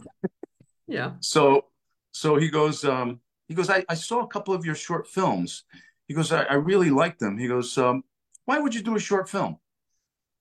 [0.87, 1.13] Yeah.
[1.21, 1.67] So
[2.13, 5.65] so he goes, um, he goes, I, I saw a couple of your short films.
[6.09, 7.37] He goes, I, I really like them.
[7.37, 8.05] He goes, um,
[8.47, 9.59] why would you do a short film?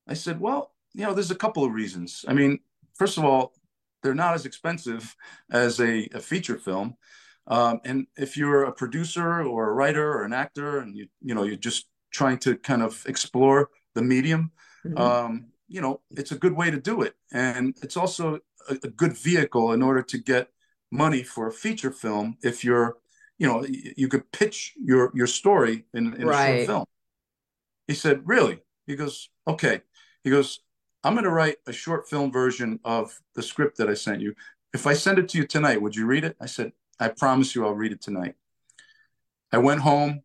[0.08, 2.24] I said, well, you know, there's a couple of reasons.
[2.28, 2.60] I mean,
[2.94, 3.54] first of all,
[4.02, 5.16] they're not as expensive
[5.52, 6.96] as a, a feature film.
[7.48, 11.36] Um, and if you're a producer or a writer or an actor and you, you
[11.36, 14.52] know, you're just trying to kind of explore the medium,
[14.86, 14.98] mm-hmm.
[14.98, 17.16] um, you know, it's a good way to do it.
[17.34, 18.40] And it's also
[18.70, 20.50] a, a good vehicle in order to get
[20.92, 22.98] money for a feature film if you're
[23.38, 23.66] you know
[23.98, 26.48] you could pitch your your story in, in right.
[26.48, 26.86] a short film.
[27.88, 28.62] He said really?
[28.88, 29.82] He goes okay.
[30.24, 30.60] He goes
[31.04, 34.34] i'm going to write a short film version of the script that i sent you.
[34.74, 36.36] If i send it to you tonight would you read it?
[36.40, 38.36] I said i promise you i'll read it tonight.
[39.52, 40.22] I went home.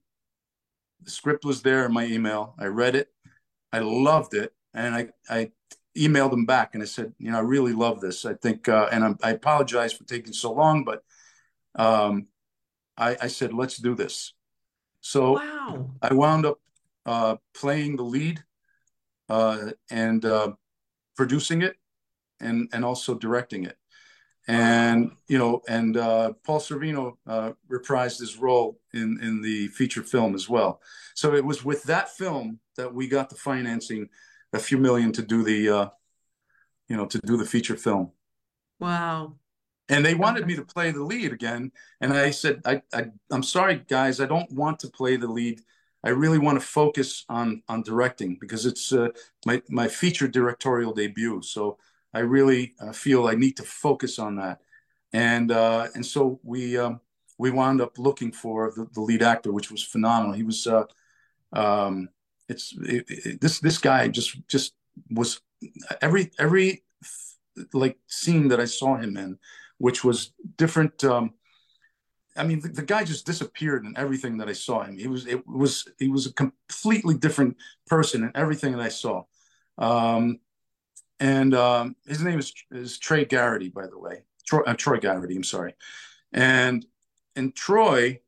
[1.03, 2.55] The script was there in my email.
[2.59, 3.09] I read it.
[3.73, 4.53] I loved it.
[4.75, 5.51] And i i
[5.97, 8.25] emailed him back and I said, you know, I really love this.
[8.25, 11.03] I think, uh, and I'm, i apologize for taking so long, but
[11.75, 12.27] um,
[12.97, 14.35] I, I, said, let's do this.
[15.01, 15.91] So wow.
[16.03, 16.61] I wound up
[17.07, 18.43] uh, playing the lead
[19.29, 20.53] uh, and uh,
[21.17, 21.77] producing it
[22.41, 23.77] and, and also directing it.
[24.49, 30.03] And, you know, and uh, Paul Sorvino uh, reprised his role in, in the feature
[30.03, 30.81] film as well.
[31.15, 34.09] So it was with that film that we got the financing
[34.53, 35.89] a few million to do the uh,
[36.89, 38.13] you know to do the feature film.
[38.79, 39.37] Wow.
[39.89, 41.73] And they wanted me to play the lead again.
[42.01, 45.61] And i said I, I i'm sorry guys i don't want to play the lead.
[46.03, 49.09] I really want to focus on on directing because it's uh,
[49.47, 51.43] my my feature directorial debut.
[51.43, 51.79] So
[52.13, 54.61] i really uh, feel i need to focus on that.
[55.13, 57.01] And uh, and so we um,
[57.39, 60.35] we wound up looking for the, the lead actor which was phenomenal.
[60.35, 60.85] He was uh,
[61.53, 62.09] um,
[62.51, 64.75] it's it, it, this this guy just just
[65.11, 65.41] was
[66.03, 66.83] every every
[67.73, 69.39] like scene that I saw him in,
[69.79, 71.03] which was different.
[71.05, 71.35] Um,
[72.37, 74.97] I mean, the, the, guy just disappeared in everything that I saw him.
[74.97, 77.57] He was it was he was a completely different
[77.87, 79.25] person in everything that I saw.
[79.79, 80.41] Um,
[81.19, 85.37] and um, his name is, is Trey Garrity, by the way, Troy, uh, Troy Garrity.
[85.37, 85.75] I'm sorry,
[86.33, 86.85] and
[87.37, 88.21] and Troy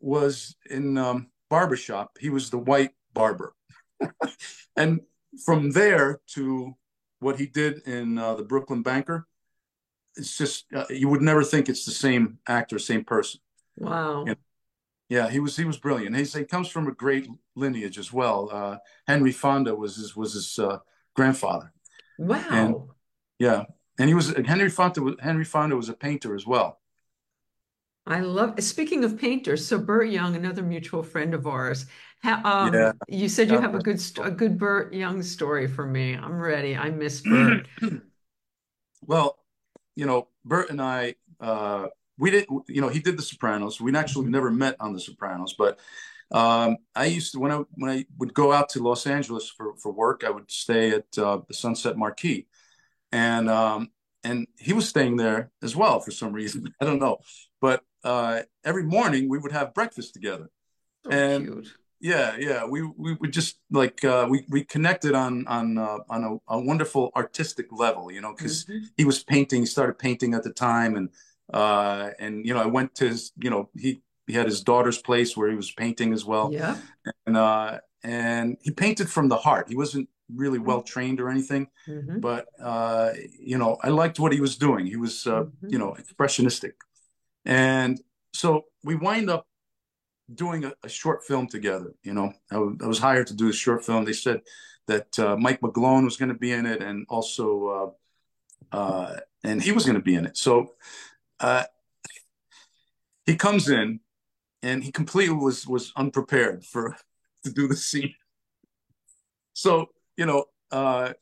[0.00, 2.16] was in um, barbershop.
[2.18, 3.54] He was the white barber.
[4.76, 5.00] and
[5.44, 6.74] from there to
[7.20, 9.26] what he did in uh, the Brooklyn Banker,
[10.16, 13.40] it's just uh, you would never think it's the same actor, same person.
[13.78, 14.26] Wow.
[15.08, 16.16] yeah, he was he was brilliant.
[16.16, 17.26] He's, he comes from a great
[17.56, 18.50] lineage as well.
[18.52, 18.76] Uh,
[19.06, 20.78] Henry Fonda was his was his uh,
[21.14, 21.72] grandfather.
[22.18, 22.46] Wow.
[22.50, 22.76] And,
[23.38, 23.64] yeah,
[23.98, 25.14] and he was Henry Fonda.
[25.20, 26.78] Henry Fonda was a painter as well.
[28.06, 28.62] I love.
[28.62, 31.86] Speaking of painters, so Burt Young, another mutual friend of ours.
[32.24, 32.92] Um, yeah.
[33.08, 36.14] You said you have a good a good Burt Young story for me.
[36.14, 36.76] I'm ready.
[36.76, 37.66] I miss Burt.
[39.02, 39.38] well,
[39.96, 41.88] you know, Burt and I uh,
[42.18, 43.80] we didn't, you know, he did The Sopranos.
[43.80, 45.80] We actually never met on The Sopranos, but
[46.30, 49.74] um, I used to when I when I would go out to Los Angeles for
[49.76, 52.46] for work, I would stay at uh, the Sunset Marquis,
[53.10, 53.90] and um,
[54.24, 56.72] and he was staying there as well for some reason.
[56.80, 57.18] I don't know,
[57.60, 60.48] but uh, every morning we would have breakfast together,
[61.04, 61.68] So and cute.
[62.02, 66.54] Yeah, yeah, we we just like uh, we we connected on on uh, on a,
[66.56, 68.88] a wonderful artistic level, you know, because Mhm.
[68.96, 71.10] he was painting, he started painting at the time, and
[71.54, 74.98] uh, and you know, I went to his, you know, he he had his daughter's
[74.98, 76.76] place where he was painting as well, Yeah.
[77.26, 79.68] and uh, and he painted from the heart.
[79.68, 82.20] He wasn't really well trained or anything, Mhm.
[82.20, 84.86] but uh, you know, I liked what he was doing.
[84.86, 85.70] He was, uh, Mhm.
[85.72, 86.72] you know, expressionistic,
[87.44, 88.00] and
[88.34, 89.46] so we wind up
[90.34, 91.94] doing a, a short film together.
[92.02, 94.04] You know, I, w- I was hired to do a short film.
[94.04, 94.42] They said
[94.86, 97.96] that uh, Mike McGlone was going to be in it, and also,
[98.72, 100.36] uh, uh, and he was going to be in it.
[100.36, 100.74] So
[101.40, 101.64] uh,
[103.26, 104.00] he comes in,
[104.62, 106.96] and he completely was was unprepared for
[107.44, 108.14] to do the scene.
[109.54, 111.12] So you know, uh,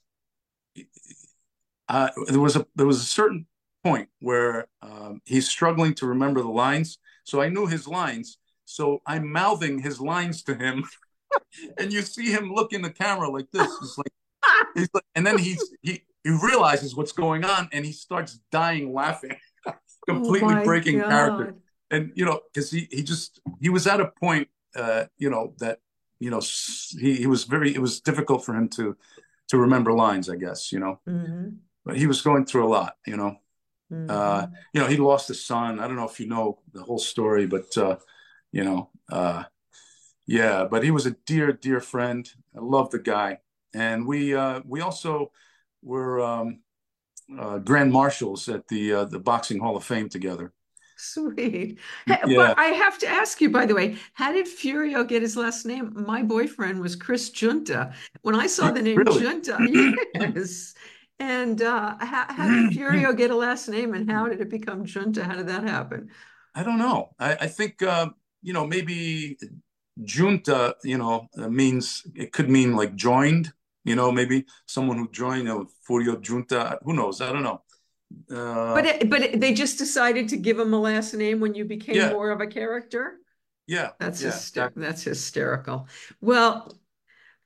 [1.89, 3.47] uh, there was a there was a certain
[3.83, 6.99] point where um, he's struggling to remember the lines.
[7.25, 8.39] So I knew his lines.
[8.71, 10.85] So I'm mouthing his lines to him,
[11.79, 13.81] and you see him look in the camera like this.
[13.81, 14.13] It's like
[14.75, 18.93] he's like, and then he's he he realizes what's going on, and he starts dying
[18.93, 19.37] laughing,
[20.09, 21.55] completely Oh breaking character.
[21.91, 25.55] And you know, because he he just he was at a point, uh, you know,
[25.59, 25.81] that
[26.21, 26.41] you know
[27.01, 28.97] he he was very it was difficult for him to
[29.49, 31.01] to remember lines, I guess, you know.
[31.09, 31.57] Mhm.
[31.85, 33.39] But he was going through a lot, you know.
[34.09, 34.53] Uh, Mhm.
[34.73, 35.81] you know, he lost his son.
[35.81, 37.97] I don't know if you know the whole story, but uh,
[38.53, 39.45] you know, uh,
[40.27, 40.67] yeah.
[40.71, 42.31] But he was a dear, dear friend.
[42.57, 43.39] I love the guy,
[43.75, 45.33] and we uh, we also
[45.83, 46.61] were um,
[47.39, 50.53] uh, grand marshals at the uh, the Boxing Hall of Fame together.
[50.97, 51.79] Sweet.
[52.07, 55.23] Hey, Yeah, but I have to ask you, by the way, how did Furio get
[55.23, 55.93] his last name?
[55.97, 57.95] My boyfriend was Chris Junta.
[58.21, 59.23] When I saw the name really.
[59.23, 59.57] Junta,
[60.15, 60.75] yes.
[61.19, 64.85] And uh, how, how did Furio get a last name and how did it become
[64.85, 65.23] Giunta?
[65.23, 66.11] How did that happen?
[66.55, 67.15] I don't know.
[67.19, 68.11] I, I think uh,
[68.43, 69.37] you know maybe
[70.03, 70.75] Giunta.
[70.85, 73.53] You know uh, means it could mean like joined.
[73.85, 75.39] You know, maybe someone who joined.
[75.39, 76.79] You know, Furio Giunta.
[76.83, 77.21] Who knows?
[77.21, 77.63] I don't know.
[78.35, 81.55] Uh, But it, but it, they just decided to give him a last name when
[81.55, 83.19] you became yeah, more of a character?
[83.67, 84.31] yeah, That's yeah.
[84.31, 85.89] hyster that's hysterical.
[86.21, 86.80] Well,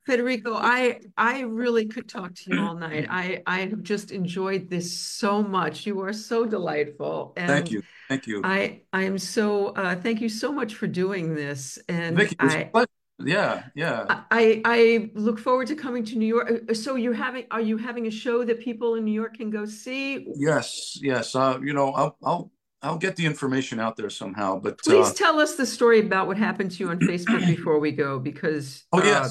[0.07, 3.07] Federico, I I really could talk to you all night.
[3.11, 5.87] I I have just enjoyed this so much.
[5.87, 7.83] You are so delightful, And Thank you.
[8.09, 8.43] Thank you.
[8.45, 11.79] I I am so uh, thank you so much for doing this.
[11.89, 12.89] And Vicki, it was pleasure.
[13.19, 14.23] Yeah, yeah.
[14.31, 16.51] I I look forward to coming to New York.
[16.51, 19.51] Uh, So you're having are you having a show that people in New York can
[19.51, 20.27] go see?
[20.37, 21.35] Yes, yes.
[21.35, 22.51] Uh, you know, I'll I'll
[22.83, 24.59] I'll get the information out there somehow.
[24.59, 27.79] But Please uh tell us the story about what happened to you on Facebook before
[27.79, 29.29] we go, because oh uh,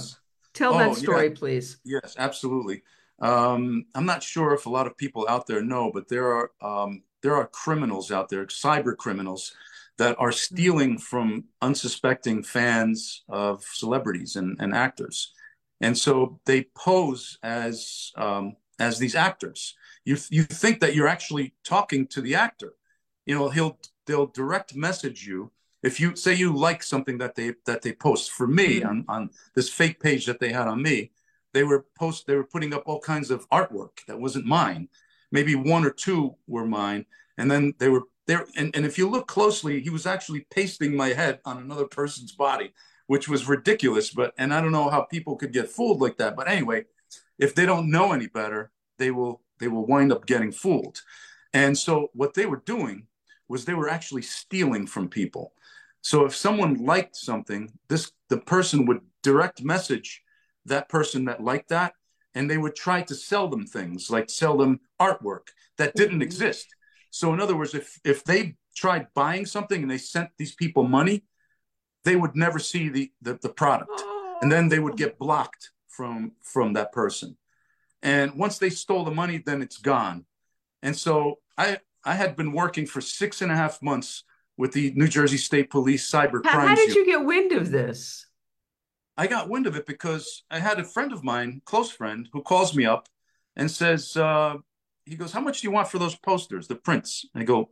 [0.54, 1.00] tell that Oh yeah.
[1.02, 1.78] story, please.
[1.84, 2.84] Yes, absolutely.
[3.20, 6.52] Um, I'm not sure if a lot of people out there know, but there are
[6.62, 9.54] um, there are criminals out there, cyber criminals,
[9.98, 15.34] that are stealing from unsuspecting fans of celebrities and, and actors,
[15.82, 19.76] and so they pose as um, as these actors.
[20.06, 22.74] You you think that you're actually talking to the actor.
[23.26, 25.52] You know, he'll they'll direct message you
[25.84, 28.32] if you say you like something that they that they post.
[28.32, 28.90] For me, Mhm.
[28.90, 31.12] on on this fake page that they had on me,
[31.54, 34.90] they were post they were putting up all kinds of artwork that wasn't mine.
[35.32, 37.06] Maybe one or two were mine,
[37.38, 38.46] and then they were there.
[38.56, 42.32] And, and if you look closely, he was actually pasting my head on another person's
[42.32, 42.74] body,
[43.08, 44.12] which was ridiculous.
[44.12, 46.36] But and I don't know how people could get fooled like that.
[46.36, 46.86] But anyway,
[47.38, 51.02] if they don't know any better, they will they will wind up getting fooled.
[51.54, 53.08] And so what they were doing
[53.48, 55.54] was they were actually stealing from people.
[56.04, 60.22] So if someone liked something, this the person would direct message
[60.66, 61.94] that person that liked that,
[62.36, 65.48] and they would try to sell them things, like sell them artwork
[65.78, 66.24] that didn't Mhm.
[66.24, 66.76] exist.
[67.10, 70.84] So in other words, if if they tried buying something and they sent these people
[70.84, 71.24] money,
[72.04, 74.06] they would never see the the, the product,
[74.42, 77.38] and then they would Oh, get blocked from from that person.
[78.02, 80.26] And once they stole the money, then it's gone.
[80.82, 84.26] And so I I had been working for six and a half months
[84.58, 88.28] with the New Jersey State Police Cyber how, how did you get wind of this?
[89.18, 92.42] I got wind of it because I had a friend of mine, close friend, who
[92.42, 93.08] calls me up
[93.56, 94.56] and says, uh,
[95.06, 97.26] he goes, How much do you want for those posters, the prints?
[97.34, 97.70] And I go,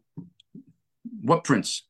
[1.21, 1.83] What prints?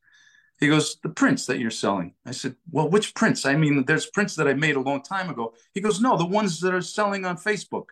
[0.60, 2.14] He goes, The prints that you're selling.
[2.24, 3.44] I said, Well, which prints?
[3.44, 5.54] I mean, there's prints that I made a long time ago.
[5.74, 7.86] He goes, No, the ones that are selling on Facebook.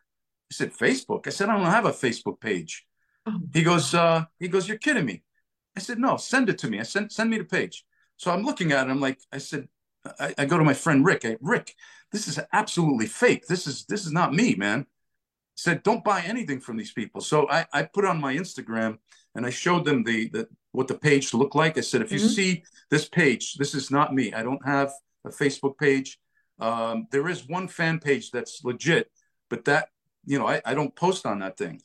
[0.50, 1.26] I said, Facebook?
[1.26, 2.86] I said, I don't have a Facebook page.
[3.26, 5.22] Oh, He goes, uh, he goes, You're kidding me.
[5.76, 6.80] I said, no, send it to me.
[6.80, 7.84] I sent send me the page.
[8.16, 8.90] So I'm looking at it.
[8.90, 9.68] I'm like, I said,
[10.18, 11.24] I, I go to my friend Rick.
[11.24, 11.74] I, Rick,
[12.12, 13.46] this is absolutely fake.
[13.46, 14.86] This is this is not me, man.
[15.54, 17.20] said, don't buy anything from these people.
[17.20, 18.98] So I, I put on my Instagram
[19.34, 21.78] and I showed them the, the what the page looked like.
[21.78, 22.28] I said, if you mm-hmm.
[22.28, 24.32] see this page, this is not me.
[24.32, 24.92] I don't have
[25.24, 26.18] a Facebook page.
[26.60, 29.10] Um, there is one fan page that's legit,
[29.48, 29.88] but that
[30.26, 31.80] you know I, I don't post on that thing,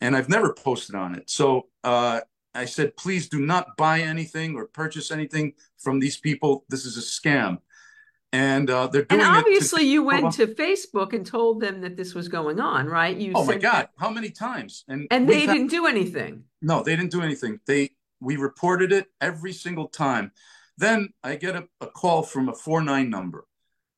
[0.00, 1.30] and I've never posted on it.
[1.30, 2.20] So uh,
[2.56, 6.64] I said, please do not buy anything or purchase anything from these people.
[6.68, 7.58] This is a scam.
[8.32, 9.24] And uh, they're doing it.
[9.24, 12.86] and obviously to- you went to Facebook and told them that this was going on,
[12.86, 13.16] right?
[13.16, 14.84] You oh my God, that- how many times?
[14.88, 16.44] And and they didn't do anything.
[16.60, 17.60] No, they didn't do anything.
[17.66, 20.32] They we reported it every single time.
[20.76, 23.46] Then I get a, a call from a four nine number,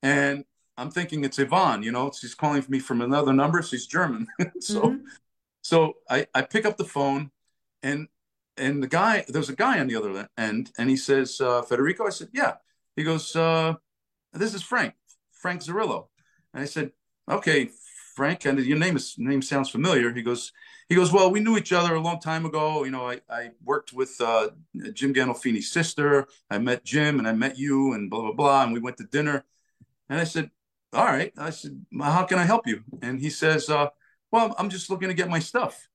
[0.02, 0.44] and
[0.76, 1.82] I'm thinking it's Yvonne.
[1.82, 3.62] You know, she's calling me from another number.
[3.62, 4.28] She's German,
[4.60, 5.05] so mm-hmm.
[5.62, 7.30] so I I pick up the phone,
[7.82, 8.09] and
[8.59, 12.06] and the guy, there's a guy on the other end, and he says, uh, Federico.
[12.06, 12.55] I said, yeah.
[12.97, 13.74] He goes, uh,
[14.32, 14.94] this is Frank,
[15.32, 16.09] Frank Zerillo.
[16.52, 16.90] And I said,
[17.30, 17.70] okay,
[18.16, 20.12] Frank, and your name is name sounds familiar.
[20.12, 20.52] He goes,
[20.89, 22.85] he goes, well, we knew each other a long time ago.
[22.85, 24.48] You know, I, I worked with uh,
[24.93, 26.26] Jim Gandolfini's sister.
[26.51, 29.05] I met Jim, and I met you, and blah blah blah, and we went to
[29.05, 29.44] dinner.
[30.09, 30.51] And I said,
[30.93, 31.32] all right.
[31.39, 32.82] I said, how can I help you?
[33.02, 33.89] And he says, uh,
[34.32, 35.89] well, I'm just looking to get my stuff.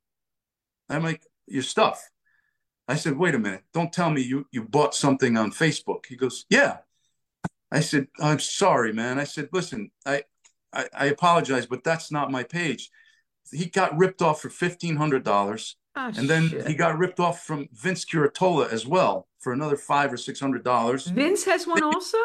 [0.89, 2.09] I'm like, your stuff.
[2.87, 6.05] I said, wait a minute, don't tell me you, you bought something on Facebook.
[6.07, 6.77] He goes, yeah.
[7.71, 9.19] I said, I'm sorry, man.
[9.19, 10.23] I said, listen, I,
[10.73, 12.91] I, I apologize, but that's not my page.
[13.51, 15.75] He got ripped off for $1,500.
[15.95, 16.67] Oh, ah, and then shit.
[16.67, 20.63] he got ripped off from Vince Curatola as well for another five or six hundred
[20.63, 21.05] dollars.
[21.05, 22.17] Vince has one also.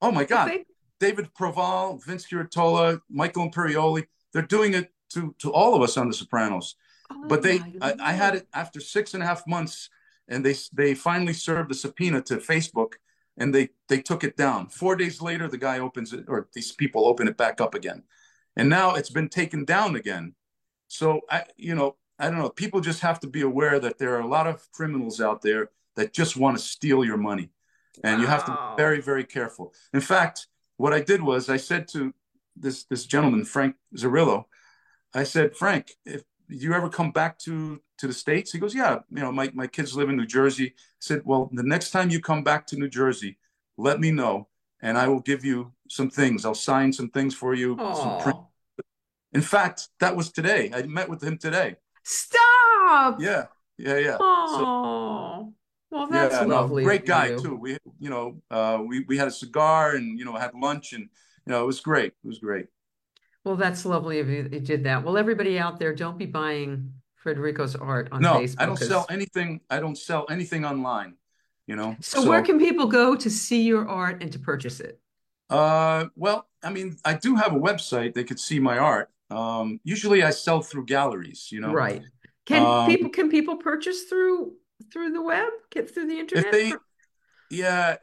[0.00, 0.52] Oh my God!
[1.00, 6.14] David Proval, Vince Curatola, Michael Imperioli—they're doing it to to all of us on The
[6.14, 6.76] Sopranos.
[7.10, 9.90] Oh, but they, I, I, had it after six and a half months,
[10.28, 12.94] and they they finally served a subpoena to Facebook,
[13.36, 14.68] and they they took it down.
[14.68, 18.04] Four days later, the guy opens it, or these people open it back up again,
[18.56, 20.34] and now it's been taken down again.
[20.88, 22.48] So I, you know, I don't know.
[22.48, 25.70] People just have to be aware that there are a lot of criminals out there
[25.96, 27.50] that just want to steal your money,
[28.02, 28.20] and wow.
[28.22, 29.74] you have to be very very careful.
[29.92, 30.46] In fact,
[30.78, 32.14] what I did was I said to
[32.56, 34.46] this this gentleman Frank Zerillo,
[35.14, 36.22] I said, Frank, if
[36.62, 38.52] you ever come back to to the states?
[38.52, 40.68] He goes yeah you know my, my kids live in new jersey.
[40.68, 43.38] I said well the next time you come back to new jersey
[43.76, 44.46] let me know
[44.80, 46.44] and i will give you some things.
[46.44, 47.78] I'll sign some things for you
[49.32, 50.70] in fact that was today.
[50.72, 51.76] I met with him today.
[52.02, 53.20] Stop!
[53.20, 53.46] Yeah
[53.78, 54.16] yeah yeah.
[54.20, 55.52] Oh so,
[55.90, 57.38] well that's yeah, lovely no, great guy you.
[57.38, 57.56] too.
[57.56, 61.02] We you know uh, we, we had a cigar and you know had lunch and
[61.02, 62.12] you know it was great.
[62.24, 62.66] It was great
[63.44, 64.48] well, that's lovely of you.
[64.50, 65.04] You did that.
[65.04, 68.56] Well, everybody out there, don't be buying Frederico's art on no, Facebook.
[68.58, 69.60] I don't sell anything.
[69.70, 71.14] I don't sell anything online.
[71.66, 71.96] You know.
[72.00, 75.00] So, so, where can people go to see your art and to purchase it?
[75.50, 78.14] Uh, well, I mean, I do have a website.
[78.14, 79.10] They could see my art.
[79.30, 81.48] Um, usually, I sell through galleries.
[81.50, 81.72] You know.
[81.72, 82.02] Right.
[82.46, 84.54] Can um, people can people purchase through
[84.92, 85.50] through the web?
[85.70, 86.46] Get through the internet?
[86.46, 86.72] If they,
[87.50, 87.96] yeah,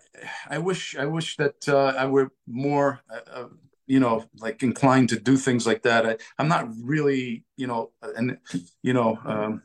[0.49, 3.01] I wish I wish that uh, I were more.
[3.09, 3.47] Uh, uh
[3.87, 6.05] you know, like inclined to do things like that.
[6.05, 8.37] I, am not really, you know, and
[8.81, 9.63] you know, um,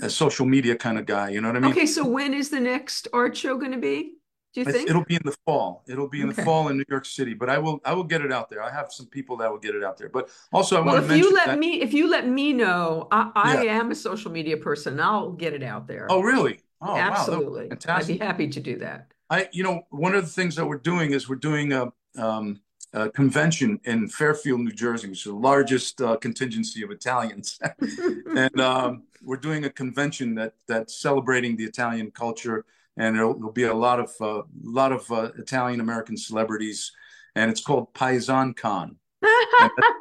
[0.00, 1.30] a social media kind of guy.
[1.30, 1.70] You know what I mean?
[1.70, 4.14] Okay, so when is the next art show going to be?
[4.54, 5.82] Do you think it'll be in the fall?
[5.88, 6.36] It'll be in okay.
[6.36, 8.62] the fall in New York City, but I will I will get it out there.
[8.62, 10.10] I have some people that will get it out there.
[10.10, 12.52] But also, I well, want to mention you let that, me if you let me
[12.52, 13.78] know, I, I yeah.
[13.78, 15.00] am a social media person.
[15.00, 16.06] I'll get it out there.
[16.10, 16.60] Oh, really?
[16.82, 17.68] Oh, absolutely.
[17.68, 19.12] Wow, I'd be happy to do that.
[19.30, 22.60] I, you know, one of the things that we're doing is we're doing a um,
[22.94, 27.58] uh, convention in Fairfield, New Jersey, which is the largest uh, contingency of Italians,
[28.36, 32.66] and um, we're doing a convention that that's celebrating the Italian culture,
[32.98, 36.92] and there'll, there'll be a lot of a uh, lot of uh, Italian American celebrities,
[37.34, 38.96] and it's called Paisan Con.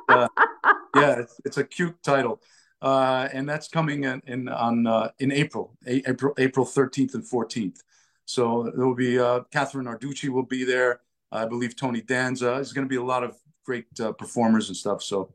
[0.09, 0.27] Uh,
[0.95, 2.41] yeah, it's, it's, a cute title.
[2.81, 7.79] and that's coming in, in on in April, April April 13th and 14th.
[8.25, 10.99] So there will be Kathrine Narducci will be there.
[11.31, 12.45] I believe Tony Danza.
[12.45, 15.01] There's going to be a lot of great uh, performers and stuff.
[15.03, 15.33] So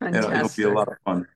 [0.00, 1.26] it'll, it'll, be a lot of fun.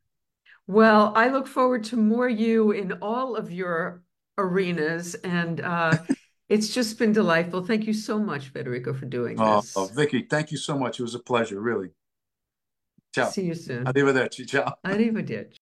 [0.67, 4.03] Well, I look forward to more you in all of your
[4.39, 5.97] arenas, and uh,
[6.49, 7.65] it's just been delightful.
[7.65, 9.77] Thank you so much, Federico, for doing oh, this.
[9.77, 11.01] Oh, Vicki, thank you so much.
[11.01, 11.91] It was a pleasure, really.
[13.13, 13.29] Ciao.
[13.31, 13.85] See you soon.
[13.85, 14.49] Arrivederci.
[14.49, 14.75] Ciao.
[14.85, 15.59] Arrivederci.